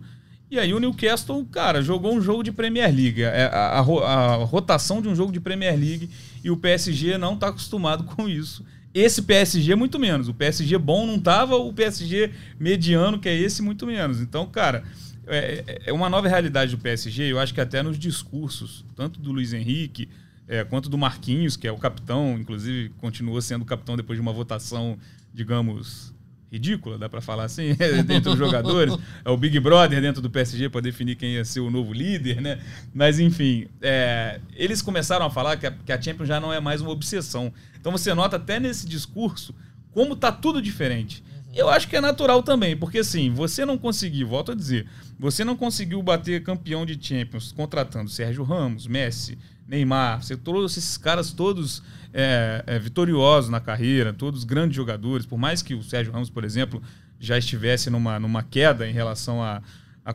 E 0.51 0.59
aí 0.59 0.71
o 0.71 0.79
Newcastle, 0.79 1.43
cara, 1.45 1.81
jogou 1.81 2.13
um 2.13 2.21
jogo 2.21 2.43
de 2.43 2.51
Premier 2.51 2.93
League. 2.93 3.23
É, 3.23 3.45
a, 3.45 3.79
a, 3.79 3.79
a, 3.79 4.35
rotação 4.43 5.01
de 5.01 5.07
um 5.07 5.15
jogo 5.15 5.31
de 5.31 5.39
Premier 5.39 5.75
League 5.75 6.11
e 6.43 6.51
o 6.51 6.57
PSG 6.57 7.17
não 7.17 7.33
está 7.33 7.47
acostumado 7.47 8.03
com 8.03 8.29
isso. 8.29 8.63
Esse 8.93 9.23
PSG 9.23 9.73
muito 9.73 9.97
menos. 9.97 10.27
O 10.27 10.33
PSG 10.33 10.77
bom 10.77 11.07
não 11.07 11.17
tava, 11.17 11.55
o 11.55 11.73
PSG 11.73 12.29
mediano, 12.59 13.17
que 13.17 13.27
é 13.27 13.35
esse, 13.35 13.63
muito 13.63 13.87
menos. 13.87 14.21
Então, 14.21 14.45
cara, 14.45 14.83
é, 15.27 15.63
é, 15.65 15.81
é 15.88 15.93
uma 15.93 16.09
nova 16.09 16.27
realidade 16.27 16.75
do 16.75 16.81
PSG, 16.81 17.31
eu 17.31 17.39
acho 17.39 17.53
que 17.53 17.62
até 17.62 17.81
nos 17.81 17.97
discursos, 17.97 18.86
tanto 18.95 19.19
do 19.19 19.31
Luiz 19.31 19.53
Henrique 19.53 20.09
é, 20.47 20.63
quanto 20.63 20.89
do 20.89 20.97
Marquinhos, 20.97 21.55
que 21.55 21.67
é 21.67 21.71
o 21.71 21.77
capitão, 21.77 22.38
inclusive 22.39 22.89
continua 22.97 23.41
sendo 23.41 23.63
capitão 23.65 23.95
depois 23.95 24.17
de 24.17 24.21
uma 24.21 24.33
votação, 24.33 24.97
digamos, 25.33 26.13
ridícula, 26.51 26.99
dá 26.99 27.09
para 27.09 27.21
falar 27.21 27.45
assim, 27.45 27.73
dentro 28.05 28.31
dos 28.31 28.38
jogadores. 28.38 28.95
É 29.25 29.29
o 29.29 29.36
Big 29.36 29.59
Brother 29.59 29.99
dentro 29.99 30.21
do 30.21 30.29
PSG 30.29 30.69
para 30.69 30.81
definir 30.81 31.15
quem 31.15 31.33
ia 31.33 31.45
ser 31.45 31.62
o 31.62 31.71
novo 31.71 31.91
líder, 31.91 32.41
né? 32.41 32.59
Mas 32.93 33.19
enfim, 33.19 33.67
é, 33.81 34.39
eles 34.55 34.81
começaram 34.81 35.25
a 35.25 35.31
falar 35.31 35.57
que 35.57 35.65
a, 35.65 35.71
que 35.71 35.91
a 35.91 35.99
Champions 35.99 36.27
já 36.27 36.39
não 36.39 36.53
é 36.53 36.59
mais 36.59 36.81
uma 36.81 36.91
obsessão. 36.91 37.51
Então 37.79 37.91
você 37.91 38.13
nota 38.13 38.36
até 38.36 38.59
nesse 38.59 38.88
discurso 38.88 39.55
como 39.91 40.15
tá 40.15 40.31
tudo 40.31 40.62
diferente. 40.62 41.23
Eu 41.53 41.69
acho 41.69 41.87
que 41.87 41.95
é 41.95 42.01
natural 42.01 42.41
também, 42.41 42.75
porque 42.75 42.99
assim, 42.99 43.31
você 43.31 43.63
não 43.63 43.77
conseguiu, 43.77 44.27
volto 44.27 44.51
a 44.51 44.55
dizer, 44.55 44.87
você 45.19 45.43
não 45.43 45.55
conseguiu 45.55 46.01
bater 46.01 46.41
campeão 46.41 46.83
de 46.85 46.97
Champions 46.99 47.51
contratando 47.51 48.09
Sérgio 48.09 48.43
Ramos, 48.43 48.87
Messi, 48.87 49.37
Neymar, 49.67 50.23
você 50.23 50.35
trouxe 50.35 50.79
esses 50.79 50.97
caras 50.97 51.31
todos 51.31 51.83
é, 52.11 52.63
é, 52.65 52.79
vitoriosos 52.79 53.51
na 53.51 53.59
carreira, 53.59 54.11
todos 54.11 54.43
grandes 54.43 54.75
jogadores, 54.75 55.25
por 55.27 55.37
mais 55.37 55.61
que 55.61 55.75
o 55.75 55.83
Sérgio 55.83 56.11
Ramos, 56.11 56.29
por 56.29 56.43
exemplo, 56.43 56.81
já 57.19 57.37
estivesse 57.37 57.89
numa, 57.89 58.19
numa 58.19 58.41
queda 58.41 58.87
em 58.87 58.91
relação 58.91 59.41
à, 59.43 59.61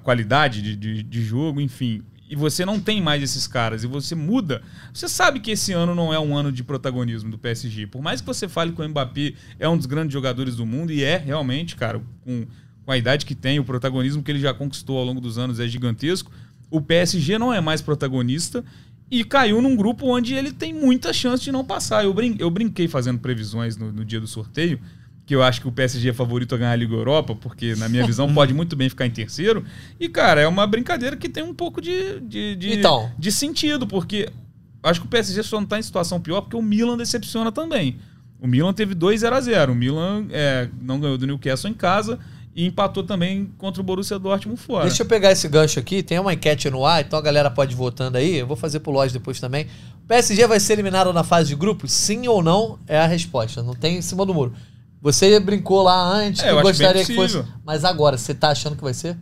qualidade 0.02 0.60
de, 0.60 0.76
de, 0.76 1.02
de 1.02 1.24
jogo, 1.24 1.60
enfim 1.60 2.02
e 2.28 2.36
você 2.36 2.64
não 2.64 2.78
tem 2.78 3.00
mais 3.00 3.22
esses 3.22 3.46
caras 3.46 3.84
e 3.84 3.86
você 3.86 4.14
muda, 4.14 4.62
você 4.92 5.08
sabe 5.08 5.40
que 5.40 5.50
esse 5.50 5.72
ano 5.72 5.94
não 5.94 6.12
é 6.12 6.18
um 6.18 6.36
ano 6.36 6.52
de 6.52 6.62
protagonismo 6.62 7.30
do 7.30 7.38
PSG. 7.38 7.86
Por 7.86 8.02
mais 8.02 8.20
que 8.20 8.26
você 8.26 8.46
fale 8.48 8.72
que 8.72 8.82
o 8.82 8.88
Mbappé 8.88 9.34
é 9.58 9.68
um 9.68 9.76
dos 9.76 9.86
grandes 9.86 10.12
jogadores 10.12 10.56
do 10.56 10.66
mundo, 10.66 10.92
e 10.92 11.02
é 11.02 11.16
realmente, 11.16 11.74
cara, 11.74 12.00
com, 12.24 12.46
com 12.84 12.92
a 12.92 12.98
idade 12.98 13.24
que 13.24 13.34
tem, 13.34 13.58
o 13.58 13.64
protagonismo 13.64 14.22
que 14.22 14.30
ele 14.30 14.40
já 14.40 14.52
conquistou 14.52 14.98
ao 14.98 15.04
longo 15.04 15.20
dos 15.20 15.38
anos 15.38 15.58
é 15.58 15.66
gigantesco. 15.66 16.30
O 16.70 16.80
PSG 16.80 17.38
não 17.38 17.52
é 17.52 17.60
mais 17.60 17.80
protagonista 17.80 18.62
e 19.10 19.24
caiu 19.24 19.62
num 19.62 19.74
grupo 19.74 20.06
onde 20.06 20.34
ele 20.34 20.52
tem 20.52 20.74
muita 20.74 21.12
chance 21.14 21.42
de 21.42 21.50
não 21.50 21.64
passar. 21.64 22.04
Eu, 22.04 22.12
brin 22.12 22.36
eu 22.38 22.50
brinquei 22.50 22.86
fazendo 22.86 23.18
previsões 23.18 23.76
no, 23.76 23.90
no 23.90 24.04
dia 24.04 24.20
do 24.20 24.26
sorteio 24.26 24.78
que 25.28 25.34
eu 25.34 25.42
acho 25.42 25.60
que 25.60 25.68
o 25.68 25.72
PSG 25.72 26.08
é 26.08 26.12
favorito 26.14 26.54
a 26.54 26.58
ganhar 26.58 26.72
a 26.72 26.76
Liga 26.76 26.94
Europa, 26.94 27.34
porque, 27.34 27.76
na 27.76 27.86
minha 27.86 28.06
visão, 28.06 28.32
pode 28.32 28.54
muito 28.54 28.74
bem 28.74 28.88
ficar 28.88 29.04
em 29.04 29.10
terceiro. 29.10 29.62
E, 30.00 30.08
cara, 30.08 30.40
é 30.40 30.48
uma 30.48 30.66
brincadeira 30.66 31.18
que 31.18 31.28
tem 31.28 31.42
um 31.42 31.52
pouco 31.52 31.82
de, 31.82 32.18
de, 32.20 32.56
de, 32.56 32.78
então. 32.78 33.12
de 33.18 33.30
sentido, 33.30 33.86
porque 33.86 34.30
acho 34.82 35.02
que 35.02 35.06
o 35.06 35.08
PSG 35.10 35.42
só 35.42 35.56
não 35.56 35.64
está 35.64 35.78
em 35.78 35.82
situação 35.82 36.18
pior 36.18 36.40
porque 36.40 36.56
o 36.56 36.62
Milan 36.62 36.96
decepciona 36.96 37.52
também. 37.52 37.98
O 38.40 38.46
Milan 38.46 38.72
teve 38.72 38.94
2 38.94 39.20
0 39.20 39.36
a 39.36 39.40
0 39.42 39.72
O 39.72 39.74
Milan 39.74 40.28
é, 40.30 40.66
não 40.80 40.98
ganhou 40.98 41.18
do 41.18 41.26
Newcastle 41.26 41.70
em 41.70 41.74
casa 41.74 42.18
e 42.56 42.64
empatou 42.64 43.02
também 43.02 43.52
contra 43.58 43.82
o 43.82 43.84
Borussia 43.84 44.18
Dortmund 44.18 44.58
fora. 44.58 44.86
Deixa 44.86 45.02
eu 45.02 45.06
pegar 45.06 45.30
esse 45.30 45.46
gancho 45.46 45.78
aqui, 45.78 46.02
tem 46.02 46.18
uma 46.18 46.32
enquete 46.32 46.70
no 46.70 46.86
ar, 46.86 47.02
então 47.02 47.18
a 47.18 47.22
galera 47.22 47.50
pode 47.50 47.74
ir 47.74 47.76
votando 47.76 48.16
aí. 48.16 48.36
Eu 48.36 48.46
vou 48.46 48.56
fazer 48.56 48.80
pro 48.80 48.90
Lodge 48.90 49.12
depois 49.12 49.38
também. 49.38 49.66
O 50.04 50.08
PSG 50.08 50.46
vai 50.46 50.58
ser 50.58 50.72
eliminado 50.72 51.12
na 51.12 51.22
fase 51.22 51.50
de 51.50 51.54
grupos? 51.54 51.92
Sim 51.92 52.28
ou 52.28 52.42
não 52.42 52.78
é 52.86 52.98
a 52.98 53.06
resposta. 53.06 53.62
Não 53.62 53.74
tem 53.74 53.98
em 53.98 54.02
cima 54.02 54.24
do 54.24 54.32
muro. 54.32 54.54
Você 55.00 55.38
brincou 55.38 55.82
lá 55.82 56.02
antes 56.02 56.42
é, 56.42 56.54
que 56.54 56.62
gostaria 56.62 57.04
que 57.04 57.14
fosse. 57.14 57.44
Mas 57.64 57.84
agora, 57.84 58.18
você 58.18 58.34
tá 58.34 58.50
achando 58.50 58.76
que 58.76 58.82
vai 58.82 58.94
ser? 58.94 59.16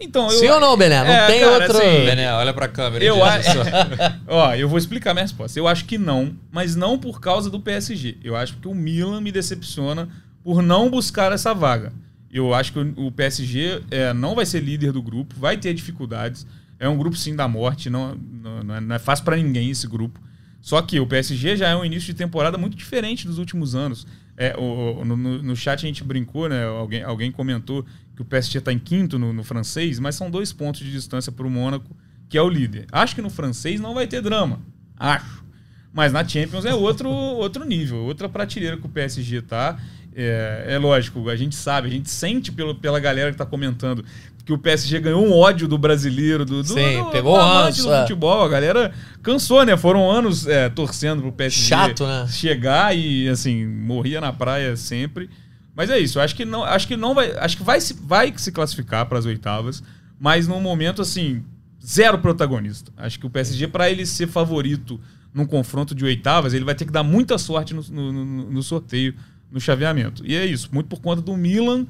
Então, 0.00 0.30
eu, 0.30 0.38
Sim 0.38 0.48
ou 0.48 0.58
não, 0.58 0.76
Bené? 0.76 1.04
Não 1.04 1.10
é, 1.10 1.26
tem 1.26 1.40
cara, 1.40 1.52
outro. 1.52 1.76
Assim, 1.76 2.04
Bené, 2.06 2.32
olha 2.32 2.54
pra 2.54 2.66
câmera. 2.66 3.04
Eu 3.04 3.22
acho. 3.22 3.58
Ó, 4.26 4.54
eu 4.54 4.68
vou 4.68 4.78
explicar 4.78 5.12
minha 5.12 5.24
resposta. 5.24 5.58
Eu 5.58 5.68
acho 5.68 5.84
que 5.84 5.98
não, 5.98 6.34
mas 6.50 6.74
não 6.74 6.98
por 6.98 7.20
causa 7.20 7.50
do 7.50 7.60
PSG. 7.60 8.16
Eu 8.24 8.34
acho 8.34 8.56
que 8.56 8.66
o 8.66 8.74
Milan 8.74 9.20
me 9.20 9.30
decepciona 9.30 10.08
por 10.42 10.62
não 10.62 10.90
buscar 10.90 11.32
essa 11.32 11.52
vaga. 11.52 11.92
Eu 12.32 12.54
acho 12.54 12.72
que 12.72 12.78
o 12.78 13.12
PSG 13.12 13.82
é, 13.90 14.14
não 14.14 14.34
vai 14.34 14.46
ser 14.46 14.60
líder 14.60 14.92
do 14.92 15.02
grupo, 15.02 15.34
vai 15.38 15.58
ter 15.58 15.74
dificuldades. 15.74 16.46
É 16.78 16.88
um 16.88 16.96
grupo 16.96 17.16
sim 17.16 17.36
da 17.36 17.46
morte, 17.46 17.90
não, 17.90 18.14
não, 18.14 18.74
é, 18.74 18.80
não 18.80 18.96
é 18.96 18.98
fácil 18.98 19.24
para 19.24 19.36
ninguém 19.36 19.68
esse 19.68 19.86
grupo. 19.86 20.18
Só 20.62 20.80
que 20.80 20.98
o 20.98 21.06
PSG 21.06 21.56
já 21.56 21.68
é 21.68 21.76
um 21.76 21.84
início 21.84 22.06
de 22.06 22.14
temporada 22.14 22.56
muito 22.56 22.76
diferente 22.76 23.26
dos 23.26 23.36
últimos 23.36 23.74
anos. 23.74 24.06
É, 24.42 24.56
o, 24.56 25.04
no, 25.04 25.18
no, 25.18 25.54
chat 25.54 25.84
a 25.84 25.86
gente 25.86 26.02
brincou, 26.02 26.48
né? 26.48 26.64
Alguém, 26.64 27.02
alguém 27.02 27.30
comentou 27.30 27.84
que 28.16 28.22
o 28.22 28.24
PSG 28.24 28.56
está 28.56 28.72
em 28.72 28.78
quinto 28.78 29.18
no, 29.18 29.34
no, 29.34 29.44
francês, 29.44 29.98
mas 29.98 30.14
são 30.14 30.30
dois 30.30 30.50
pontos 30.50 30.80
de 30.80 30.90
distância 30.90 31.30
para 31.30 31.46
o 31.46 31.50
Mônaco, 31.50 31.94
que 32.26 32.38
é 32.38 32.42
o 32.42 32.48
líder. 32.48 32.86
Acho 32.90 33.14
que 33.14 33.20
no 33.20 33.28
francês 33.28 33.78
não 33.78 33.92
vai 33.92 34.06
ter 34.06 34.22
drama. 34.22 34.62
Acho. 34.96 35.44
Mas 35.92 36.10
na 36.10 36.26
Champions 36.26 36.64
é 36.64 36.74
outro, 36.74 37.10
outro 37.12 37.66
nível, 37.66 37.98
outra 37.98 38.30
prateleira 38.30 38.78
que 38.78 38.86
o 38.86 38.88
PSG 38.88 39.42
tá. 39.42 39.78
É, 40.14 40.64
é, 40.68 40.78
lógico, 40.78 41.28
a 41.28 41.36
gente 41.36 41.54
sabe, 41.54 41.88
a 41.88 41.90
gente 41.90 42.08
sente 42.08 42.50
pelo, 42.50 42.74
pela 42.74 42.98
galera 42.98 43.28
que 43.28 43.34
está 43.34 43.44
comentando 43.44 44.02
que 44.44 44.52
o 44.52 44.58
PSG 44.58 45.00
ganhou 45.00 45.24
um 45.24 45.32
ódio 45.32 45.68
do 45.68 45.76
brasileiro, 45.76 46.44
do, 46.44 46.62
do, 46.62 46.68
Sim, 46.68 47.04
do, 47.04 47.10
pegou 47.10 47.36
do 47.36 47.40
anos, 47.40 47.84
do 47.84 47.92
é. 47.92 48.00
futebol. 48.00 48.42
A 48.42 48.48
galera 48.48 48.92
cansou, 49.22 49.64
né? 49.64 49.76
Foram 49.76 50.10
anos 50.10 50.46
é, 50.46 50.68
torcendo 50.68 51.22
pro 51.22 51.32
PSG 51.32 51.68
Chato, 51.68 52.06
né? 52.06 52.26
chegar 52.28 52.96
e 52.96 53.28
assim, 53.28 53.66
morria 53.66 54.20
na 54.20 54.32
praia 54.32 54.76
sempre. 54.76 55.28
Mas 55.74 55.88
é 55.88 55.98
isso, 55.98 56.20
acho 56.20 56.34
que 56.36 56.44
não, 56.44 56.64
acho 56.64 56.86
que 56.86 56.96
não 56.96 57.14
vai, 57.14 57.32
acho 57.38 57.56
que 57.56 57.62
vai 57.62 57.80
se, 57.80 57.94
vai 57.94 58.32
se 58.36 58.52
classificar 58.52 59.06
para 59.06 59.18
as 59.18 59.24
oitavas, 59.24 59.82
mas 60.18 60.46
num 60.46 60.60
momento 60.60 61.00
assim, 61.00 61.42
zero 61.84 62.18
protagonista. 62.18 62.92
Acho 62.96 63.18
que 63.18 63.26
o 63.26 63.30
PSG 63.30 63.68
para 63.68 63.90
ele 63.90 64.04
ser 64.04 64.26
favorito 64.26 65.00
num 65.32 65.46
confronto 65.46 65.94
de 65.94 66.04
oitavas, 66.04 66.52
ele 66.52 66.64
vai 66.64 66.74
ter 66.74 66.84
que 66.84 66.92
dar 66.92 67.02
muita 67.02 67.38
sorte 67.38 67.72
no, 67.72 67.82
no, 67.82 68.12
no, 68.12 68.50
no 68.50 68.62
sorteio, 68.62 69.14
no 69.50 69.60
chaveamento. 69.60 70.22
E 70.26 70.34
é 70.34 70.44
isso, 70.44 70.68
muito 70.72 70.88
por 70.88 71.00
conta 71.00 71.22
do 71.22 71.36
Milan, 71.36 71.86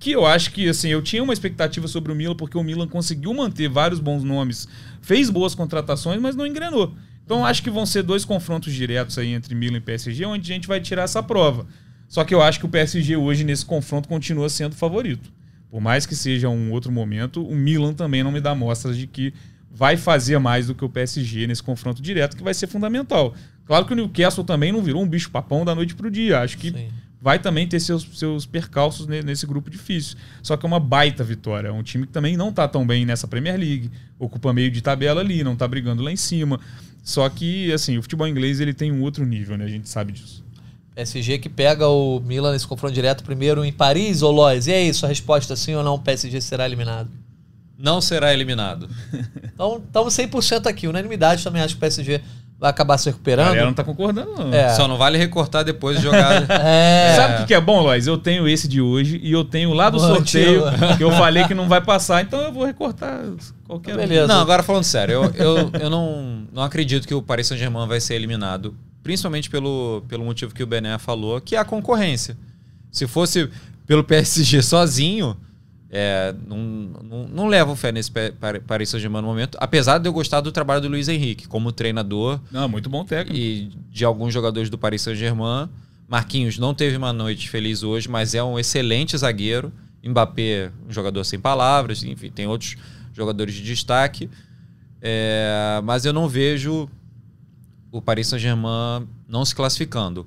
que 0.00 0.12
eu 0.12 0.26
acho 0.26 0.50
que, 0.50 0.66
assim, 0.66 0.88
eu 0.88 1.02
tinha 1.02 1.22
uma 1.22 1.34
expectativa 1.34 1.86
sobre 1.86 2.10
o 2.10 2.14
Milan, 2.14 2.34
porque 2.34 2.56
o 2.56 2.64
Milan 2.64 2.88
conseguiu 2.88 3.34
manter 3.34 3.68
vários 3.68 4.00
bons 4.00 4.24
nomes, 4.24 4.66
fez 5.02 5.28
boas 5.28 5.54
contratações, 5.54 6.18
mas 6.18 6.34
não 6.34 6.46
engrenou. 6.46 6.94
Então 7.22 7.44
acho 7.44 7.62
que 7.62 7.70
vão 7.70 7.84
ser 7.84 8.02
dois 8.02 8.24
confrontos 8.24 8.72
diretos 8.72 9.18
aí 9.18 9.28
entre 9.28 9.54
Milan 9.54 9.76
e 9.76 9.80
PSG, 9.80 10.24
onde 10.24 10.50
a 10.50 10.54
gente 10.54 10.66
vai 10.66 10.80
tirar 10.80 11.02
essa 11.02 11.22
prova. 11.22 11.66
Só 12.08 12.24
que 12.24 12.34
eu 12.34 12.42
acho 12.42 12.58
que 12.58 12.64
o 12.66 12.68
PSG 12.68 13.14
hoje, 13.14 13.44
nesse 13.44 13.64
confronto, 13.64 14.08
continua 14.08 14.48
sendo 14.48 14.74
favorito. 14.74 15.30
Por 15.70 15.80
mais 15.82 16.06
que 16.06 16.16
seja 16.16 16.48
um 16.48 16.72
outro 16.72 16.90
momento, 16.90 17.46
o 17.46 17.54
Milan 17.54 17.92
também 17.92 18.24
não 18.24 18.32
me 18.32 18.40
dá 18.40 18.54
mostras 18.54 18.96
de 18.96 19.06
que 19.06 19.32
vai 19.70 19.96
fazer 19.98 20.38
mais 20.38 20.66
do 20.66 20.74
que 20.74 20.84
o 20.84 20.88
PSG 20.88 21.46
nesse 21.46 21.62
confronto 21.62 22.02
direto, 22.02 22.36
que 22.36 22.42
vai 22.42 22.54
ser 22.54 22.66
fundamental. 22.66 23.34
Claro 23.66 23.84
que 23.84 23.92
o 23.92 23.96
Newcastle 23.96 24.42
também 24.44 24.72
não 24.72 24.82
virou 24.82 25.02
um 25.02 25.06
bicho 25.06 25.30
papão 25.30 25.64
da 25.64 25.74
noite 25.74 25.94
para 25.94 26.08
o 26.08 26.10
dia. 26.10 26.40
Acho 26.40 26.58
que 26.58 26.70
Sim. 26.70 26.88
Vai 27.20 27.38
também 27.38 27.66
ter 27.66 27.78
seus, 27.80 28.06
seus 28.14 28.46
percalços 28.46 29.06
nesse 29.06 29.46
grupo 29.46 29.68
difícil. 29.68 30.16
Só 30.42 30.56
que 30.56 30.64
é 30.64 30.68
uma 30.68 30.80
baita 30.80 31.22
vitória. 31.22 31.68
É 31.68 31.72
um 31.72 31.82
time 31.82 32.06
que 32.06 32.12
também 32.12 32.36
não 32.36 32.48
está 32.48 32.66
tão 32.66 32.86
bem 32.86 33.04
nessa 33.04 33.28
Premier 33.28 33.58
League, 33.58 33.90
ocupa 34.18 34.52
meio 34.52 34.70
de 34.70 34.80
tabela 34.80 35.20
ali, 35.20 35.44
não 35.44 35.52
está 35.52 35.68
brigando 35.68 36.02
lá 36.02 36.10
em 36.10 36.16
cima. 36.16 36.58
Só 37.02 37.28
que, 37.28 37.72
assim, 37.72 37.98
o 37.98 38.02
futebol 38.02 38.26
inglês 38.26 38.60
ele 38.60 38.72
tem 38.72 38.90
um 38.90 39.02
outro 39.02 39.26
nível, 39.26 39.56
né? 39.58 39.64
A 39.64 39.68
gente 39.68 39.88
sabe 39.88 40.12
disso. 40.12 40.44
PSG 40.94 41.38
que 41.38 41.48
pega 41.48 41.88
o 41.88 42.20
Milan 42.20 42.52
nesse 42.52 42.66
confronto 42.66 42.94
direto 42.94 43.24
primeiro 43.24 43.64
em 43.64 43.72
Paris 43.72 44.22
ou 44.22 44.32
Lois? 44.32 44.66
E 44.66 44.72
aí, 44.72 44.92
sua 44.92 45.08
resposta 45.08 45.54
sim 45.56 45.74
ou 45.74 45.82
não? 45.82 45.94
O 45.94 45.98
PSG 45.98 46.40
será 46.40 46.66
eliminado? 46.66 47.10
Não 47.78 48.00
será 48.00 48.32
eliminado. 48.34 48.88
então, 49.54 49.82
estamos 49.84 50.14
100% 50.14 50.66
aqui. 50.66 50.86
Unanimidade 50.86 51.42
também 51.42 51.62
acho 51.62 51.74
que 51.74 51.78
o 51.78 51.80
PSG 51.80 52.20
vai 52.60 52.68
acabar 52.68 52.98
se 52.98 53.08
recuperando. 53.08 53.46
A 53.46 53.50
galera 53.50 53.66
não 53.66 53.74
tá 53.74 53.82
concordando, 53.82 54.32
não. 54.36 54.52
É. 54.52 54.68
Só 54.74 54.86
não 54.86 54.98
vale 54.98 55.16
recortar 55.16 55.64
depois 55.64 55.96
de 55.96 56.02
jogar. 56.02 56.44
é. 56.62 57.14
Sabe 57.16 57.42
o 57.42 57.46
que 57.46 57.54
é 57.54 57.60
bom, 57.60 57.80
Lois? 57.80 58.06
Eu 58.06 58.18
tenho 58.18 58.46
esse 58.46 58.68
de 58.68 58.82
hoje 58.82 59.18
e 59.22 59.32
eu 59.32 59.42
tenho 59.44 59.72
lá 59.72 59.88
do 59.88 59.98
sorteio 59.98 60.64
que 60.98 61.02
eu 61.02 61.10
falei 61.12 61.44
que 61.44 61.54
não 61.54 61.66
vai 61.66 61.80
passar, 61.80 62.22
então 62.22 62.38
eu 62.38 62.52
vou 62.52 62.66
recortar 62.66 63.22
qualquer 63.66 63.96
Beleza. 63.96 64.26
Não, 64.26 64.40
agora 64.40 64.62
falando 64.62 64.84
sério, 64.84 65.14
eu, 65.14 65.32
eu, 65.34 65.70
eu 65.80 65.90
não, 65.90 66.44
não 66.52 66.62
acredito 66.62 67.08
que 67.08 67.14
o 67.14 67.22
Paris 67.22 67.46
Saint-Germain 67.46 67.88
vai 67.88 67.98
ser 67.98 68.14
eliminado 68.14 68.76
principalmente 69.02 69.48
pelo, 69.48 70.04
pelo 70.06 70.24
motivo 70.24 70.54
que 70.54 70.62
o 70.62 70.66
Bené 70.66 70.98
falou, 70.98 71.40
que 71.40 71.56
é 71.56 71.58
a 71.58 71.64
concorrência. 71.64 72.36
Se 72.92 73.06
fosse 73.06 73.48
pelo 73.86 74.04
PSG 74.04 74.62
sozinho, 74.62 75.34
é, 75.92 76.32
não, 76.46 76.58
não, 77.02 77.28
não 77.28 77.46
levo 77.48 77.74
fé 77.74 77.90
nesse 77.90 78.12
Paris 78.66 78.90
Saint-Germain 78.90 79.20
no 79.20 79.26
momento, 79.26 79.58
apesar 79.60 79.98
de 79.98 80.08
eu 80.08 80.12
gostar 80.12 80.40
do 80.40 80.52
trabalho 80.52 80.80
do 80.80 80.88
Luiz 80.88 81.08
Henrique 81.08 81.48
como 81.48 81.72
treinador. 81.72 82.38
Não, 82.50 82.68
muito 82.68 82.88
bom 82.88 83.04
técnico. 83.04 83.36
E 83.36 83.72
de 83.90 84.04
alguns 84.04 84.32
jogadores 84.32 84.70
do 84.70 84.78
Paris 84.78 85.02
Saint-Germain. 85.02 85.68
Marquinhos 86.06 86.58
não 86.58 86.74
teve 86.74 86.96
uma 86.96 87.12
noite 87.12 87.48
feliz 87.48 87.82
hoje, 87.82 88.08
mas 88.08 88.34
é 88.34 88.42
um 88.42 88.58
excelente 88.58 89.16
zagueiro. 89.16 89.72
Mbappé, 90.02 90.72
um 90.88 90.92
jogador 90.92 91.22
sem 91.24 91.38
palavras, 91.38 92.02
enfim, 92.02 92.30
tem 92.30 92.46
outros 92.46 92.76
jogadores 93.12 93.54
de 93.54 93.62
destaque. 93.62 94.30
É, 95.02 95.80
mas 95.84 96.04
eu 96.04 96.12
não 96.12 96.28
vejo 96.28 96.88
o 97.90 98.00
Paris 98.00 98.28
Saint-Germain 98.28 99.08
não 99.28 99.44
se 99.44 99.54
classificando. 99.54 100.26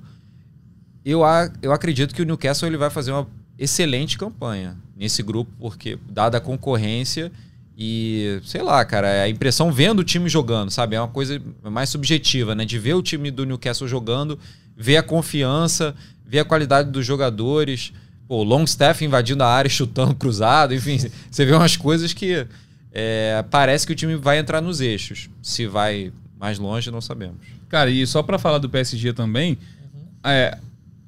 Eu, 1.04 1.22
eu 1.62 1.72
acredito 1.72 2.14
que 2.14 2.22
o 2.22 2.24
Newcastle 2.24 2.68
ele 2.68 2.76
vai 2.76 2.90
fazer 2.90 3.12
uma 3.12 3.26
excelente 3.58 4.18
campanha 4.18 4.83
nesse 4.96 5.22
grupo, 5.22 5.50
porque 5.58 5.98
dada 6.08 6.38
a 6.38 6.40
concorrência 6.40 7.30
e, 7.76 8.40
sei 8.44 8.62
lá, 8.62 8.84
cara, 8.84 9.08
é 9.08 9.22
a 9.22 9.28
impressão 9.28 9.72
vendo 9.72 9.98
o 10.00 10.04
time 10.04 10.28
jogando, 10.28 10.70
sabe? 10.70 10.94
É 10.94 11.00
uma 11.00 11.08
coisa 11.08 11.40
mais 11.62 11.88
subjetiva, 11.88 12.54
né? 12.54 12.64
De 12.64 12.78
ver 12.78 12.94
o 12.94 13.02
time 13.02 13.30
do 13.30 13.44
Newcastle 13.44 13.88
jogando, 13.88 14.38
ver 14.76 14.96
a 14.96 15.02
confiança, 15.02 15.94
ver 16.24 16.38
a 16.38 16.44
qualidade 16.44 16.90
dos 16.90 17.04
jogadores. 17.04 17.92
Pô, 18.28 18.42
Longstaff 18.44 19.04
invadindo 19.04 19.42
a 19.42 19.48
área, 19.48 19.68
chutando 19.68 20.14
cruzado, 20.16 20.72
enfim, 20.72 20.98
você 21.30 21.44
vê 21.44 21.52
umas 21.52 21.76
coisas 21.76 22.12
que 22.12 22.46
é, 22.92 23.44
parece 23.50 23.86
que 23.86 23.92
o 23.92 23.96
time 23.96 24.14
vai 24.14 24.38
entrar 24.38 24.60
nos 24.60 24.80
eixos. 24.80 25.28
Se 25.42 25.66
vai 25.66 26.12
mais 26.38 26.58
longe, 26.58 26.90
não 26.90 27.00
sabemos. 27.00 27.36
Cara, 27.68 27.90
e 27.90 28.06
só 28.06 28.22
para 28.22 28.38
falar 28.38 28.58
do 28.58 28.70
PSG 28.70 29.12
também, 29.12 29.58
uhum. 29.92 30.30
é, 30.30 30.58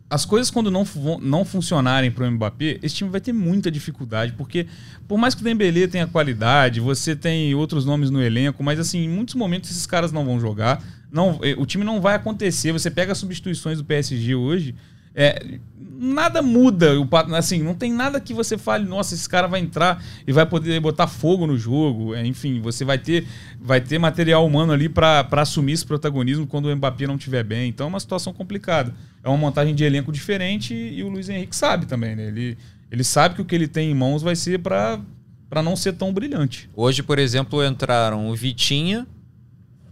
as 0.08 0.24
coisas 0.24 0.50
quando 0.50 0.70
não, 0.70 0.86
não 1.20 1.44
funcionarem 1.44 2.10
para 2.10 2.26
o 2.26 2.30
Mbappé, 2.30 2.78
esse 2.82 2.94
time 2.94 3.10
vai 3.10 3.20
ter 3.20 3.32
muita 3.32 3.70
dificuldade, 3.70 4.32
porque 4.32 4.66
por 5.08 5.18
mais 5.18 5.34
que 5.34 5.40
o 5.40 5.44
Dembélé 5.44 5.86
tenha 5.88 6.06
qualidade, 6.06 6.78
você 6.80 7.16
tem 7.16 7.54
outros 7.54 7.84
nomes 7.84 8.08
no 8.08 8.22
elenco, 8.22 8.62
mas 8.62 8.78
assim, 8.78 9.04
em 9.04 9.08
muitos 9.08 9.34
momentos 9.34 9.70
esses 9.70 9.86
caras 9.86 10.12
não 10.12 10.24
vão 10.24 10.38
jogar, 10.38 10.82
não, 11.10 11.40
o 11.58 11.66
time 11.66 11.84
não 11.84 12.00
vai 12.00 12.14
acontecer. 12.14 12.72
Você 12.72 12.90
pega 12.90 13.12
as 13.12 13.18
substituições 13.18 13.78
do 13.78 13.84
PSG 13.84 14.34
hoje, 14.34 14.74
é, 15.16 15.58
nada 15.98 16.42
muda. 16.42 16.92
Assim, 17.36 17.62
não 17.62 17.74
tem 17.74 17.90
nada 17.92 18.20
que 18.20 18.34
você 18.34 18.58
fale, 18.58 18.84
nossa, 18.84 19.14
esse 19.14 19.28
cara 19.28 19.46
vai 19.46 19.60
entrar 19.60 20.04
e 20.26 20.32
vai 20.32 20.44
poder 20.44 20.78
botar 20.78 21.06
fogo 21.06 21.46
no 21.46 21.56
jogo. 21.56 22.14
É, 22.14 22.24
enfim, 22.24 22.60
você 22.60 22.84
vai 22.84 22.98
ter, 22.98 23.26
vai 23.60 23.80
ter 23.80 23.98
material 23.98 24.46
humano 24.46 24.72
ali 24.72 24.88
para 24.88 25.26
assumir 25.32 25.72
esse 25.72 25.86
protagonismo 25.86 26.46
quando 26.46 26.66
o 26.66 26.76
Mbappé 26.76 27.06
não 27.06 27.16
estiver 27.16 27.42
bem. 27.42 27.68
Então 27.68 27.86
é 27.86 27.88
uma 27.88 28.00
situação 28.00 28.32
complicada. 28.32 28.94
É 29.24 29.28
uma 29.28 29.38
montagem 29.38 29.74
de 29.74 29.82
elenco 29.82 30.12
diferente 30.12 30.74
e 30.74 31.02
o 31.02 31.08
Luiz 31.08 31.28
Henrique 31.28 31.56
sabe 31.56 31.86
também, 31.86 32.14
né? 32.14 32.28
Ele, 32.28 32.58
ele 32.92 33.02
sabe 33.02 33.36
que 33.36 33.42
o 33.42 33.44
que 33.44 33.54
ele 33.54 33.66
tem 33.66 33.90
em 33.90 33.94
mãos 33.94 34.22
vai 34.22 34.36
ser 34.36 34.58
para 34.60 35.00
para 35.48 35.62
não 35.62 35.76
ser 35.76 35.92
tão 35.92 36.12
brilhante. 36.12 36.68
Hoje, 36.74 37.04
por 37.04 37.20
exemplo, 37.20 37.64
entraram 37.64 38.28
o 38.28 38.34
Vitinha, 38.34 39.06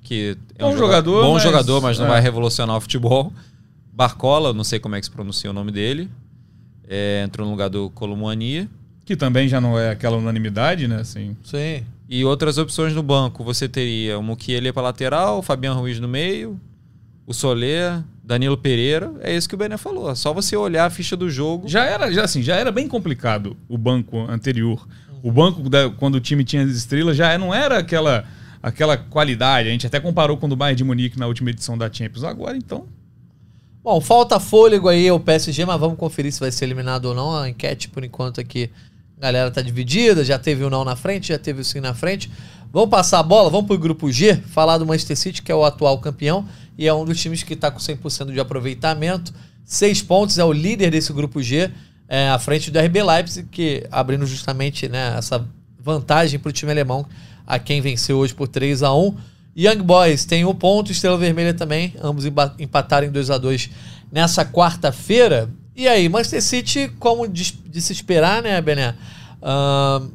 que 0.02 0.36
é 0.58 0.66
um 0.66 0.76
jogador, 0.76 1.22
bom 1.22 1.34
mas, 1.34 1.44
jogador, 1.44 1.80
mas 1.80 1.96
não 1.96 2.06
é. 2.06 2.08
vai 2.08 2.20
revolucionar 2.20 2.76
o 2.76 2.80
futebol. 2.80 3.32
Barcola, 3.94 4.52
não 4.52 4.64
sei 4.64 4.80
como 4.80 4.96
é 4.96 5.00
que 5.00 5.06
se 5.06 5.10
pronuncia 5.10 5.48
o 5.48 5.52
nome 5.52 5.70
dele. 5.70 6.10
É, 6.88 7.22
entrou 7.24 7.46
no 7.46 7.52
lugar 7.52 7.70
do 7.70 7.88
Colomani. 7.90 8.68
Que 9.04 9.14
também 9.14 9.48
já 9.48 9.60
não 9.60 9.78
é 9.78 9.90
aquela 9.90 10.16
unanimidade, 10.16 10.88
né? 10.88 10.96
Assim. 10.96 11.36
Sim. 11.44 11.84
E 12.08 12.24
outras 12.24 12.58
opções 12.58 12.92
no 12.92 13.02
banco. 13.02 13.44
Você 13.44 13.68
teria 13.68 14.18
o 14.18 14.22
Mukiele 14.22 14.72
para 14.72 14.82
lateral, 14.82 15.38
o 15.38 15.42
Fabiano 15.42 15.78
Ruiz 15.78 16.00
no 16.00 16.08
meio, 16.08 16.60
o 17.24 17.32
Soler, 17.32 18.02
Danilo 18.22 18.56
Pereira. 18.56 19.12
É 19.20 19.34
isso 19.34 19.48
que 19.48 19.54
o 19.54 19.58
Bené 19.58 19.76
falou. 19.76 20.10
É 20.10 20.14
só 20.14 20.32
você 20.32 20.56
olhar 20.56 20.86
a 20.86 20.90
ficha 20.90 21.16
do 21.16 21.30
jogo. 21.30 21.68
Já 21.68 21.84
era, 21.84 22.12
já, 22.12 22.24
assim, 22.24 22.42
já 22.42 22.56
era 22.56 22.72
bem 22.72 22.88
complicado 22.88 23.56
o 23.68 23.78
banco 23.78 24.18
anterior. 24.28 24.86
O 25.22 25.30
banco, 25.30 25.68
da, 25.68 25.88
quando 25.88 26.16
o 26.16 26.20
time 26.20 26.42
tinha 26.42 26.64
as 26.64 26.70
estrelas, 26.70 27.16
já 27.16 27.36
não 27.38 27.54
era 27.54 27.78
aquela, 27.78 28.24
aquela 28.60 28.96
qualidade. 28.96 29.68
A 29.68 29.72
gente 29.72 29.86
até 29.86 30.00
comparou 30.00 30.36
com 30.36 30.46
o 30.46 30.48
do 30.48 30.56
Bayern 30.56 30.76
de 30.76 30.84
Munique 30.84 31.18
na 31.18 31.26
última 31.26 31.50
edição 31.50 31.78
da 31.78 31.90
Champions. 31.92 32.24
Agora, 32.24 32.56
então, 32.56 32.86
Bom, 33.84 34.00
falta 34.00 34.40
fôlego 34.40 34.88
aí 34.88 35.10
o 35.10 35.20
PSG, 35.20 35.66
mas 35.66 35.78
vamos 35.78 35.98
conferir 35.98 36.32
se 36.32 36.40
vai 36.40 36.50
ser 36.50 36.64
eliminado 36.64 37.04
ou 37.04 37.14
não. 37.14 37.36
A 37.36 37.50
enquete, 37.50 37.90
por 37.90 38.02
enquanto, 38.02 38.40
aqui, 38.40 38.70
a 39.18 39.20
galera 39.20 39.50
tá 39.50 39.60
dividida. 39.60 40.24
Já 40.24 40.38
teve 40.38 40.64
o 40.64 40.70
não 40.70 40.86
na 40.86 40.96
frente, 40.96 41.28
já 41.28 41.38
teve 41.38 41.60
o 41.60 41.64
sim 41.64 41.80
na 41.80 41.92
frente. 41.92 42.30
Vamos 42.72 42.88
passar 42.88 43.18
a 43.18 43.22
bola, 43.22 43.50
vamos 43.50 43.66
pro 43.66 43.76
grupo 43.76 44.10
G, 44.10 44.36
falar 44.36 44.78
do 44.78 44.86
Manchester 44.86 45.18
City, 45.18 45.42
que 45.42 45.52
é 45.52 45.54
o 45.54 45.66
atual 45.66 45.98
campeão 45.98 46.48
e 46.78 46.88
é 46.88 46.94
um 46.94 47.04
dos 47.04 47.20
times 47.20 47.42
que 47.42 47.52
está 47.52 47.70
com 47.70 47.78
100% 47.78 48.32
de 48.32 48.40
aproveitamento. 48.40 49.34
Seis 49.66 50.00
pontos, 50.00 50.38
é 50.38 50.44
o 50.44 50.52
líder 50.52 50.90
desse 50.90 51.12
grupo 51.12 51.42
G, 51.42 51.70
é, 52.08 52.30
à 52.30 52.38
frente 52.38 52.70
do 52.70 52.78
RB 52.78 53.02
Leipzig, 53.02 53.48
que 53.50 53.86
abrindo 53.92 54.24
justamente 54.24 54.88
né, 54.88 55.14
essa 55.18 55.46
vantagem 55.78 56.40
para 56.40 56.48
o 56.48 56.52
time 56.52 56.72
alemão, 56.72 57.04
a 57.46 57.58
quem 57.58 57.82
venceu 57.82 58.16
hoje 58.16 58.32
por 58.32 58.48
3 58.48 58.82
a 58.82 58.94
1 58.94 59.14
Young 59.56 59.82
Boys 59.82 60.24
tem 60.24 60.44
um 60.44 60.54
ponto, 60.54 60.90
Estrela 60.90 61.16
Vermelha 61.16 61.54
também. 61.54 61.94
Ambos 62.02 62.24
empataram 62.58 63.06
em 63.06 63.10
2 63.10 63.30
a 63.30 63.38
2 63.38 63.70
nessa 64.10 64.44
quarta-feira. 64.44 65.48
E 65.76 65.88
aí, 65.88 66.08
Manchester 66.08 66.42
City, 66.42 66.92
como 66.98 67.26
de, 67.26 67.52
de 67.52 67.80
se 67.80 67.92
esperar, 67.92 68.42
né, 68.42 68.60
Bené? 68.60 68.94
Uh, 69.40 70.10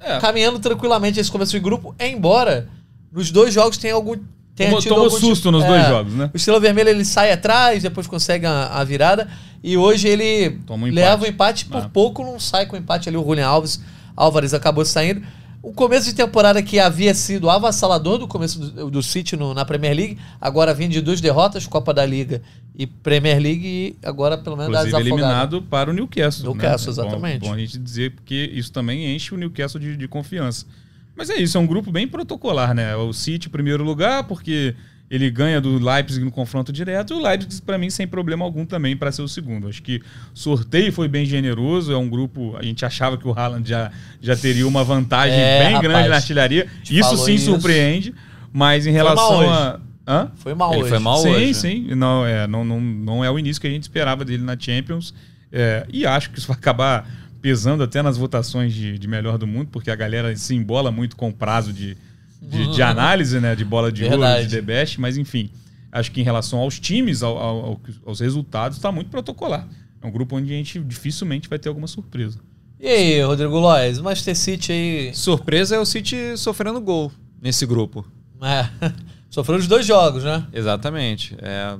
é. 0.00 0.18
Caminhando 0.18 0.58
tranquilamente 0.58 1.20
esse 1.20 1.30
começo 1.30 1.52
de 1.52 1.60
grupo, 1.60 1.94
embora 1.98 2.68
nos 3.10 3.30
dois 3.30 3.54
jogos 3.54 3.76
tenha 3.78 3.94
algum. 3.94 4.16
Tenha 4.54 4.70
tomou, 4.70 4.82
tomou 4.82 5.10
susto 5.10 5.34
tipo, 5.34 5.50
nos 5.52 5.64
é, 5.64 5.66
dois 5.66 5.86
jogos, 5.86 6.12
né? 6.12 6.30
O 6.32 6.36
Estrela 6.36 6.60
Vermelha 6.60 6.90
ele 6.90 7.04
sai 7.04 7.32
atrás, 7.32 7.82
depois 7.82 8.06
consegue 8.06 8.44
a, 8.44 8.66
a 8.66 8.84
virada. 8.84 9.28
E 9.62 9.76
hoje 9.76 10.08
ele 10.08 10.60
um 10.68 10.84
leva 10.86 11.24
o 11.24 11.28
empate, 11.28 11.64
por 11.66 11.82
ah. 11.82 11.88
pouco 11.88 12.22
não 12.22 12.38
sai 12.38 12.66
com 12.66 12.76
o 12.76 12.78
empate 12.78 13.08
ali. 13.08 13.16
O 13.16 13.24
Julian 13.24 13.46
Alves 13.46 13.80
Álvares 14.14 14.52
acabou 14.52 14.84
saindo. 14.84 15.22
O 15.62 15.72
começo 15.72 16.06
de 16.06 16.14
temporada 16.14 16.60
que 16.60 16.80
havia 16.80 17.14
sido 17.14 17.48
avassalador 17.48 18.18
do 18.18 18.26
começo 18.26 18.58
do, 18.58 18.90
do 18.90 19.02
City 19.02 19.36
no, 19.36 19.54
na 19.54 19.64
Premier 19.64 19.94
League, 19.96 20.18
agora 20.40 20.74
vem 20.74 20.88
de 20.88 21.00
duas 21.00 21.20
derrotas, 21.20 21.68
Copa 21.68 21.94
da 21.94 22.04
Liga 22.04 22.42
e 22.74 22.84
Premier 22.84 23.38
League, 23.38 23.64
e 23.64 23.96
agora 24.04 24.36
pelo 24.36 24.56
menos 24.56 24.74
Inclusive 24.76 25.00
eliminado 25.00 25.62
para 25.62 25.88
o 25.88 25.92
Newcastle. 25.92 26.52
Newcastle, 26.52 26.92
né? 26.92 26.92
exatamente. 26.92 27.40
Bom, 27.42 27.48
bom, 27.48 27.54
a 27.54 27.58
gente 27.58 27.78
dizer, 27.78 28.10
porque 28.10 28.50
isso 28.52 28.72
também 28.72 29.14
enche 29.14 29.32
o 29.32 29.38
Newcastle 29.38 29.80
de, 29.80 29.96
de 29.96 30.08
confiança. 30.08 30.66
Mas 31.14 31.30
é 31.30 31.36
isso, 31.36 31.56
é 31.56 31.60
um 31.60 31.66
grupo 31.66 31.92
bem 31.92 32.08
protocolar, 32.08 32.74
né? 32.74 32.96
O 32.96 33.12
City, 33.12 33.48
primeiro 33.48 33.84
lugar, 33.84 34.24
porque 34.24 34.74
ele 35.12 35.30
ganha 35.30 35.60
do 35.60 35.78
Leipzig 35.78 36.24
no 36.24 36.30
confronto 36.30 36.72
direto. 36.72 37.12
E 37.12 37.16
o 37.16 37.22
Leipzig, 37.22 37.60
para 37.60 37.76
mim, 37.76 37.90
sem 37.90 38.06
problema 38.06 38.46
algum 38.46 38.64
também 38.64 38.96
para 38.96 39.12
ser 39.12 39.20
o 39.20 39.28
segundo. 39.28 39.68
Acho 39.68 39.82
que 39.82 39.98
o 40.34 40.38
sorteio 40.38 40.90
foi 40.90 41.06
bem 41.06 41.26
generoso. 41.26 41.92
É 41.92 41.96
um 41.98 42.08
grupo. 42.08 42.56
A 42.56 42.62
gente 42.62 42.82
achava 42.82 43.18
que 43.18 43.28
o 43.28 43.30
Haaland 43.30 43.68
já, 43.68 43.92
já 44.22 44.34
teria 44.34 44.66
uma 44.66 44.82
vantagem 44.82 45.38
é, 45.38 45.64
bem 45.64 45.74
rapaz, 45.74 45.82
grande 45.82 46.08
na 46.08 46.14
artilharia. 46.14 46.66
Isso 46.90 47.14
sim 47.18 47.34
isso. 47.34 47.44
surpreende. 47.44 48.14
Mas 48.50 48.86
em 48.86 48.90
relação 48.90 49.50
a. 49.50 49.80
Hã? 50.08 50.30
Foi 50.36 50.54
mal 50.54 50.72
Ele 50.72 50.80
hoje. 50.80 50.88
foi 50.88 50.98
mal 50.98 51.18
sim, 51.18 51.28
hoje. 51.28 51.54
sim. 51.54 51.94
Não 51.94 52.24
é, 52.24 52.46
não, 52.46 52.64
não, 52.64 52.80
não 52.80 53.24
é 53.24 53.30
o 53.30 53.38
início 53.38 53.60
que 53.60 53.68
a 53.68 53.70
gente 53.70 53.82
esperava 53.82 54.24
dele 54.24 54.42
na 54.42 54.58
Champions. 54.58 55.12
É, 55.52 55.86
e 55.92 56.06
acho 56.06 56.30
que 56.30 56.38
isso 56.38 56.48
vai 56.48 56.56
acabar 56.56 57.06
pesando 57.42 57.82
até 57.82 58.00
nas 58.00 58.16
votações 58.16 58.72
de, 58.72 58.98
de 58.98 59.06
melhor 59.06 59.36
do 59.36 59.46
mundo, 59.46 59.68
porque 59.70 59.90
a 59.90 59.94
galera 59.94 60.34
se 60.36 60.54
embola 60.54 60.90
muito 60.90 61.16
com 61.16 61.28
o 61.28 61.32
prazo 61.32 61.70
de, 61.70 61.98
de, 62.42 62.72
de 62.74 62.82
análise, 62.82 63.38
né? 63.40 63.54
De 63.54 63.64
bola 63.64 63.90
de 63.92 64.04
ouro, 64.04 64.16
de 64.42 64.48
The 64.48 64.60
Best, 64.60 65.00
mas 65.00 65.16
enfim. 65.16 65.50
Acho 65.90 66.10
que 66.10 66.20
em 66.20 66.24
relação 66.24 66.58
aos 66.58 66.80
times, 66.80 67.22
ao- 67.22 67.36
ao- 67.38 67.64
ao- 67.64 67.80
aos 68.06 68.20
resultados, 68.20 68.78
está 68.78 68.90
muito 68.90 69.10
protocolar. 69.10 69.68
É 70.00 70.06
um 70.06 70.10
grupo 70.10 70.36
onde 70.36 70.52
a 70.52 70.56
gente 70.56 70.80
dificilmente 70.80 71.48
vai 71.48 71.58
ter 71.58 71.68
alguma 71.68 71.86
surpresa. 71.86 72.38
E 72.80 72.88
aí, 72.88 73.22
Rodrigo 73.22 73.58
Lois, 73.58 73.98
o 73.98 74.02
Manchester 74.04 74.36
City 74.36 74.72
aí. 74.72 75.14
Surpresa 75.14 75.76
é 75.76 75.78
o 75.78 75.84
City 75.84 76.36
sofrendo 76.36 76.80
gol 76.80 77.12
nesse 77.40 77.64
grupo. 77.64 78.04
É, 78.42 78.68
sofreu 79.30 79.58
os 79.58 79.66
dois 79.68 79.86
jogos, 79.86 80.24
né? 80.24 80.44
Exatamente. 80.52 81.36
É, 81.40 81.76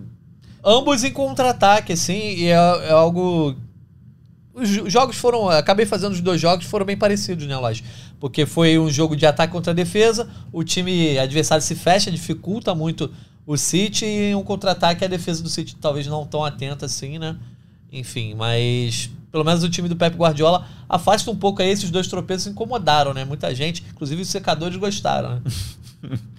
Ambos 0.65 1.03
em 1.03 1.11
contra-ataque, 1.11 1.93
assim, 1.93 2.35
e 2.37 2.45
é, 2.47 2.53
é 2.53 2.93
algo. 2.93 3.57
Os 4.55 4.69
jo- 4.69 4.89
jogos 4.91 5.17
foram. 5.17 5.49
Acabei 5.49 5.87
fazendo 5.87 6.13
os 6.13 6.21
dois 6.21 6.41
jogos, 6.41 6.67
foram 6.67 6.85
bem 6.85 6.97
parecidos, 6.97 7.47
né, 7.47 7.57
Lois? 7.57 7.83
Porque 8.21 8.45
foi 8.47 8.79
um 8.79 8.91
jogo 8.91 9.17
de 9.17 9.25
ataque 9.27 9.53
contra 9.53 9.73
defesa, 9.73 10.29
o 10.53 10.63
time 10.63 11.19
adversário 11.19 11.65
se 11.65 11.75
fecha, 11.75 12.11
dificulta 12.11 12.75
muito 12.75 13.11
o 13.47 13.57
City, 13.57 14.05
e 14.05 14.35
um 14.35 14.43
contra-ataque 14.45 15.05
a 15.05 15.09
defesa 15.09 15.43
do 15.43 15.49
City 15.49 15.75
talvez 15.77 16.07
não 16.07 16.25
tão 16.27 16.45
atenta 16.45 16.87
assim, 16.87 17.19
né? 17.19 17.37
Enfim, 17.91 18.35
mas 18.35 19.11
pelo 19.31 19.45
menos 19.45 19.65
o 19.65 19.69
time 19.71 19.89
do 19.89 19.97
Pep 19.97 20.17
Guardiola 20.17 20.67
afasta 20.89 21.31
um 21.31 21.37
pouco 21.37 21.61
aí 21.63 21.69
esses 21.71 21.91
dois 21.91 22.07
tropeços 22.07 22.47
incomodaram, 22.47 23.13
né? 23.15 23.25
Muita 23.25 23.55
gente, 23.55 23.83
inclusive 23.91 24.23
os 24.23 24.29
secadores 24.29 24.77
gostaram, 24.77 25.37
né? 25.37 25.43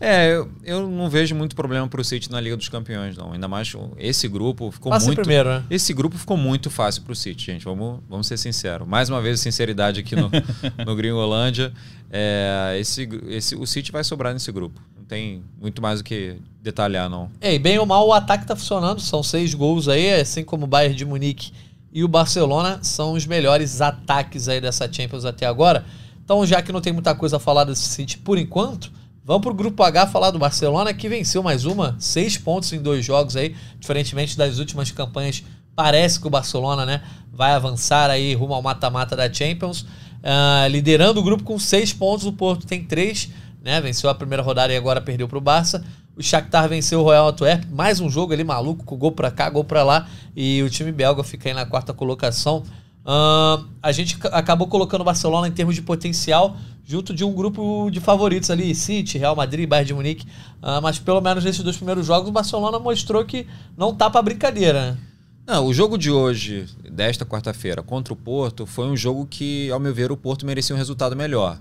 É, 0.00 0.32
eu, 0.34 0.50
eu 0.64 0.88
não 0.88 1.10
vejo 1.10 1.34
muito 1.34 1.54
problema 1.54 1.86
pro 1.86 2.02
City 2.02 2.30
na 2.30 2.40
Liga 2.40 2.56
dos 2.56 2.70
Campeões, 2.70 3.16
não. 3.18 3.32
Ainda 3.32 3.46
mais 3.46 3.74
o- 3.74 3.90
esse 3.98 4.26
grupo 4.28 4.70
ficou 4.70 4.90
Passa 4.90 5.04
muito. 5.06 5.18
primeiro, 5.18 5.48
né? 5.50 5.64
Esse 5.68 5.92
grupo 5.92 6.16
ficou 6.16 6.38
muito 6.38 6.70
fácil 6.70 7.02
pro 7.02 7.14
City, 7.14 7.44
gente. 7.46 7.64
Vamos, 7.66 8.00
vamos 8.08 8.26
ser 8.26 8.38
sinceros. 8.38 8.88
Mais 8.88 9.10
uma 9.10 9.20
vez, 9.20 9.40
sinceridade 9.40 10.00
aqui 10.00 10.16
no, 10.16 10.30
no 10.86 10.96
Gringolândia. 10.96 11.70
É, 12.10 12.76
esse, 12.80 13.06
esse, 13.28 13.54
o 13.54 13.66
City 13.66 13.92
vai 13.92 14.02
sobrar 14.02 14.32
nesse 14.32 14.50
grupo. 14.50 14.80
Não 14.96 15.04
tem 15.04 15.42
muito 15.60 15.82
mais 15.82 16.00
o 16.00 16.04
que 16.04 16.36
detalhar, 16.62 17.10
não. 17.10 17.30
É, 17.40 17.54
e 17.54 17.58
bem 17.58 17.78
ou 17.78 17.84
mal 17.84 18.06
o 18.08 18.12
ataque 18.14 18.46
tá 18.46 18.56
funcionando, 18.56 19.00
são 19.02 19.22
seis 19.22 19.52
gols 19.52 19.86
aí, 19.86 20.14
assim 20.14 20.42
como 20.42 20.64
o 20.64 20.66
Bayern 20.66 20.96
de 20.96 21.04
Munique 21.04 21.52
e 21.92 22.02
o 22.02 22.08
Barcelona 22.08 22.78
são 22.82 23.12
os 23.12 23.26
melhores 23.26 23.80
ataques 23.82 24.48
aí 24.48 24.60
dessa 24.62 24.90
Champions 24.90 25.24
até 25.26 25.44
agora. 25.44 25.84
Então, 26.24 26.46
já 26.46 26.62
que 26.62 26.72
não 26.72 26.80
tem 26.80 26.92
muita 26.92 27.14
coisa 27.14 27.36
a 27.36 27.40
falar 27.40 27.64
desse 27.64 27.82
City 27.82 28.16
por 28.18 28.38
enquanto, 28.38 28.90
vamos 29.30 29.44
pro 29.44 29.54
grupo 29.54 29.80
H 29.80 30.08
falar 30.08 30.32
do 30.32 30.40
Barcelona 30.40 30.92
que 30.92 31.08
venceu 31.08 31.40
mais 31.40 31.64
uma, 31.64 31.94
seis 32.00 32.36
pontos 32.36 32.72
em 32.72 32.82
dois 32.82 33.04
jogos 33.04 33.36
aí, 33.36 33.54
diferentemente 33.78 34.36
das 34.36 34.58
últimas 34.58 34.90
campanhas. 34.90 35.44
Parece 35.76 36.18
que 36.18 36.26
o 36.26 36.30
Barcelona, 36.30 36.84
né, 36.84 37.00
vai 37.32 37.52
avançar 37.52 38.10
aí 38.10 38.34
rumo 38.34 38.54
ao 38.54 38.60
mata-mata 38.60 39.14
da 39.14 39.32
Champions, 39.32 39.86
Ah, 40.20 40.66
liderando 40.68 41.20
o 41.20 41.22
grupo 41.22 41.44
com 41.44 41.56
seis 41.60 41.92
pontos. 41.92 42.26
O 42.26 42.32
Porto 42.32 42.66
tem 42.66 42.84
três, 42.84 43.30
né, 43.62 43.80
venceu 43.80 44.10
a 44.10 44.14
primeira 44.14 44.42
rodada 44.42 44.72
e 44.72 44.76
agora 44.76 45.00
perdeu 45.00 45.28
pro 45.28 45.40
Barça. 45.40 45.84
O 46.16 46.22
Shakhtar 46.22 46.68
venceu 46.68 47.00
o 47.00 47.04
Royal 47.04 47.28
Antwerp, 47.28 47.64
mais 47.70 48.00
um 48.00 48.10
jogo 48.10 48.32
ali 48.32 48.42
maluco, 48.42 48.84
com 48.84 48.96
gol 48.96 49.12
pra 49.12 49.30
cá, 49.30 49.48
gol 49.48 49.62
pra 49.62 49.84
lá, 49.84 50.08
e 50.36 50.60
o 50.62 50.68
time 50.68 50.90
belga 50.90 51.22
fica 51.22 51.48
aí 51.48 51.54
na 51.54 51.64
quarta 51.64 51.94
colocação. 51.94 52.64
Ahn, 53.04 53.64
a 53.82 53.92
gente 53.92 54.18
ca- 54.18 54.28
acabou 54.30 54.66
colocando 54.68 55.00
o 55.00 55.04
Barcelona 55.04 55.48
em 55.48 55.52
termos 55.52 55.74
de 55.74 55.82
potencial 55.82 56.56
junto 56.84 57.14
de 57.14 57.24
um 57.24 57.32
grupo 57.32 57.88
de 57.90 58.00
favoritos 58.00 58.50
ali, 58.50 58.74
City, 58.74 59.16
Real 59.16 59.36
Madrid, 59.36 59.68
Bayern 59.68 59.86
de 59.86 59.94
Munique. 59.94 60.26
Ah, 60.60 60.80
mas 60.80 60.98
pelo 60.98 61.20
menos 61.20 61.44
nesses 61.44 61.62
dois 61.62 61.76
primeiros 61.76 62.04
jogos 62.06 62.28
o 62.28 62.32
Barcelona 62.32 62.78
mostrou 62.78 63.24
que 63.24 63.46
não 63.76 63.94
tá 63.94 64.10
pra 64.10 64.20
brincadeira. 64.22 64.92
né? 64.92 64.98
Não, 65.46 65.66
o 65.66 65.74
jogo 65.74 65.96
de 65.96 66.10
hoje, 66.10 66.66
desta 66.90 67.24
quarta-feira, 67.24 67.82
contra 67.82 68.12
o 68.12 68.16
Porto, 68.16 68.66
foi 68.66 68.86
um 68.86 68.96
jogo 68.96 69.26
que, 69.28 69.70
ao 69.70 69.80
meu 69.80 69.94
ver, 69.94 70.12
o 70.12 70.16
Porto 70.16 70.44
merecia 70.46 70.74
um 70.74 70.78
resultado 70.78 71.16
melhor. 71.16 71.58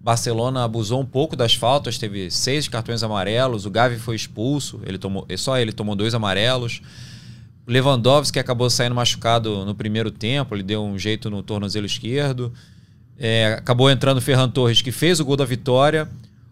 Barcelona 0.00 0.64
abusou 0.64 1.00
um 1.00 1.04
pouco 1.06 1.36
das 1.36 1.54
faltas, 1.54 1.98
teve 1.98 2.30
seis 2.30 2.66
cartões 2.68 3.02
amarelos, 3.02 3.66
o 3.66 3.70
Gavi 3.70 3.96
foi 3.98 4.16
expulso, 4.16 4.80
ele 4.86 4.96
tomou, 4.96 5.26
só 5.36 5.58
ele 5.58 5.72
tomou 5.72 5.94
dois 5.94 6.14
amarelos. 6.14 6.80
O 7.68 7.70
Lewandowski 7.70 8.38
acabou 8.38 8.70
saindo 8.70 8.94
machucado 8.94 9.62
no 9.66 9.74
primeiro 9.74 10.10
tempo, 10.10 10.54
ele 10.54 10.62
deu 10.62 10.82
um 10.82 10.98
jeito 10.98 11.28
no 11.28 11.42
tornozelo 11.42 11.84
esquerdo. 11.84 12.50
É, 13.18 13.56
acabou 13.58 13.90
entrando 13.90 14.16
o 14.18 14.20
Ferran 14.22 14.48
Torres, 14.48 14.80
que 14.80 14.90
fez 14.90 15.20
o 15.20 15.24
gol 15.24 15.36
da 15.36 15.44
vitória. 15.44 16.08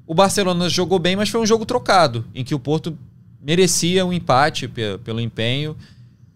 O 0.07 0.15
Barcelona 0.15 0.69
jogou 0.69 0.99
bem, 0.99 1.17
mas 1.17 1.31
foi 1.31 1.41
um 1.41 1.47
jogo 1.47 1.65
trocado, 1.65 2.27
em 2.35 2.45
que 2.45 2.55
o 2.55 2.59
Porto 2.59 2.97
merecia 3.41 4.05
um 4.05 4.13
empate 4.13 4.69
pe- 4.69 4.99
pelo 4.99 5.19
empenho 5.21 5.75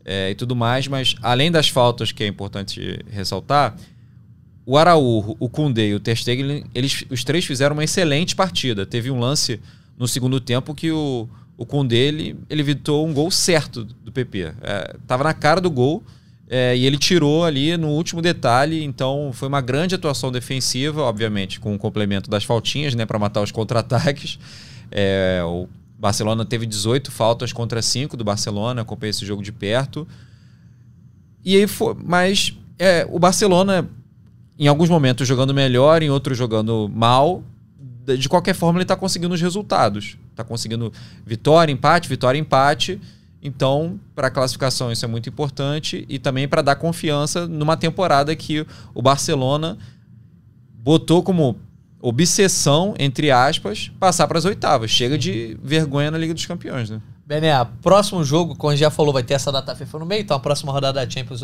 é, 0.02 0.30
e 0.30 0.34
tudo 0.34 0.56
mais, 0.56 0.88
mas 0.88 1.14
além 1.20 1.50
das 1.50 1.68
faltas 1.68 2.10
que 2.10 2.24
é 2.24 2.26
importante 2.26 3.04
ressaltar, 3.10 3.76
o 4.64 4.78
Araújo, 4.78 5.36
o 5.38 5.48
Koundé 5.48 5.88
e 5.88 5.94
o 5.94 6.00
Ter 6.00 6.16
Stegen, 6.16 6.64
eles, 6.74 7.04
os 7.10 7.22
três 7.22 7.44
fizeram 7.44 7.74
uma 7.74 7.84
excelente 7.84 8.34
partida. 8.34 8.86
Teve 8.86 9.10
um 9.10 9.18
lance 9.18 9.60
no 9.98 10.08
segundo 10.08 10.40
tempo 10.40 10.74
que 10.74 10.90
o, 10.90 11.28
o 11.60 11.66
Koundé, 11.66 11.96
ele, 11.96 12.36
ele 12.48 12.62
evitou 12.62 13.06
um 13.06 13.12
gol 13.12 13.30
certo 13.30 13.84
do 13.84 14.10
PP. 14.10 14.54
É, 14.62 14.96
tava 15.06 15.22
na 15.24 15.34
cara 15.34 15.60
do 15.60 15.70
gol 15.70 16.02
é, 16.48 16.74
e 16.74 16.86
ele 16.86 16.96
tirou 16.96 17.44
ali 17.44 17.76
no 17.76 17.88
último 17.88 18.22
detalhe, 18.22 18.82
então 18.82 19.30
foi 19.34 19.46
uma 19.46 19.60
grande 19.60 19.94
atuação 19.94 20.32
defensiva, 20.32 21.02
obviamente 21.02 21.60
com 21.60 21.74
o 21.74 21.78
complemento 21.78 22.30
das 22.30 22.44
faltinhas, 22.44 22.94
né, 22.94 23.04
para 23.04 23.18
matar 23.18 23.42
os 23.42 23.52
contra-ataques. 23.52 24.38
É, 24.90 25.42
o 25.44 25.68
Barcelona 25.98 26.46
teve 26.46 26.64
18 26.64 27.12
faltas 27.12 27.52
contra 27.52 27.82
5 27.82 28.16
do 28.16 28.24
Barcelona, 28.24 28.80
acompanhei 28.80 29.10
esse 29.10 29.26
jogo 29.26 29.42
de 29.42 29.52
perto. 29.52 30.08
E 31.44 31.56
aí 31.56 31.66
foi, 31.66 31.94
mas 32.02 32.56
é, 32.78 33.06
o 33.10 33.18
Barcelona 33.18 33.86
em 34.58 34.66
alguns 34.66 34.88
momentos 34.88 35.28
jogando 35.28 35.52
melhor, 35.52 36.02
em 36.02 36.08
outros 36.08 36.38
jogando 36.38 36.90
mal. 36.90 37.42
De 38.18 38.30
qualquer 38.30 38.54
forma, 38.54 38.78
ele 38.78 38.84
está 38.84 38.96
conseguindo 38.96 39.34
os 39.34 39.40
resultados. 39.42 40.16
Está 40.40 40.48
conseguindo 40.48 40.92
vitória, 41.24 41.70
empate, 41.72 42.08
vitória, 42.08 42.38
empate. 42.38 43.00
Então, 43.42 43.98
para 44.14 44.28
a 44.28 44.30
classificação, 44.30 44.90
isso 44.90 45.04
é 45.04 45.08
muito 45.08 45.28
importante. 45.28 46.04
E 46.08 46.18
também 46.18 46.48
para 46.48 46.62
dar 46.62 46.76
confiança 46.76 47.46
numa 47.46 47.76
temporada 47.76 48.34
que 48.34 48.66
o 48.94 49.02
Barcelona 49.02 49.76
botou 50.72 51.22
como 51.22 51.56
obsessão, 52.00 52.94
entre 52.98 53.30
aspas, 53.30 53.90
passar 54.00 54.26
para 54.26 54.38
as 54.38 54.44
oitavas. 54.44 54.90
Chega 54.90 55.18
de 55.18 55.58
vergonha 55.62 56.10
na 56.10 56.16
Liga 56.16 56.32
dos 56.32 56.46
Campeões, 56.46 56.88
né? 56.88 57.00
Bené, 57.26 57.52
próximo 57.80 58.24
jogo, 58.24 58.56
como 58.56 58.70
a 58.70 58.74
gente 58.74 58.80
já 58.80 58.90
falou, 58.90 59.12
vai 59.12 59.22
ter 59.22 59.34
essa 59.34 59.52
data 59.52 59.76
FIFA 59.76 60.00
no 60.00 60.06
meio, 60.06 60.22
então 60.22 60.36
a 60.36 60.40
próxima 60.40 60.72
rodada 60.72 61.04
da 61.04 61.08
Champions 61.08 61.42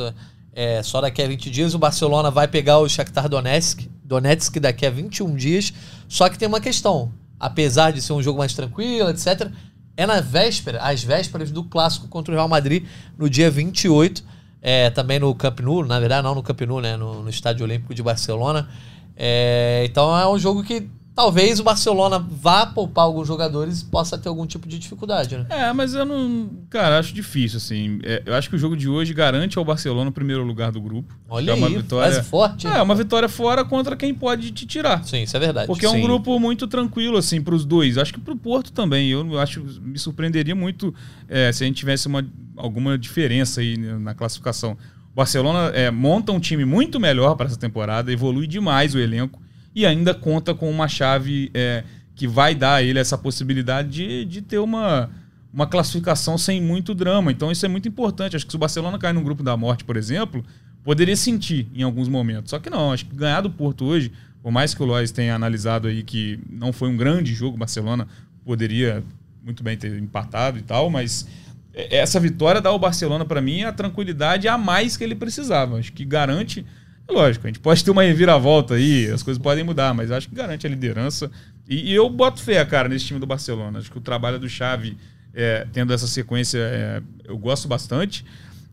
é 0.52 0.82
só 0.82 1.00
daqui 1.00 1.22
a 1.22 1.28
20 1.28 1.48
dias. 1.48 1.74
O 1.74 1.78
Barcelona 1.78 2.28
vai 2.30 2.48
pegar 2.48 2.78
o 2.78 2.88
Shakhtar 2.88 3.28
Donetsk, 3.28 3.88
Donetsk 4.02 4.58
daqui 4.58 4.84
a 4.84 4.90
21 4.90 5.36
dias. 5.36 5.72
Só 6.08 6.28
que 6.28 6.38
tem 6.38 6.48
uma 6.48 6.60
questão, 6.60 7.12
apesar 7.38 7.92
de 7.92 8.00
ser 8.00 8.12
um 8.12 8.22
jogo 8.22 8.38
mais 8.38 8.54
tranquilo, 8.54 9.08
etc., 9.10 9.50
é 9.96 10.06
na 10.06 10.20
véspera, 10.20 10.80
às 10.82 11.02
vésperas 11.02 11.50
do 11.50 11.64
clássico 11.64 12.06
contra 12.08 12.32
o 12.32 12.36
Real 12.36 12.48
Madrid, 12.48 12.84
no 13.16 13.30
dia 13.30 13.50
28, 13.50 14.22
é, 14.60 14.90
também 14.90 15.18
no 15.18 15.34
Camp 15.34 15.60
Nou, 15.60 15.86
na 15.86 15.98
verdade 15.98 16.22
não 16.22 16.34
no 16.34 16.42
Camp 16.42 16.60
Nou, 16.62 16.80
né, 16.80 16.96
no, 16.96 17.22
no 17.22 17.30
Estádio 17.30 17.64
Olímpico 17.64 17.94
de 17.94 18.02
Barcelona. 18.02 18.68
É, 19.16 19.86
então 19.88 20.16
é 20.18 20.28
um 20.28 20.38
jogo 20.38 20.62
que 20.62 20.90
talvez 21.16 21.58
o 21.58 21.64
Barcelona 21.64 22.18
vá 22.18 22.66
poupar 22.66 23.06
alguns 23.06 23.26
jogadores 23.26 23.80
e 23.80 23.84
possa 23.86 24.18
ter 24.18 24.28
algum 24.28 24.46
tipo 24.46 24.68
de 24.68 24.78
dificuldade, 24.78 25.38
né? 25.38 25.46
É, 25.48 25.72
mas 25.72 25.94
eu 25.94 26.04
não. 26.04 26.50
Cara, 26.68 26.98
acho 26.98 27.14
difícil, 27.14 27.56
assim. 27.56 27.98
É, 28.04 28.22
eu 28.26 28.34
acho 28.34 28.50
que 28.50 28.54
o 28.54 28.58
jogo 28.58 28.76
de 28.76 28.86
hoje 28.86 29.14
garante 29.14 29.56
ao 29.56 29.64
Barcelona 29.64 30.10
o 30.10 30.12
primeiro 30.12 30.44
lugar 30.44 30.70
do 30.70 30.80
grupo. 30.80 31.16
Olha 31.26 31.52
é 31.52 31.54
uma 31.54 31.68
aí, 31.68 31.76
vitória. 31.78 32.22
forte. 32.22 32.66
É, 32.66 32.82
uma 32.82 32.94
vitória 32.94 33.30
fora 33.30 33.64
contra 33.64 33.96
quem 33.96 34.12
pode 34.12 34.50
te 34.50 34.66
tirar. 34.66 35.02
Sim, 35.04 35.22
isso 35.22 35.34
é 35.34 35.40
verdade. 35.40 35.66
Porque 35.66 35.86
é 35.86 35.88
um 35.88 35.92
Sim. 35.92 36.02
grupo 36.02 36.38
muito 36.38 36.66
tranquilo, 36.66 37.16
assim, 37.16 37.40
pros 37.40 37.64
dois. 37.64 37.96
Acho 37.96 38.12
que 38.12 38.20
pro 38.20 38.36
Porto 38.36 38.70
também. 38.70 39.10
Eu 39.10 39.40
acho 39.40 39.64
me 39.80 39.98
surpreenderia 39.98 40.54
muito 40.54 40.94
é, 41.26 41.50
se 41.50 41.64
a 41.64 41.66
gente 41.66 41.78
tivesse 41.78 42.06
uma, 42.06 42.22
alguma 42.56 42.98
diferença 42.98 43.62
aí 43.62 43.78
na 43.78 44.14
classificação. 44.14 44.76
O 45.12 45.16
Barcelona 45.16 45.70
é, 45.74 45.90
monta 45.90 46.30
um 46.30 46.38
time 46.38 46.66
muito 46.66 47.00
melhor 47.00 47.36
para 47.36 47.46
essa 47.46 47.56
temporada, 47.56 48.12
evolui 48.12 48.46
demais 48.46 48.94
o 48.94 48.98
elenco 48.98 49.45
e 49.76 49.84
ainda 49.84 50.14
conta 50.14 50.54
com 50.54 50.70
uma 50.70 50.88
chave 50.88 51.50
é, 51.52 51.84
que 52.14 52.26
vai 52.26 52.54
dar 52.54 52.76
a 52.76 52.82
ele 52.82 52.98
essa 52.98 53.18
possibilidade 53.18 53.90
de, 53.90 54.24
de 54.24 54.40
ter 54.40 54.58
uma, 54.58 55.10
uma 55.52 55.66
classificação 55.66 56.38
sem 56.38 56.62
muito 56.62 56.94
drama. 56.94 57.30
Então 57.30 57.52
isso 57.52 57.66
é 57.66 57.68
muito 57.68 57.86
importante. 57.86 58.34
Acho 58.34 58.46
que 58.46 58.52
se 58.52 58.56
o 58.56 58.58
Barcelona 58.58 58.98
cair 58.98 59.12
no 59.12 59.20
grupo 59.20 59.42
da 59.42 59.54
morte, 59.54 59.84
por 59.84 59.98
exemplo, 59.98 60.42
poderia 60.82 61.14
sentir 61.14 61.68
em 61.74 61.82
alguns 61.82 62.08
momentos. 62.08 62.48
Só 62.50 62.58
que 62.58 62.70
não, 62.70 62.90
acho 62.90 63.04
que 63.04 63.14
ganhar 63.14 63.42
do 63.42 63.50
Porto 63.50 63.84
hoje, 63.84 64.10
por 64.42 64.50
mais 64.50 64.72
que 64.72 64.82
o 64.82 64.86
Lois 64.86 65.12
tenha 65.12 65.34
analisado 65.34 65.88
aí 65.88 66.02
que 66.02 66.40
não 66.50 66.72
foi 66.72 66.88
um 66.88 66.96
grande 66.96 67.34
jogo, 67.34 67.56
o 67.56 67.58
Barcelona 67.58 68.08
poderia 68.46 69.04
muito 69.44 69.62
bem 69.62 69.76
ter 69.76 69.94
empatado 69.98 70.58
e 70.58 70.62
tal, 70.62 70.88
mas 70.88 71.28
essa 71.74 72.18
vitória 72.18 72.62
dá 72.62 72.70
ao 72.70 72.78
Barcelona 72.78 73.26
para 73.26 73.42
mim 73.42 73.62
a 73.62 73.72
tranquilidade 73.72 74.48
a 74.48 74.56
mais 74.56 74.96
que 74.96 75.04
ele 75.04 75.14
precisava. 75.14 75.78
Acho 75.78 75.92
que 75.92 76.06
garante 76.06 76.60
É 76.60 76.85
lógico, 77.12 77.46
a 77.46 77.48
gente 77.48 77.60
pode 77.60 77.84
ter 77.84 77.90
uma 77.90 78.02
reviravolta 78.02 78.74
aí, 78.74 79.10
as 79.10 79.22
coisas 79.22 79.42
podem 79.42 79.62
mudar, 79.62 79.94
mas 79.94 80.10
acho 80.10 80.28
que 80.28 80.34
garante 80.34 80.66
a 80.66 80.70
liderança. 80.70 81.30
E, 81.68 81.90
e 81.90 81.94
eu 81.94 82.08
boto 82.08 82.42
fé, 82.42 82.64
cara, 82.64 82.88
nesse 82.88 83.06
time 83.06 83.20
do 83.20 83.26
Barcelona. 83.26 83.78
Acho 83.78 83.90
que 83.90 83.98
o 83.98 84.00
trabalho 84.00 84.38
do 84.38 84.48
Xavi, 84.48 84.96
é, 85.34 85.66
tendo 85.72 85.92
essa 85.92 86.06
sequência, 86.06 86.58
é, 86.58 87.02
eu 87.24 87.36
gosto 87.36 87.68
bastante. 87.68 88.24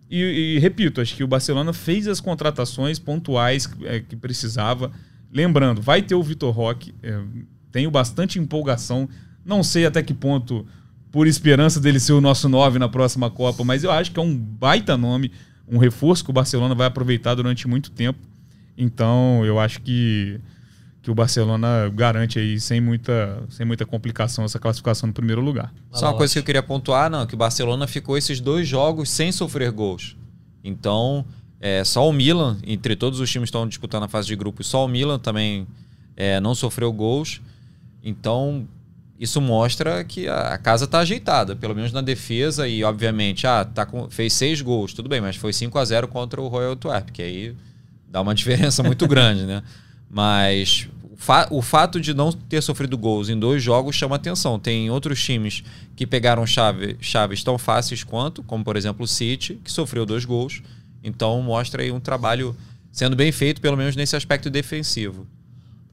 E, 0.10 0.56
e, 0.56 0.60
repito, 0.60 1.02
acho 1.02 1.16
que 1.16 1.24
o 1.24 1.28
Barcelona 1.28 1.74
fez 1.74 2.08
as 2.08 2.20
contratações 2.20 3.00
pontuais 3.00 3.70
é, 3.84 4.00
que 4.00 4.16
precisava. 4.16 4.92
Lembrando, 5.32 5.82
vai 5.82 6.02
ter 6.02 6.14
o 6.14 6.22
Vitor 6.22 6.54
Roque, 6.54 6.94
é, 7.02 7.20
tenho 7.72 7.90
bastante 7.90 8.38
empolgação. 8.38 9.10
Não 9.44 9.64
sei 9.64 9.86
até 9.86 10.04
que 10.04 10.14
ponto, 10.14 10.66
por 11.12 11.28
esperança 11.28 11.80
dele 11.80 12.00
ser 12.00 12.14
o 12.14 12.22
nosso 12.22 12.48
9 12.48 12.80
na 12.80 12.88
próxima 12.88 13.30
Copa, 13.30 13.64
mas 13.64 13.84
eu 13.84 13.92
acho 13.92 14.12
que 14.12 14.20
é 14.20 14.24
um 14.24 14.36
baita 14.36 14.96
nome, 14.96 15.32
um 15.68 15.78
reforço 15.78 16.24
que 16.24 16.30
o 16.30 16.34
Barcelona 16.34 16.76
vai 16.76 16.88
aproveitar 16.88 17.36
durante 17.36 17.68
muito 17.68 17.92
tempo. 17.92 18.20
Então, 18.78 19.46
eu 19.46 19.60
acho 19.60 19.82
que, 19.82 20.40
que 21.02 21.12
o 21.12 21.16
Barcelona 21.16 21.90
garante 21.94 22.40
aí 22.40 22.60
sem 22.60 22.82
muita, 22.82 23.44
sem 23.50 23.66
muita 23.66 23.86
complicação 23.86 24.44
essa 24.44 24.60
classificação 24.60 25.08
no 25.08 25.14
primeiro 25.14 25.42
lugar. 25.42 25.74
Só 25.92 26.08
uma 26.08 26.18
coisa 26.18 26.34
que 26.34 26.40
eu 26.40 26.44
queria 26.44 26.64
pontuar, 26.64 27.10
não, 27.10 27.26
que 27.26 27.36
o 27.36 27.38
Barcelona 27.38 27.88
ficou 27.88 28.18
esses 28.18 28.40
dois 28.40 28.68
jogos 28.68 29.10
sem 29.10 29.32
sofrer 29.32 29.72
gols. 29.72 30.18
Então, 30.64 31.26
é, 31.60 31.84
só 31.84 32.08
o 32.08 32.12
Milan, 32.12 32.58
entre 32.66 32.96
todos 32.96 33.20
os 33.20 33.30
times 33.30 33.48
que 33.48 33.56
estão 33.56 33.68
disputando 33.68 34.04
a 34.04 34.08
fase 34.08 34.28
de 34.28 34.36
grupos, 34.36 34.68
só 34.68 34.86
o 34.86 34.88
Milan 34.88 35.20
também 35.20 35.68
é, 36.16 36.40
não 36.40 36.56
sofreu 36.56 36.92
gols. 36.92 37.42
Então, 38.04 38.68
isso 39.24 39.40
mostra 39.40 40.04
que 40.04 40.28
a, 40.28 40.58
casa 40.58 40.84
está 40.84 41.00
ajeitada, 41.00 41.56
pelo 41.56 41.74
menos 41.74 41.94
na 41.94 42.02
defesa, 42.02 42.68
e 42.68 42.84
obviamente, 42.84 43.48
ah, 43.48 43.64
tá 43.64 43.86
com, 43.86 44.10
fez 44.10 44.34
seis 44.34 44.62
gols, 44.62 44.94
tudo 44.94 45.08
bem, 45.08 45.22
mas 45.22 45.38
foi 45.38 45.54
5 45.54 45.80
a 45.80 45.86
0 45.86 46.10
contra 46.10 46.42
o 46.42 46.50
Royal 46.50 46.74
Antwerp, 46.74 47.10
que 47.10 47.22
aí 47.22 47.56
dá 48.06 48.20
uma 48.20 48.36
diferença 48.36 48.84
muito 48.84 49.08
grande, 49.08 49.46
né? 49.46 49.64
Mas 50.10 50.90
o, 51.02 51.16
fa 51.16 51.48
o 51.50 51.62
fato 51.62 52.02
de 52.02 52.14
não 52.14 52.34
ter 52.34 52.62
sofrido 52.62 52.98
gols 52.98 53.30
em 53.30 53.40
dois 53.40 53.64
jogos 53.64 53.96
chama 53.96 54.18
atenção. 54.18 54.60
Tem 54.60 54.92
outros 54.92 55.24
times 55.24 55.64
que 55.96 56.06
pegaram 56.06 56.46
chave, 56.46 56.98
chaves 57.00 57.42
tão 57.46 57.58
fáceis 57.58 58.04
quanto, 58.04 58.44
como 58.44 58.62
por 58.62 58.76
exemplo 58.76 59.06
o 59.06 59.08
City, 59.08 59.58
que 59.64 59.72
sofreu 59.72 60.06
dois 60.06 60.26
gols. 60.26 60.62
Então 61.02 61.42
mostra 61.42 61.82
aí 61.82 61.94
um 61.94 62.00
trabalho 62.00 62.54
sendo 62.92 63.16
bem 63.16 63.32
feito, 63.32 63.62
pelo 63.62 63.78
menos 63.78 63.96
nesse 63.96 64.18
aspecto 64.18 64.50
defensivo. 64.50 65.26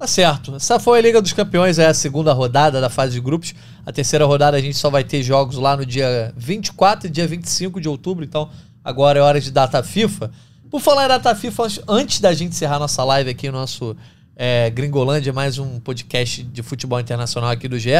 Tá 0.00 0.06
certo. 0.06 0.56
Essa 0.56 0.80
foi 0.80 0.98
a 0.98 1.02
Liga 1.02 1.20
dos 1.20 1.34
Campeões, 1.34 1.78
é 1.78 1.86
a 1.86 1.92
segunda 1.92 2.32
rodada 2.32 2.80
da 2.80 2.88
fase 2.88 3.12
de 3.12 3.20
grupos. 3.20 3.54
A 3.84 3.92
terceira 3.92 4.24
rodada 4.24 4.56
a 4.56 4.60
gente 4.60 4.74
só 4.74 4.88
vai 4.88 5.04
ter 5.04 5.22
jogos 5.22 5.56
lá 5.56 5.76
no 5.76 5.84
dia 5.84 6.32
24 6.38 7.06
e 7.06 7.10
dia 7.10 7.26
25 7.28 7.78
de 7.78 7.86
outubro, 7.86 8.24
então 8.24 8.48
agora 8.82 9.18
é 9.18 9.22
hora 9.22 9.38
de 9.38 9.50
data 9.50 9.82
FIFA. 9.82 10.30
Por 10.70 10.80
falar 10.80 11.04
em 11.04 11.08
data 11.08 11.34
FIFA, 11.34 11.66
antes 11.86 12.18
da 12.18 12.32
gente 12.32 12.52
encerrar 12.52 12.78
nossa 12.78 13.04
live 13.04 13.28
aqui, 13.28 13.50
nosso 13.50 13.94
é, 14.36 14.70
Gringolândia, 14.70 15.32
mais 15.32 15.58
um 15.58 15.78
podcast 15.80 16.42
de 16.42 16.62
futebol 16.62 16.98
internacional 16.98 17.50
aqui 17.50 17.68
do 17.68 17.78
GE. 17.78 17.90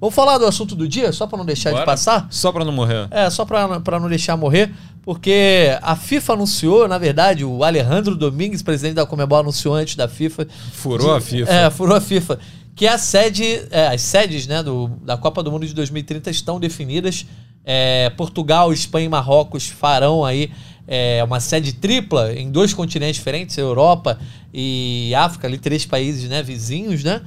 Vamos 0.00 0.14
falar 0.14 0.38
do 0.38 0.46
assunto 0.46 0.74
do 0.74 0.88
dia, 0.88 1.12
só 1.12 1.26
para 1.26 1.38
não 1.38 1.44
deixar 1.44 1.70
Bora. 1.70 1.82
de 1.82 1.86
passar? 1.86 2.26
Só 2.30 2.50
para 2.50 2.64
não 2.64 2.72
morrer. 2.72 3.06
É, 3.10 3.28
só 3.28 3.44
para 3.44 4.00
não 4.00 4.08
deixar 4.08 4.36
morrer, 4.36 4.72
porque 5.02 5.76
a 5.82 5.94
FIFA 5.94 6.32
anunciou, 6.32 6.88
na 6.88 6.98
verdade, 6.98 7.44
o 7.44 7.62
Alejandro 7.62 8.16
Domingues, 8.16 8.62
presidente 8.62 8.94
da 8.94 9.04
Comebol, 9.04 9.40
anunciou 9.40 9.74
antes 9.74 9.94
da 9.96 10.08
FIFA. 10.08 10.46
Furou 10.72 11.10
de, 11.10 11.16
a 11.16 11.20
FIFA. 11.20 11.52
É, 11.52 11.70
furou 11.70 11.96
a 11.96 12.00
FIFA. 12.00 12.38
Que 12.74 12.86
a 12.86 12.96
sede, 12.96 13.66
é, 13.70 13.88
as 13.88 14.00
sedes 14.00 14.46
né, 14.46 14.62
do, 14.62 14.88
da 15.02 15.16
Copa 15.16 15.42
do 15.42 15.52
Mundo 15.52 15.66
de 15.66 15.74
2030 15.74 16.30
estão 16.30 16.58
definidas. 16.58 17.26
É, 17.62 18.10
Portugal, 18.16 18.72
Espanha 18.72 19.04
e 19.04 19.08
Marrocos 19.08 19.68
farão 19.68 20.24
aí 20.24 20.50
é, 20.86 21.22
uma 21.24 21.40
sede 21.40 21.72
tripla 21.72 22.32
em 22.32 22.50
dois 22.50 22.74
continentes 22.74 23.16
diferentes, 23.16 23.56
Europa 23.56 24.18
e 24.52 25.12
África, 25.14 25.46
ali 25.46 25.58
três 25.58 25.86
países 25.86 26.28
né, 26.28 26.42
vizinhos, 26.42 27.04
né? 27.04 27.22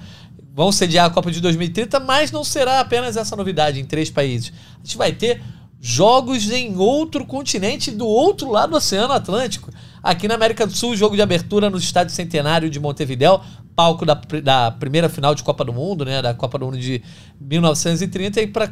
Vão 0.56 0.72
sediar 0.72 1.08
a 1.08 1.10
Copa 1.10 1.32
de 1.32 1.42
2030, 1.42 2.00
mas 2.02 2.32
não 2.32 2.44
será 2.44 2.80
apenas 2.80 3.18
essa 3.18 3.36
novidade 3.36 3.80
em 3.80 3.86
três 3.86 4.10
países. 4.10 4.54
A 4.76 4.86
gente 4.86 4.98
vai 4.98 5.12
ter 5.12 5.42
jogos 5.86 6.50
em 6.50 6.78
outro 6.78 7.26
continente 7.26 7.92
do 7.92 8.08
outro 8.08 8.50
lado 8.50 8.70
do 8.70 8.78
Oceano 8.78 9.12
Atlântico. 9.12 9.70
Aqui 10.02 10.30
na 10.30 10.36
América 10.36 10.66
do 10.66 10.74
Sul, 10.74 10.96
jogo 10.96 11.16
de 11.16 11.22
abertura 11.22 11.70
no 11.70 11.78
Estádio 11.78 12.16
Centenário 12.16 12.70
de 12.70 12.80
Montevidéu, 12.80 13.42
palco 13.76 14.06
da, 14.06 14.14
da 14.42 14.72
primeira 14.72 15.10
final 15.10 15.36
de 15.36 15.44
Copa 15.44 15.66
do 15.66 15.74
Mundo, 15.74 16.06
né, 16.06 16.22
da 16.22 16.34
Copa 16.34 16.58
do 16.58 16.66
Mundo 16.66 16.78
de 16.78 17.02
1930. 17.42 18.42
E 18.42 18.48
para 18.48 18.72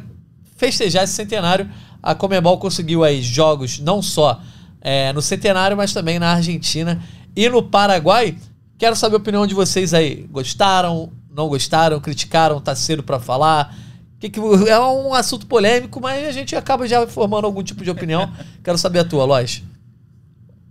festejar 0.56 1.04
esse 1.04 1.12
centenário, 1.12 1.68
a 2.02 2.14
Comebol 2.14 2.56
conseguiu 2.58 3.04
aí 3.04 3.20
jogos 3.20 3.78
não 3.78 4.00
só 4.00 4.40
é, 4.82 5.12
no 5.12 5.22
Centenário, 5.22 5.76
mas 5.76 5.92
também 5.92 6.18
na 6.18 6.34
Argentina 6.34 7.00
e 7.34 7.48
no 7.48 7.62
Paraguai. 7.62 8.36
Quero 8.76 8.96
saber 8.96 9.14
a 9.14 9.18
opinião 9.18 9.46
de 9.46 9.54
vocês 9.54 9.94
aí. 9.94 10.26
Gostaram? 10.30 11.12
Não 11.34 11.48
gostaram? 11.48 12.00
Criticaram? 12.00 12.60
Tá 12.60 12.74
cedo 12.74 13.02
para 13.02 13.20
falar? 13.20 13.74
Que 14.18 14.28
que, 14.28 14.40
é 14.40 14.78
um 14.80 15.14
assunto 15.14 15.46
polêmico, 15.46 16.00
mas 16.00 16.26
a 16.26 16.32
gente 16.32 16.54
acaba 16.56 16.86
já 16.86 17.06
formando 17.06 17.44
algum 17.44 17.62
tipo 17.62 17.84
de 17.84 17.90
opinião. 17.90 18.30
Quero 18.62 18.76
saber 18.76 18.98
a 18.98 19.04
tua, 19.04 19.24
Lois. 19.24 19.62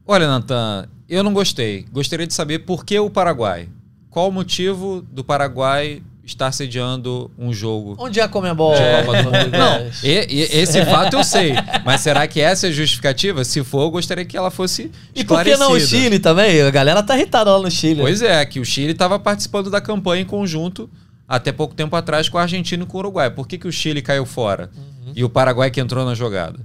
Olha, 0.06 0.28
Natan, 0.28 0.88
eu 1.08 1.24
não 1.24 1.34
gostei. 1.34 1.86
Gostaria 1.92 2.28
de 2.28 2.34
saber 2.34 2.60
por 2.60 2.86
que 2.86 3.00
o 3.00 3.10
Paraguai. 3.10 3.70
Qual 4.10 4.28
o 4.28 4.32
motivo 4.32 5.02
do 5.10 5.24
Paraguai 5.24 6.04
estar 6.24 6.52
sediando 6.52 7.32
um 7.38 7.52
jogo. 7.52 7.96
Onde 7.98 8.20
é 8.20 8.24
a 8.24 8.28
Comembol? 8.28 8.76
É. 8.76 9.04
Não, 9.52 9.88
e, 10.04 10.28
e, 10.30 10.42
esse 10.60 10.84
fato 10.86 11.16
eu 11.16 11.24
sei. 11.24 11.54
Mas 11.84 12.02
será 12.02 12.28
que 12.28 12.40
essa 12.40 12.68
é 12.68 12.70
a 12.70 12.74
justificativa? 12.74 13.44
Se 13.44 13.64
for, 13.64 13.82
eu 13.82 13.92
gostaria 13.92 14.24
que 14.24 14.38
ela 14.38 14.52
fosse 14.52 14.92
E 15.16 15.24
por 15.24 15.44
que 15.44 15.56
não 15.58 15.72
o 15.72 15.80
Chile 15.80 16.20
também? 16.20 16.62
A 16.62 16.72
galera 16.72 17.02
tá 17.02 17.18
irritada 17.18 17.52
lá 17.52 17.60
no 17.62 17.72
Chile. 17.72 18.02
Pois 18.02 18.22
é, 18.22 18.46
que 18.46 18.60
o 18.60 18.66
Chile 18.66 18.92
estava 18.92 19.20
participando 19.20 19.70
da 19.70 19.82
campanha 19.82 20.22
em 20.22 20.26
conjunto 20.26 20.90
até 21.28 21.52
pouco 21.52 21.74
tempo 21.74 21.96
atrás 21.96 22.28
com 22.28 22.38
a 22.38 22.42
Argentina 22.42 22.84
e 22.84 22.86
com 22.86 22.98
o 22.98 23.00
Uruguai. 23.00 23.30
Por 23.32 23.48
que, 23.48 23.58
que 23.58 23.68
o 23.68 23.72
Chile 23.72 24.02
caiu 24.02 24.26
fora? 24.26 24.70
Uhum. 24.76 25.14
E 25.16 25.24
o 25.24 25.30
Paraguai 25.30 25.72
que 25.72 25.80
entrou 25.80 26.06
na 26.06 26.14
jogada? 26.14 26.60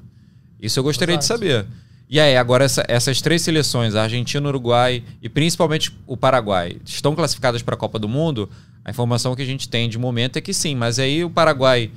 Isso 0.61 0.79
eu 0.79 0.83
gostaria 0.83 1.15
Exato. 1.15 1.41
de 1.41 1.47
saber. 1.49 1.67
E 2.09 2.21
aí, 2.21 2.37
agora 2.37 2.65
essa, 2.65 2.85
essas 2.87 3.21
três 3.21 3.43
seleções, 3.43 3.95
a 3.95 4.03
Argentina, 4.03 4.45
o 4.45 4.49
Uruguai 4.49 5.03
e 5.21 5.29
principalmente 5.29 5.97
o 6.07 6.17
Paraguai, 6.17 6.77
estão 6.85 7.15
classificadas 7.15 7.63
para 7.63 7.75
a 7.75 7.79
Copa 7.79 7.99
do 7.99 8.09
Mundo? 8.09 8.49
A 8.87 8.91
informação 8.91 9.35
que 9.35 9.43
a 9.43 9.45
gente 9.45 9.69
tem 9.69 9.89
de 9.89 9.99
momento 9.99 10.37
é 10.37 10.41
que 10.41 10.55
sim, 10.55 10.77
mas 10.77 11.01
aí 11.01 11.25
o 11.25 11.29
Paraguai 11.29 11.91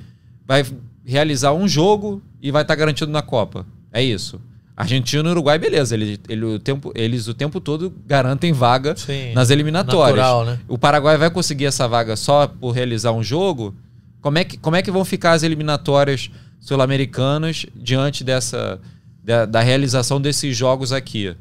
vai 0.44 0.66
realizar 1.04 1.52
um 1.52 1.68
jogo 1.68 2.20
e 2.42 2.50
vai 2.50 2.62
estar 2.62 2.74
tá 2.74 2.78
garantido 2.80 3.12
na 3.12 3.22
Copa. 3.22 3.64
É 3.92 4.02
isso. 4.02 4.40
Argentina 4.76 5.28
e 5.28 5.30
Uruguai, 5.30 5.56
beleza. 5.56 5.94
Ele, 5.94 6.18
ele, 6.28 6.44
o 6.44 6.58
tempo, 6.58 6.90
eles 6.96 7.28
o 7.28 7.34
tempo 7.34 7.60
todo 7.60 7.94
garantem 8.04 8.52
vaga 8.52 8.96
sim, 8.96 9.32
nas 9.34 9.50
eliminatórias. 9.50 10.16
Natural, 10.16 10.44
né? 10.44 10.58
O 10.66 10.76
Paraguai 10.76 11.16
vai 11.16 11.30
conseguir 11.30 11.66
essa 11.66 11.86
vaga 11.86 12.16
só 12.16 12.48
por 12.48 12.72
realizar 12.72 13.12
um 13.12 13.22
jogo? 13.22 13.72
Como 14.20 14.38
é 14.38 14.42
que, 14.42 14.58
como 14.58 14.74
é 14.74 14.82
que 14.82 14.90
vão 14.90 15.04
ficar 15.04 15.30
as 15.30 15.44
eliminatórias 15.44 16.28
sul-americanas 16.58 17.66
diante 17.76 18.24
dessa 18.24 18.80
da, 19.22 19.46
da, 19.46 19.60
realização 19.60 20.20
desses 20.20 20.56
jogos 20.56 20.92
aqui? 20.92 21.36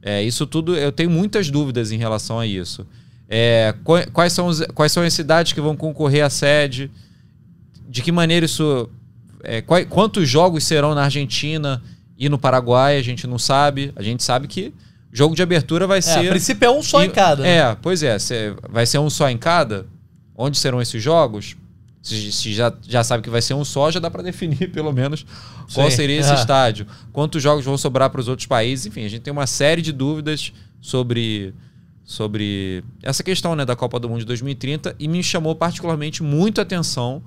É, 0.00 0.22
isso 0.22 0.46
tudo, 0.46 0.74
eu 0.74 0.90
tenho 0.90 1.10
muitas 1.10 1.50
dúvidas 1.50 1.92
em 1.92 1.98
relação 1.98 2.40
a 2.40 2.46
isso. 2.46 2.86
É, 3.28 3.74
quais, 4.12 4.32
são 4.32 4.46
os, 4.46 4.60
quais 4.74 4.92
são 4.92 5.02
as 5.02 5.12
cidades 5.12 5.52
que 5.52 5.60
vão 5.60 5.76
concorrer 5.76 6.24
à 6.24 6.30
sede? 6.30 6.90
De 7.88 8.02
que 8.02 8.12
maneira 8.12 8.46
isso. 8.46 8.88
É, 9.42 9.60
qual, 9.60 9.84
quantos 9.86 10.28
jogos 10.28 10.64
serão 10.64 10.94
na 10.94 11.04
Argentina 11.04 11.82
e 12.18 12.28
no 12.28 12.38
Paraguai? 12.38 12.98
A 12.98 13.02
gente 13.02 13.26
não 13.26 13.38
sabe. 13.38 13.92
A 13.96 14.02
gente 14.02 14.22
sabe 14.22 14.46
que 14.46 14.72
jogo 15.12 15.34
de 15.34 15.42
abertura 15.42 15.86
vai 15.86 15.98
é, 15.98 16.02
ser. 16.02 16.26
A 16.26 16.30
princípio 16.30 16.66
é 16.66 16.70
um 16.70 16.82
só 16.82 17.02
e, 17.02 17.06
em 17.06 17.10
cada. 17.10 17.42
Né? 17.42 17.56
É, 17.58 17.76
pois 17.80 18.02
é. 18.02 18.16
Vai 18.68 18.84
ser 18.84 18.98
um 18.98 19.08
só 19.08 19.30
em 19.30 19.38
cada? 19.38 19.86
Onde 20.36 20.58
serão 20.58 20.82
esses 20.82 21.02
jogos? 21.02 21.56
Se, 22.02 22.32
se, 22.32 22.52
já, 22.52 22.70
já 22.86 23.02
sabe 23.02 23.22
que 23.22 23.30
vai 23.30 23.40
ser 23.40 23.54
um 23.54 23.64
só, 23.64 23.90
já 23.90 23.98
dá 23.98 24.10
para 24.10 24.22
definir 24.22 24.68
pelo 24.74 24.92
menos 24.92 25.24
qual 25.72 25.90
Sim. 25.90 25.96
seria 25.96 26.20
esse 26.20 26.34
estádio. 26.34 26.86
Quantos 27.12 27.42
jogos 27.42 27.64
vão 27.64 27.78
sobrar 27.78 28.10
para 28.10 28.20
os 28.20 28.28
outros 28.28 28.46
países? 28.46 28.84
Enfim, 28.84 29.06
a 29.06 29.08
gente 29.08 29.22
tem 29.22 29.32
uma 29.32 29.46
série 29.46 29.80
de 29.80 29.90
dúvidas 29.90 30.52
sobre 30.82 31.54
sobre 32.04 32.84
essa 33.02 33.22
questão 33.22 33.56
né, 33.56 33.64
da 33.64 33.74
Copa 33.74 33.98
do 33.98 34.08
Mundo 34.08 34.20
de 34.20 34.26
2030 34.26 34.94
e 34.98 35.08
me 35.08 35.22
chamou 35.22 35.54
particularmente 35.54 36.22
muito 36.22 36.60
a 36.60 36.62
atenção 36.62 37.22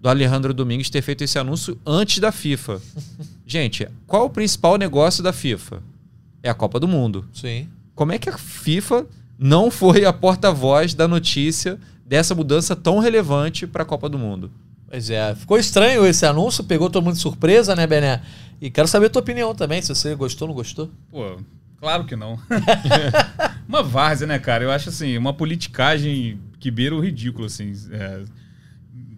do 0.00 0.08
Alejandro 0.08 0.54
Domingues 0.54 0.88
ter 0.88 1.02
feito 1.02 1.22
esse 1.24 1.38
anúncio 1.38 1.78
antes 1.84 2.20
da 2.20 2.30
FIFA. 2.30 2.80
Gente, 3.44 3.88
qual 4.06 4.26
o 4.26 4.30
principal 4.30 4.76
negócio 4.76 5.22
da 5.22 5.32
FIFA? 5.32 5.82
É 6.42 6.48
a 6.48 6.54
Copa 6.54 6.80
do 6.80 6.88
Mundo. 6.88 7.26
Sim. 7.34 7.68
Como 7.94 8.12
é 8.12 8.18
que 8.18 8.30
a 8.30 8.38
FIFA 8.38 9.04
não 9.38 9.70
foi 9.70 10.04
a 10.04 10.12
porta-voz 10.12 10.94
da 10.94 11.06
notícia 11.06 11.78
dessa 12.06 12.34
mudança 12.34 12.74
tão 12.74 12.98
relevante 12.98 13.66
para 13.66 13.82
a 13.82 13.86
Copa 13.86 14.08
do 14.08 14.18
Mundo? 14.18 14.50
Pois 14.88 15.10
é, 15.10 15.34
ficou 15.34 15.58
estranho 15.58 16.06
esse 16.06 16.24
anúncio, 16.24 16.64
pegou 16.64 16.88
todo 16.88 17.04
mundo 17.04 17.14
de 17.14 17.20
surpresa, 17.20 17.76
né, 17.76 17.86
Bené? 17.86 18.22
E 18.60 18.70
quero 18.70 18.88
saber 18.88 19.06
a 19.06 19.10
tua 19.10 19.22
opinião 19.22 19.54
também, 19.54 19.82
se 19.82 19.88
você 19.88 20.14
gostou 20.14 20.48
ou 20.48 20.54
não 20.54 20.56
gostou. 20.56 20.90
Pô, 21.10 21.38
Claro 21.80 22.04
que 22.04 22.14
não. 22.14 22.38
uma 23.70 23.84
várzea, 23.84 24.26
né, 24.26 24.38
cara? 24.38 24.64
Eu 24.64 24.72
acho 24.72 24.88
assim, 24.88 25.16
uma 25.16 25.32
politicagem 25.32 26.40
que 26.58 26.70
beira 26.70 26.94
o 26.94 27.00
ridículo, 27.00 27.46
assim. 27.46 27.72
É, 27.92 28.20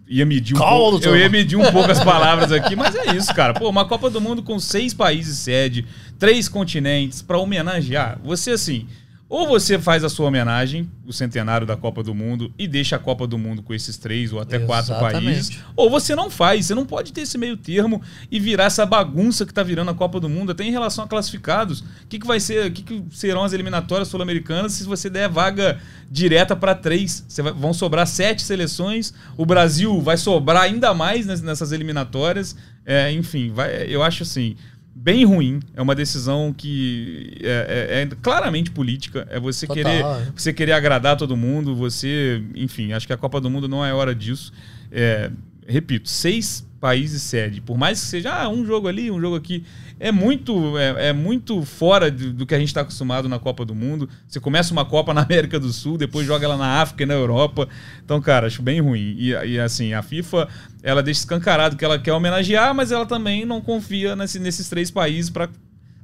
ia 0.07 0.25
medir 0.27 0.55
um 0.55 0.59
pouco, 0.59 1.03
eu 1.03 1.17
ia 1.17 1.27
medir 1.27 1.57
um 1.57 1.71
pouco 1.71 1.91
as 1.91 2.03
palavras 2.03 2.51
aqui, 2.51 2.75
mas 2.75 2.95
é 2.95 3.15
isso, 3.15 3.33
cara. 3.33 3.55
Pô, 3.55 3.67
uma 3.67 3.85
Copa 3.85 4.11
do 4.11 4.21
Mundo 4.21 4.43
com 4.43 4.59
seis 4.59 4.93
países 4.93 5.39
sede, 5.39 5.85
três 6.19 6.47
continentes, 6.47 7.21
para 7.21 7.39
homenagear. 7.39 8.19
Você, 8.23 8.51
assim, 8.51 8.87
Ou 9.35 9.47
você 9.47 9.79
faz 9.79 10.03
a 10.03 10.09
sua 10.09 10.27
homenagem, 10.27 10.87
o 11.07 11.11
centenário 11.11 11.65
da 11.65 11.75
Copa 11.75 12.03
do 12.03 12.13
Mundo, 12.13 12.53
e 12.55 12.67
deixa 12.67 12.97
a 12.97 12.99
Copa 12.99 13.25
do 13.25 13.35
Mundo 13.35 13.63
com 13.63 13.73
esses 13.73 13.97
três 13.97 14.31
ou 14.31 14.39
até 14.39 14.59
quatro 14.59 14.93
Exatamente. 14.93 15.25
países. 15.25 15.59
Ou 15.75 15.89
você 15.89 16.15
não 16.15 16.29
faz. 16.29 16.67
Você 16.67 16.75
não 16.75 16.85
pode 16.85 17.11
ter 17.11 17.21
esse 17.21 17.35
meio 17.35 17.57
termo 17.57 17.99
e 18.29 18.39
virar 18.39 18.65
essa 18.65 18.85
bagunça 18.85 19.43
que 19.43 19.51
tá 19.51 19.63
virando 19.63 19.89
a 19.89 19.95
Copa 19.95 20.19
do 20.19 20.29
Mundo, 20.29 20.51
até 20.51 20.63
em 20.63 20.69
relação 20.69 21.03
a 21.03 21.07
classificados. 21.07 21.79
O 21.79 21.85
que, 22.07 22.19
que 22.19 22.27
vai 22.27 22.39
ser, 22.39 22.67
o 22.67 22.71
que, 22.71 22.83
que 22.83 23.03
serão 23.09 23.43
as 23.43 23.53
eliminatórias 23.53 24.07
sul-americanas 24.07 24.73
se 24.73 24.83
você 24.83 25.09
der 25.09 25.27
vaga 25.27 25.79
direta 26.11 26.55
para 26.55 26.75
três? 26.75 27.25
Vai- 27.41 27.53
vão 27.53 27.73
sobrar 27.73 28.05
sete 28.05 28.43
seleções. 28.43 29.15
O 29.35 29.47
Brasil 29.47 29.99
vai 29.99 30.15
sobrar 30.15 30.61
ainda 30.61 30.93
mais 30.93 31.25
nes- 31.25 31.41
nessas 31.41 31.71
eliminatórias. 31.71 32.55
É, 32.85 33.11
enfim, 33.11 33.49
vai, 33.51 33.85
eu 33.87 34.03
acho 34.03 34.21
assim 34.21 34.55
bem 35.03 35.25
ruim. 35.25 35.59
É 35.75 35.81
uma 35.81 35.93
decisão 35.93 36.53
que 36.55 37.37
é, 37.41 37.89
é- 37.89 38.01
é 38.03 38.09
claramente 38.21 38.71
política. 38.71 39.27
É 39.29 39.37
você 39.39 39.67
Total, 39.67 39.83
querer 39.83 40.05
é. 40.05 40.27
você 40.33 40.53
querer 40.53 40.71
agradar 40.71 41.17
todo 41.17 41.35
mundo. 41.35 41.75
Você, 41.75 42.41
enfim, 42.55 42.93
acho 42.93 43.05
que 43.05 43.11
a 43.13 43.17
Copa 43.17 43.41
do 43.41 43.49
Mundo 43.49 43.67
não 43.67 43.85
é 43.85 43.93
hora 43.93 44.15
disso. 44.15 44.53
É, 44.91 45.29
repito, 45.67 46.09
seis 46.09 46.67
países 46.79 47.21
sede. 47.21 47.61
Por 47.61 47.77
mais 47.77 47.99
que 48.01 48.07
seja 48.07 48.33
ah, 48.33 48.49
um 48.49 48.65
jogo 48.65 48.89
ali, 48.89 49.09
um 49.09 49.19
jogo 49.21 49.37
aqui, 49.37 49.63
é 49.99 50.11
muito 50.11 50.77
é, 50.77 51.07
é 51.09 51.13
muito 51.13 51.63
fora 51.63 52.11
do, 52.11 52.33
do 52.33 52.45
que 52.45 52.53
a 52.53 52.59
gente 52.59 52.67
está 52.67 52.81
acostumado 52.81 53.29
na 53.29 53.39
Copa 53.39 53.63
do 53.63 53.73
Mundo. 53.73 54.09
Você 54.27 54.39
começa 54.39 54.73
uma 54.73 54.83
Copa 54.83 55.13
na 55.13 55.21
América 55.23 55.57
do 55.59 55.71
Sul, 55.71 55.97
depois 55.97 56.27
joga 56.27 56.45
ela 56.45 56.57
na 56.57 56.81
África 56.81 57.03
e 57.03 57.05
na 57.05 57.13
Europa. 57.13 57.69
Então, 58.03 58.19
cara, 58.19 58.47
acho 58.47 58.61
bem 58.61 58.81
ruim. 58.81 59.15
E, 59.17 59.29
e, 59.29 59.59
assim, 59.59 59.93
a 59.93 60.01
FIFA 60.01 60.49
ela 60.81 61.01
deixa 61.01 61.21
escancarado 61.21 61.77
que 61.77 61.85
ela 61.85 61.97
quer 61.97 62.11
homenagear, 62.11 62.75
mas 62.75 62.91
ela 62.91 63.05
também 63.05 63.45
não 63.45 63.61
confia 63.61 64.13
nesse- 64.15 64.39
nesses 64.39 64.67
três 64.67 64.91
países 64.91 65.29
para 65.29 65.47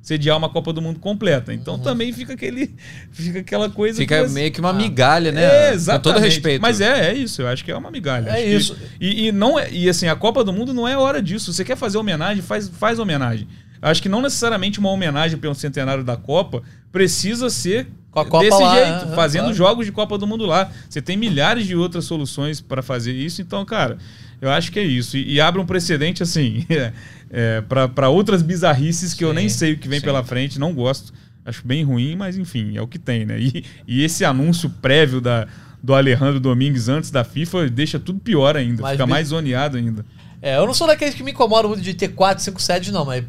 sediar 0.02 0.38
uma 0.38 0.50
Copa 0.50 0.72
do 0.74 0.82
Mundo 0.82 1.00
completa. 1.00 1.54
Então 1.54 1.78
também 1.78 2.12
fica 2.14 2.34
aquele 2.34 2.74
fica 3.12 3.40
aquela 3.40 3.70
coisa 3.70 3.98
Fica 4.00 4.26
que 4.26 4.32
meio 4.32 4.52
que 4.52 4.60
uma 4.60 4.74
migalha, 4.74 5.32
né? 5.32 5.44
é, 5.44 5.68
Com 5.70 5.74
exatamente. 5.76 6.04
todo 6.04 6.20
respeito. 6.20 6.62
Mas 6.62 6.82
é, 6.82 7.10
é 7.10 7.14
isso. 7.14 7.42
Eu 7.42 7.48
acho 7.48 7.64
que 7.64 7.72
é 7.72 7.78
uma 7.78 7.92
migalha. 7.92 8.30
É 8.30 8.34
Acho 8.34 8.44
que- 8.44 8.56
isso. 8.56 8.78
e, 9.00 9.28
e 9.28 9.32
não 9.32 9.60
é, 9.60 9.70
e 9.72 9.88
assim, 9.90 10.08
a 10.08 10.16
Copa 10.16 10.44
do 10.44 10.52
Mundo 10.54 10.74
não 10.74 10.88
é 10.88 10.98
hora 10.98 11.22
disso. 11.22 11.52
Você 11.54 11.64
quer 11.64 11.76
fazer 11.78 11.98
homenagem, 11.98 12.42
faz, 12.42 12.68
faz 12.70 12.98
homenagem. 13.00 13.48
Acho 13.82 14.02
que 14.02 14.10
não 14.10 14.22
necessariamente 14.22 14.80
uma 14.80 14.90
homenagem 14.90 15.38
pelo 15.38 15.56
centenário 15.56 16.04
da 16.04 16.18
Copa 16.18 16.62
precisa 16.92 17.50
ser 17.50 17.88
Com 18.12 18.20
a 18.20 18.26
Copa 18.26 18.44
desse 18.44 18.62
lá, 18.62 18.74
jeito, 18.76 19.10
é, 19.10 19.12
é, 19.14 19.16
fazendo 19.16 19.42
claro. 19.44 19.56
jogos 19.56 19.86
de 19.86 19.92
Copa 19.92 20.18
do 20.18 20.26
Mundo 20.28 20.46
lá. 20.46 20.70
Você 20.90 21.02
tem 21.02 21.16
milhares 21.16 21.66
de 21.68 21.76
outras 21.76 22.04
soluções 22.06 22.60
para 22.60 22.82
fazer 22.82 23.14
isso. 23.14 23.42
Então, 23.42 23.64
cara, 23.64 23.98
eu 24.42 24.50
acho 24.50 24.72
que 24.72 24.80
é 24.80 24.84
isso. 24.84 25.18
E, 25.18 25.34
e 25.34 25.42
abre 25.42 25.60
um 25.62 25.66
precedente, 25.66 26.22
assim, 26.24 26.66
é, 27.32 27.62
para 27.94 28.10
outras 28.10 28.42
bizarrices 28.42 29.14
que 29.14 29.24
eu 29.24 29.30
Sim, 29.30 29.36
nem 29.36 29.50
sei 29.50 29.74
o 29.74 29.78
que 29.78 29.88
vem 29.88 30.00
sim. 30.00 30.06
pela 30.06 30.24
frente. 30.24 30.60
Não 30.60 30.74
gosto. 30.74 31.14
Acho 31.46 31.66
bem 31.66 31.84
ruim, 31.84 32.16
mas 32.16 32.38
enfim, 32.38 32.78
é 32.78 32.82
o 32.82 32.88
que 32.88 33.00
tem, 33.00 33.26
né? 33.26 33.40
E, 33.40 33.64
e 33.88 34.04
esse 34.04 34.24
anúncio 34.24 34.70
prévio 34.82 35.20
da, 35.20 35.48
do 35.82 35.96
Alejandro 35.96 36.40
Domingues 36.40 36.88
antes 36.90 37.10
da 37.10 37.24
FIFA 37.24 37.70
deixa 37.70 37.98
tudo 38.00 38.20
pior 38.20 38.56
ainda. 38.56 38.82
Mas 38.84 38.92
fica 38.92 39.06
me- 39.06 39.12
mais 39.14 39.28
zoneado 39.30 39.78
ainda. 39.78 40.06
É, 40.42 40.58
eu 40.58 40.66
não 40.68 40.74
sou 40.74 40.86
daqueles 40.88 41.16
que 41.16 41.24
me 41.24 41.32
incomodam 41.32 41.70
muito 41.70 41.82
de 41.84 41.94
ter 41.94 42.10
4, 42.10 42.44
5 42.44 42.62
sedes, 42.62 42.92
não, 42.94 43.04
mas 43.04 43.24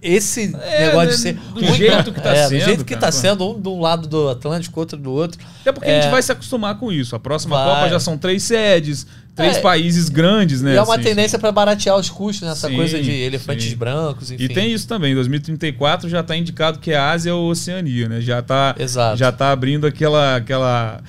esse 0.00 0.54
É, 0.60 0.86
negócio 0.88 1.08
né, 1.08 1.14
de 1.14 1.18
ser. 1.18 1.32
do 1.34 1.74
jeito 1.74 2.12
que 2.12 2.20
tá 2.20 2.30
é, 2.34 2.48
sendo, 2.48 2.58
Do 2.58 2.64
jeito 2.64 2.84
que 2.84 2.94
cara, 2.94 3.06
tá 3.06 3.12
sendo, 3.12 3.50
um 3.56 3.60
de 3.60 3.68
um 3.68 3.80
lado 3.80 4.06
do 4.06 4.28
Atlântico, 4.28 4.78
outro 4.78 4.98
do 4.98 5.10
outro. 5.12 5.40
Até 5.60 5.72
porque 5.72 5.88
a 5.88 5.92
É. 5.92 6.02
gente 6.02 6.10
vai 6.10 6.22
se 6.22 6.30
acostumar 6.30 6.78
com 6.78 6.92
isso. 6.92 7.16
A 7.16 7.20
próxima 7.20 7.56
Vai. 7.56 7.74
Copa 7.74 7.88
já 7.88 7.98
são 8.00 8.18
três 8.18 8.42
sedes, 8.42 9.06
três 9.34 9.56
É. 9.56 9.60
países 9.60 10.08
grandes, 10.08 10.60
né? 10.62 10.74
e 10.74 10.76
é 10.76 10.82
uma 10.82 10.94
assim, 10.94 11.04
tendência 11.04 11.38
para 11.38 11.50
baratear 11.50 11.96
os 11.96 12.10
custos 12.10 12.46
nessa 12.46 12.68
Sim, 12.68 12.76
coisa 12.76 13.00
de 13.02 13.10
elefantes 13.10 13.70
sim. 13.70 13.76
brancos, 13.76 14.30
enfim. 14.30 14.44
E 14.44 14.48
tem 14.48 14.72
isso 14.72 14.86
também, 14.86 15.12
em 15.12 15.14
2034 15.14 16.08
já 16.08 16.20
está 16.20 16.36
indicado 16.36 16.78
que 16.78 16.92
é 16.92 16.98
Ásia 16.98 17.34
ou 17.34 17.50
Oceania, 17.50 18.08
né? 18.08 18.20
Já 18.20 18.40
está 18.40 18.74
já 19.16 19.32
tá 19.32 19.50
abrindo 19.52 19.86
aquela 19.86 20.36
aquela 20.36 21.02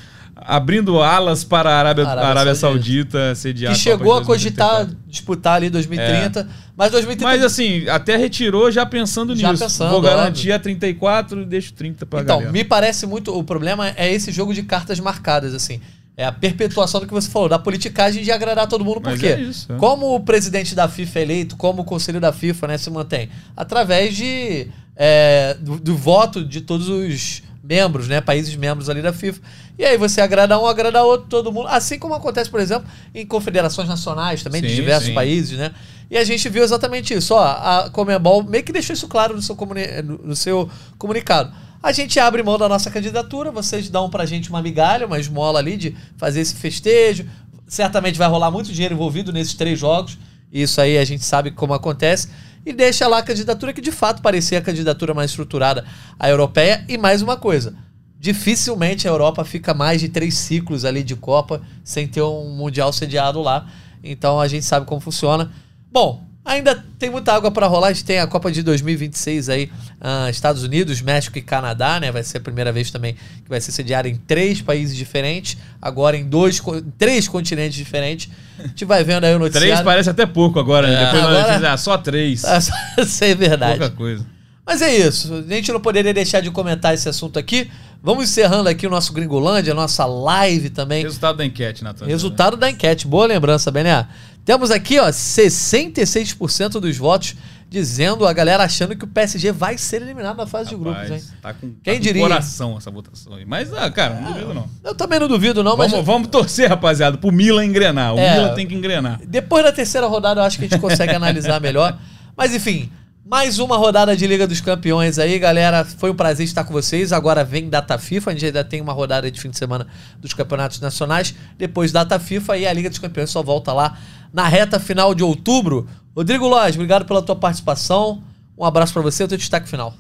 abrindo 0.46 1.02
alas 1.02 1.44
para 1.44 1.70
a 1.70 1.80
Arábia, 1.80 2.06
Arábia 2.08 2.30
Arábia, 2.30 2.56
Saudita. 2.56 3.18
Saudita 3.20 3.36
sediar 3.36 3.74
que 3.74 3.80
chegou 3.80 4.14
a 4.14 4.24
cogitar 4.26 4.86
2034. 4.86 4.98
disputar 5.10 5.54
ali 5.56 5.70
2030, 5.70 6.48
mas 6.76 6.92
2030 6.92 7.24
Mas 7.32 7.44
assim, 7.46 7.88
até 7.88 8.18
retirou 8.18 8.70
já 8.72 8.86
pensando 8.86 9.36
Já 9.36 9.52
nisso. 9.52 9.64
pensando, 9.64 9.90
Vou 9.90 10.00
óbvio. 10.00 10.12
garantir 10.18 10.52
a 10.52 10.60
34 10.60 11.42
e 11.42 11.46
deixo 11.46 11.74
30 11.74 12.06
para 12.06 12.22
Então, 12.22 12.38
galera. 12.38 12.52
me 12.52 12.64
parece 12.64 13.06
muito. 13.06 13.38
O 13.38 13.44
problema 13.44 13.94
é 13.96 14.12
esse 14.14 14.32
jogo 14.32 14.54
de 14.54 14.64
cartas 14.64 15.00
marcadas, 15.00 15.54
assim. 15.54 15.80
É 16.16 16.26
a 16.26 16.32
perpetuação 16.32 17.02
do 17.02 17.08
que 17.08 17.14
você 17.14 17.28
falou, 17.30 17.50
da 17.50 17.58
politicagem 17.58 18.24
de 18.24 18.32
agradar 18.32 18.68
todo 18.68 18.86
mundo. 18.86 19.02
Por 19.02 19.18
quê? 19.18 19.28
é 19.28 19.40
isso, 19.42 19.72
é. 19.74 19.76
Como 19.78 20.14
o 20.14 20.20
presidente 20.20 20.76
da 20.76 20.88
FIFA 20.88 21.20
é 21.20 21.22
eleito, 21.24 21.58
como 21.58 21.82
o 21.82 21.86
conselho 21.86 22.20
da 22.22 22.32
FIFA 22.32 22.68
né, 22.68 22.78
se 22.78 22.90
mantém? 22.92 23.30
Através 23.58 24.16
de, 24.16 24.68
é, 24.96 25.56
do, 25.60 25.80
do 25.80 25.96
voto 25.98 26.46
de 26.46 26.62
todos 26.62 26.88
os 26.88 27.42
membros, 27.64 28.08
né? 28.08 28.22
Países 28.22 28.56
membros 28.56 28.90
ali 28.90 29.02
da 29.02 29.12
FIFA. 29.12 29.42
E 29.80 29.84
aí 29.84 29.98
você 29.98 30.22
agrada 30.22 30.60
um, 30.60 30.68
agrada 30.68 31.02
outro, 31.02 31.28
todo 31.30 31.52
mundo. 31.52 31.68
Assim 31.70 31.98
como 31.98 32.14
acontece, 32.14 32.48
por 32.50 32.60
exemplo, 32.60 32.88
em 33.16 33.26
confederações 33.26 33.88
nacionais 33.90 34.44
também, 34.44 34.62
de 34.62 34.70
Sim, 34.70 34.76
diversos 34.76 35.08
sim. 35.08 35.16
países, 35.16 35.58
né? 35.58 35.72
E 36.12 36.18
a 36.18 36.24
gente 36.24 36.48
viu 36.48 36.64
exatamente 36.64 37.12
isso. 37.16 37.34
Ó, 37.34 37.40
a 37.44 37.90
Comebol 37.92 38.44
meio 38.44 38.64
que 38.64 38.72
deixou 38.72 38.94
isso 38.94 39.08
claro 39.08 39.34
no 39.34 39.42
seu, 39.42 39.56
comuni- 39.56 39.88
no 40.24 40.36
seu 40.36 40.70
comunicado. 41.00 41.52
A 41.84 41.92
gente 41.92 42.18
abre 42.18 42.42
mão 42.42 42.58
da 42.58 42.70
nossa 42.70 42.90
candidatura, 42.90 43.52
vocês 43.52 43.90
dão 43.90 44.10
pra 44.10 44.26
gente 44.26 44.50
uma 44.50 44.62
migalha, 44.62 45.06
uma 45.06 45.20
esmola 45.20 45.60
ali 45.60 45.76
de 45.76 45.94
fazer 46.16 46.40
esse 46.40 46.56
festejo. 46.56 47.26
Certamente 47.68 48.18
vai 48.18 48.30
rolar 48.30 48.50
muito 48.50 48.72
dinheiro 48.72 48.96
envolvido 48.96 49.34
nesses 49.34 49.54
três 49.54 49.78
jogos. 49.78 50.18
Isso 50.50 50.80
aí 50.80 50.98
a 50.98 51.04
gente 51.04 51.26
sabe 51.26 51.52
como 51.52 51.74
acontece. 51.74 52.30
E 52.66 52.72
deixa 52.72 53.06
lá 53.06 53.18
a 53.18 53.22
candidatura 53.22 53.74
que 53.74 53.82
de 53.82 53.92
fato 53.92 54.22
parecia 54.22 54.60
a 54.60 54.62
candidatura 54.62 55.14
mais 55.14 55.32
estruturada, 55.32 55.84
a 56.18 56.30
europeia. 56.30 56.86
E 56.88 56.98
mais 56.98 57.22
uma 57.22 57.36
coisa: 57.36 57.76
dificilmente 58.18 59.06
a 59.06 59.12
Europa 59.12 59.44
fica 59.44 59.74
mais 59.74 60.00
de 60.00 60.08
três 60.08 60.38
ciclos 60.38 60.86
ali 60.86 61.04
de 61.04 61.18
Copa 61.18 61.62
sem 61.84 62.08
ter 62.08 62.22
um 62.22 62.56
Mundial 62.56 62.94
sediado 62.94 63.42
lá. 63.42 63.68
Então 64.02 64.40
a 64.40 64.48
gente 64.48 64.66
sabe 64.66 64.86
como 64.86 65.02
funciona. 65.02 65.52
Bom, 65.92 66.24
ainda 66.46 66.84
tem 67.00 67.10
muita 67.10 67.34
água 67.34 67.50
para 67.52 67.68
rolar. 67.68 67.88
A 67.88 67.94
gente 67.94 68.06
tem 68.06 68.20
a 68.20 68.28
Copa 68.28 68.52
de 68.52 68.62
2026 68.64 69.50
aí, 69.50 69.72
ah, 70.02 70.30
Estados 70.30 70.64
Unidos, 70.64 71.02
México 71.02 71.38
e 71.38 71.42
Canadá, 71.42 72.00
né? 72.00 72.12
Vai 72.12 72.24
ser 72.24 72.38
a 72.38 72.42
primeira 72.42 72.72
vez 72.72 72.92
também 72.92 73.14
que 73.14 73.50
vai 73.50 73.60
ser 73.62 73.72
sediada 73.72 74.08
em 74.10 74.16
três 74.16 74.62
países 74.62 74.96
diferentes, 74.96 75.58
agora 75.82 76.18
em 76.18 76.26
dois, 76.26 76.62
três 76.98 77.28
continentes 77.28 77.76
diferentes. 77.76 78.30
A 78.60 78.68
gente 78.68 78.86
vai 78.86 79.04
vendo 79.04 79.24
aí 79.24 79.34
o 79.36 79.40
Três 79.40 79.54
noticiário. 79.56 79.86
parece 79.86 80.10
até 80.10 80.26
pouco 80.26 80.60
agora, 80.60 80.88
né? 80.88 80.96
É. 81.02 81.06
Depois 81.06 81.24
Agora- 81.24 81.44
dizemos, 81.44 81.64
ah, 81.66 81.78
só 81.78 81.98
três. 81.98 82.44
Isso 82.98 83.24
é 83.24 83.36
verdade. 83.36 83.80
Pouca 83.80 83.96
coisa. 83.96 84.26
Mas 84.66 84.82
é 84.82 84.96
isso. 84.96 85.34
A 85.34 85.54
gente 85.54 85.74
não 85.74 85.80
poderia 85.82 86.14
deixar 86.14 86.40
de 86.40 86.50
comentar 86.50 86.94
esse 86.94 87.10
assunto 87.10 87.38
aqui. 87.38 87.70
Vamos 88.06 88.26
encerrando 88.26 88.68
aqui 88.68 88.86
o 88.86 88.90
nosso 88.90 89.14
Gringolândia, 89.14 89.72
a 89.72 89.76
nossa 89.76 90.06
live 90.06 90.70
também. 90.70 91.04
Resultado 91.04 91.38
da 91.38 91.46
enquete, 91.46 91.84
Natan. 91.86 92.06
Resultado 92.06 92.58
da 92.58 92.70
enquete. 92.70 93.08
Boa 93.08 93.26
lembrança, 93.26 93.72
Bené. 93.72 94.06
Temos 94.44 94.72
aqui, 94.72 95.00
ó, 95.00 95.08
66% 95.08 96.80
dos 96.82 96.98
votos 96.98 97.34
dizendo, 97.70 98.28
a 98.28 98.34
galera 98.34 98.64
achando 98.64 98.96
que 98.96 99.04
o 99.06 99.08
PSG 99.08 99.52
vai 99.52 99.78
ser 99.78 100.02
eliminado 100.02 100.36
na 100.38 100.46
fase 100.46 100.70
de 100.70 100.76
grupos, 100.76 101.10
hein? 101.10 101.24
Tá 101.42 101.54
com, 101.54 101.74
Quem 101.82 101.94
tá 101.94 101.94
com 101.94 102.00
diria? 102.00 102.22
coração 102.22 102.78
essa 102.78 102.92
votação 102.92 103.34
aí. 103.36 103.46
Mas, 103.46 103.74
ah, 103.74 103.90
cara, 103.90 104.16
não 104.20 104.34
duvido 104.34 104.54
não. 104.54 104.70
Eu 104.84 104.94
também 104.94 105.20
não 105.20 105.28
duvido, 105.28 105.64
não, 105.64 105.76
mas 105.76 105.90
Vamos, 105.90 106.06
vamos 106.06 106.28
torcer, 106.28 106.70
rapaziada, 106.70 107.18
pro 107.18 107.32
Milan 107.32 107.66
engrenar. 107.66 108.14
O 108.14 108.20
É. 108.20 108.36
Milan 108.38 108.54
tem 108.54 108.68
que 108.68 108.76
engrenar. 108.76 109.20
depois 109.26 109.64
da 109.64 109.72
terceira 109.72 110.06
rodada 110.06 110.42
eu 110.42 110.46
acho 110.46 110.60
que 110.60 110.66
a 110.66 110.68
gente 110.68 110.80
consegue 110.80 111.14
analisar 111.16 111.60
melhor. 111.62 111.98
Mas 112.38 112.54
enfim, 112.54 112.92
mais 113.26 113.58
uma 113.58 113.78
rodada 113.78 114.18
de 114.18 114.28
Liga 114.28 114.46
dos 114.46 114.60
Campeões 114.60 115.18
aí, 115.18 115.40
galera. 115.40 115.86
Foi 115.86 116.12
um 116.12 116.16
prazer 116.16 116.46
estar 116.46 116.66
com 116.66 116.74
vocês. 116.74 117.14
Agora 117.14 117.44
vem 117.44 117.70
data 117.70 117.98
FIFA, 117.98 118.32
a 118.32 118.34
gente 118.34 118.46
ainda 118.48 118.64
tem 118.64 118.82
uma 118.82 118.92
rodada 118.92 119.32
de 119.32 119.40
fim 119.40 119.50
de 119.50 119.58
semana 119.58 119.88
dos 120.20 120.34
campeonatos 120.34 120.82
nacionais. 120.82 121.34
Depois 121.58 121.92
data 121.92 122.20
FIFA 122.20 122.58
e 122.58 122.68
a 122.68 122.74
Liga 122.74 122.90
dos 122.90 123.00
Campeões 123.00 123.30
só 123.30 123.42
volta 123.42 123.72
lá 123.72 123.98
na 124.34 124.48
reta 124.48 124.78
final 124.78 125.16
de 125.16 125.24
outubro. 125.24 125.88
Rodrigo 126.14 126.48
Lóis, 126.48 126.76
obrigado 126.76 127.06
pela 127.06 127.22
tua 127.22 127.36
participação. 127.36 128.22
Um 128.58 128.66
abraço 128.66 128.92
pra 128.92 129.02
você, 129.02 129.24
o 129.24 129.28
teu 129.28 129.38
destaque 129.38 129.70
final. 129.70 129.96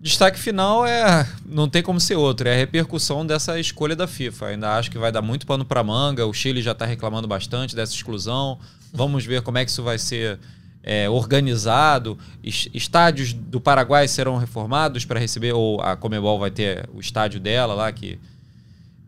Destaque 0.00 0.38
final 0.38 0.86
é. 0.86 1.26
Não 1.44 1.68
tem 1.68 1.82
como 1.82 1.98
ser 1.98 2.14
outro, 2.14 2.48
é 2.48 2.54
a 2.54 2.56
repercussão 2.56 3.26
dessa 3.26 3.58
escolha 3.58 3.96
da 3.96 4.06
FIFA. 4.06 4.46
Ainda 4.46 4.76
acho 4.76 4.88
que 4.88 4.98
vai 4.98 5.10
dar 5.10 5.20
muito 5.20 5.46
pano 5.46 5.64
para 5.64 5.82
manga. 5.82 6.24
O 6.24 6.32
Chile 6.32 6.62
já 6.62 6.72
está 6.72 6.86
reclamando 6.86 7.26
bastante 7.26 7.74
dessa 7.74 7.92
exclusão. 7.92 8.56
Vamos 8.92 9.26
ver 9.26 9.42
como 9.42 9.58
é 9.58 9.64
que 9.64 9.70
isso 9.70 9.82
vai 9.82 9.98
ser 9.98 10.38
é, 10.86 11.10
organizado. 11.10 12.16
Es- 12.42 12.68
Estádios 12.72 13.32
do 13.34 13.60
Paraguai 13.60 14.06
serão 14.08 14.38
reformados 14.38 15.04
para 15.04 15.20
receber, 15.20 15.52
ou 15.52 15.80
a 15.82 15.96
Comebol 15.96 16.38
vai 16.38 16.50
ter 16.50 16.88
o 16.94 17.00
estádio 17.00 17.38
dela 17.40 17.74
lá, 17.74 17.92
que. 17.92 18.18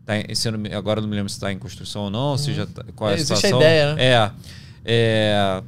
Tá 0.05 0.13
não 0.51 0.77
agora 0.77 0.99
não 1.01 1.07
me 1.07 1.15
lembro 1.15 1.29
se 1.29 1.35
está 1.37 1.51
em 1.51 1.57
construção 1.59 2.03
ou 2.05 2.09
não, 2.09 2.35
se 2.37 2.51
já 2.53 2.65
tá, 2.65 2.83
qual 2.95 3.09
é 3.11 3.13
a 3.13 3.15
Existe 3.15 3.31
a 3.33 3.35
situação. 3.37 3.59
ideia, 3.59 3.93
né? 3.95 4.03
É. 4.03 4.31
é 4.85 5.63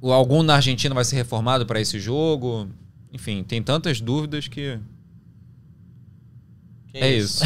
o- 0.00 0.12
algum 0.12 0.42
na 0.42 0.54
Argentina 0.56 0.94
vai 0.94 1.04
ser 1.04 1.16
reformado 1.16 1.66
para 1.66 1.80
esse 1.80 1.98
jogo. 1.98 2.68
Enfim, 3.12 3.42
tem 3.42 3.62
tantas 3.62 4.00
dúvidas 4.00 4.46
que. 4.48 4.78
É 7.00 7.12
isso. 7.12 7.44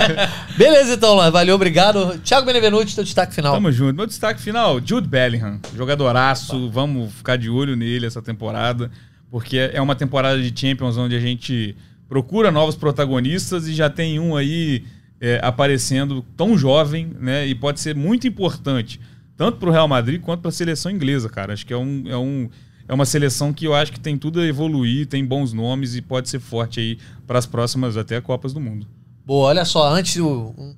Beleza, 0.56 0.94
então, 0.94 1.14
Lóis. 1.14 1.32
Valeu, 1.32 1.54
obrigado. 1.54 2.18
Thiago 2.18 2.46
Benevenuti, 2.46 2.94
teu 2.94 3.04
destaque 3.04 3.34
final. 3.34 3.54
Tamo 3.54 3.70
junto. 3.70 3.94
Meu 3.94 4.06
destaque 4.06 4.40
final, 4.40 4.80
Jude 4.84 5.08
Bellingham. 5.08 5.60
Jogadoraço. 5.74 6.70
Vamos 6.70 7.12
ficar 7.12 7.36
de 7.36 7.50
olho 7.50 7.76
nele 7.76 8.06
essa 8.06 8.22
temporada. 8.22 8.90
Porque 9.30 9.58
é 9.58 9.80
uma 9.80 9.94
temporada 9.94 10.40
de 10.40 10.58
Champions 10.58 10.96
onde 10.96 11.14
a 11.14 11.20
gente 11.20 11.76
procura 12.08 12.50
novos 12.50 12.76
protagonistas 12.76 13.66
e 13.66 13.74
já 13.74 13.90
tem 13.90 14.18
um 14.18 14.36
aí 14.36 14.84
é, 15.20 15.40
aparecendo 15.42 16.24
tão 16.36 16.56
jovem, 16.56 17.10
né? 17.18 17.46
E 17.46 17.54
pode 17.54 17.80
ser 17.80 17.94
muito 17.94 18.26
importante, 18.26 19.00
tanto 19.36 19.58
para 19.58 19.68
o 19.68 19.72
Real 19.72 19.88
Madrid 19.88 20.20
quanto 20.20 20.40
para 20.40 20.48
a 20.48 20.52
seleção 20.52 20.90
inglesa, 20.90 21.28
cara. 21.28 21.52
Acho 21.52 21.66
que 21.66 21.72
é 21.72 21.76
um, 21.76 22.04
é 22.06 22.16
um 22.16 22.48
é 22.88 22.94
uma 22.94 23.04
seleção 23.04 23.52
que 23.52 23.66
eu 23.66 23.74
acho 23.74 23.92
que 23.92 24.00
tem 24.00 24.16
tudo 24.16 24.40
a 24.40 24.46
evoluir, 24.46 25.06
tem 25.06 25.24
bons 25.24 25.52
nomes 25.52 25.94
e 25.94 26.02
pode 26.02 26.28
ser 26.28 26.40
forte 26.40 26.80
aí 26.80 26.98
para 27.26 27.38
as 27.38 27.46
próximas 27.46 27.96
até 27.96 28.20
Copas 28.20 28.52
do 28.52 28.60
Mundo. 28.60 28.86
Boa, 29.26 29.48
olha 29.48 29.64
só, 29.64 29.88
antes 29.88 30.22
um 30.22 30.76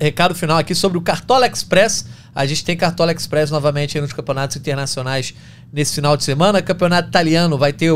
recado 0.00 0.34
final 0.34 0.56
aqui 0.56 0.74
sobre 0.74 0.96
o 0.96 1.02
Cartola 1.02 1.46
Express. 1.46 2.06
A 2.34 2.46
gente 2.46 2.64
tem 2.64 2.74
Cartola 2.74 3.12
Express 3.12 3.50
novamente 3.50 4.00
nos 4.00 4.14
campeonatos 4.14 4.56
internacionais 4.56 5.34
nesse 5.70 5.96
final 5.96 6.16
de 6.16 6.24
semana. 6.24 6.62
Campeonato 6.62 7.08
italiano 7.10 7.58
vai 7.58 7.74
ter 7.74 7.92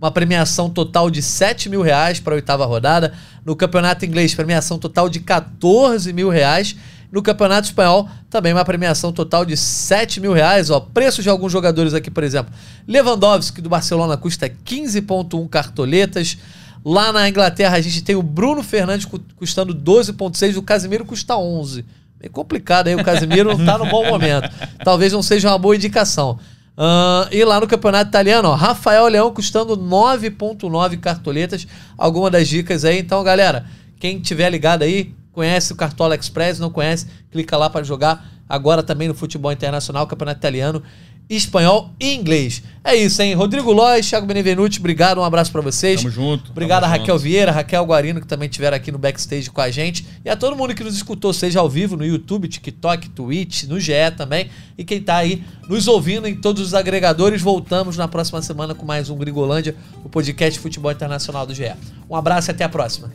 uma 0.00 0.12
premiação 0.12 0.70
total 0.70 1.10
de 1.10 1.20
7 1.20 1.68
mil 1.68 1.82
reais 1.82 2.20
para 2.20 2.34
a 2.34 2.36
oitava 2.36 2.64
rodada. 2.64 3.12
No 3.44 3.56
campeonato 3.56 4.04
inglês, 4.04 4.32
premiação 4.32 4.78
total 4.78 5.08
de 5.08 5.18
14 5.18 6.12
mil 6.12 6.28
reais. 6.28 6.76
No 7.10 7.22
Campeonato 7.22 7.66
Espanhol, 7.66 8.08
também 8.28 8.52
uma 8.52 8.64
premiação 8.64 9.12
total 9.12 9.44
de 9.44 9.56
7 9.56 10.20
mil 10.20 10.32
reais. 10.32 10.70
Ó, 10.70 10.78
preços 10.78 11.24
de 11.24 11.30
alguns 11.30 11.50
jogadores 11.50 11.92
aqui, 11.92 12.10
por 12.10 12.22
exemplo. 12.22 12.52
Lewandowski, 12.86 13.60
do 13.60 13.68
Barcelona, 13.68 14.16
custa 14.16 14.48
15,1 14.48 15.48
cartoletas. 15.48 16.38
Lá 16.84 17.12
na 17.12 17.28
Inglaterra, 17.28 17.76
a 17.76 17.80
gente 17.80 18.02
tem 18.02 18.14
o 18.14 18.22
Bruno 18.22 18.62
Fernandes 18.62 19.06
custando 19.34 19.74
12,6. 19.74 20.56
O 20.56 20.62
Casimiro 20.62 21.04
custa 21.04 21.36
11. 21.36 21.84
É 22.22 22.28
complicado 22.28 22.88
aí, 22.88 22.94
o 22.94 23.02
Casimiro 23.02 23.50
não 23.50 23.58
está 23.58 23.76
no 23.76 23.86
bom 23.86 24.06
momento. 24.06 24.48
Talvez 24.84 25.12
não 25.12 25.22
seja 25.22 25.48
uma 25.48 25.58
boa 25.58 25.74
indicação. 25.74 26.38
Uh, 26.76 27.28
e 27.30 27.44
lá 27.44 27.60
no 27.60 27.66
campeonato 27.66 28.08
italiano, 28.08 28.48
ó, 28.48 28.54
Rafael 28.54 29.06
Leão 29.08 29.32
custando 29.32 29.76
9,9 29.76 30.98
cartoletas. 31.00 31.66
Alguma 31.98 32.30
das 32.30 32.46
dicas 32.46 32.84
aí. 32.84 32.98
Então, 32.98 33.22
galera, 33.24 33.66
quem 33.98 34.20
tiver 34.20 34.48
ligado 34.48 34.82
aí, 34.82 35.14
Conhece 35.40 35.72
o 35.72 35.76
Cartola 35.76 36.14
Express? 36.14 36.58
Não 36.58 36.68
conhece? 36.68 37.06
Clica 37.32 37.56
lá 37.56 37.70
para 37.70 37.82
jogar 37.82 38.30
agora 38.46 38.82
também 38.82 39.08
no 39.08 39.14
futebol 39.14 39.50
internacional, 39.50 40.06
campeonato 40.06 40.38
italiano, 40.38 40.82
espanhol 41.30 41.94
e 41.98 42.14
inglês. 42.14 42.62
É 42.84 42.94
isso, 42.94 43.22
hein? 43.22 43.32
Rodrigo 43.32 43.72
Lois, 43.72 44.06
Thiago 44.06 44.26
Benevenuti, 44.26 44.80
obrigado, 44.80 45.16
um 45.16 45.24
abraço 45.24 45.50
para 45.50 45.62
vocês. 45.62 46.02
Tamo 46.02 46.12
junto. 46.12 46.50
Obrigado 46.50 46.82
tamo 46.82 46.92
a 46.92 46.98
Raquel 46.98 47.14
junto. 47.16 47.22
Vieira, 47.22 47.52
Raquel 47.52 47.82
Guarino, 47.86 48.20
que 48.20 48.26
também 48.26 48.50
estiveram 48.50 48.76
aqui 48.76 48.92
no 48.92 48.98
backstage 48.98 49.48
com 49.50 49.62
a 49.62 49.70
gente. 49.70 50.06
E 50.22 50.28
a 50.28 50.36
todo 50.36 50.54
mundo 50.54 50.74
que 50.74 50.84
nos 50.84 50.94
escutou, 50.94 51.32
seja 51.32 51.60
ao 51.60 51.70
vivo 51.70 51.96
no 51.96 52.04
YouTube, 52.04 52.46
TikTok, 52.46 53.08
Twitch, 53.08 53.62
no 53.62 53.80
GE 53.80 53.94
também. 54.18 54.50
E 54.76 54.84
quem 54.84 55.00
tá 55.00 55.16
aí 55.16 55.42
nos 55.66 55.88
ouvindo 55.88 56.28
em 56.28 56.34
todos 56.34 56.62
os 56.62 56.74
agregadores. 56.74 57.40
Voltamos 57.40 57.96
na 57.96 58.06
próxima 58.06 58.42
semana 58.42 58.74
com 58.74 58.84
mais 58.84 59.08
um 59.08 59.16
Gringolândia, 59.16 59.74
o 60.04 60.08
podcast 60.10 60.60
futebol 60.60 60.92
internacional 60.92 61.46
do 61.46 61.54
GE. 61.54 61.72
Um 62.10 62.14
abraço 62.14 62.50
e 62.50 62.52
até 62.52 62.62
a 62.62 62.68
próxima. 62.68 63.10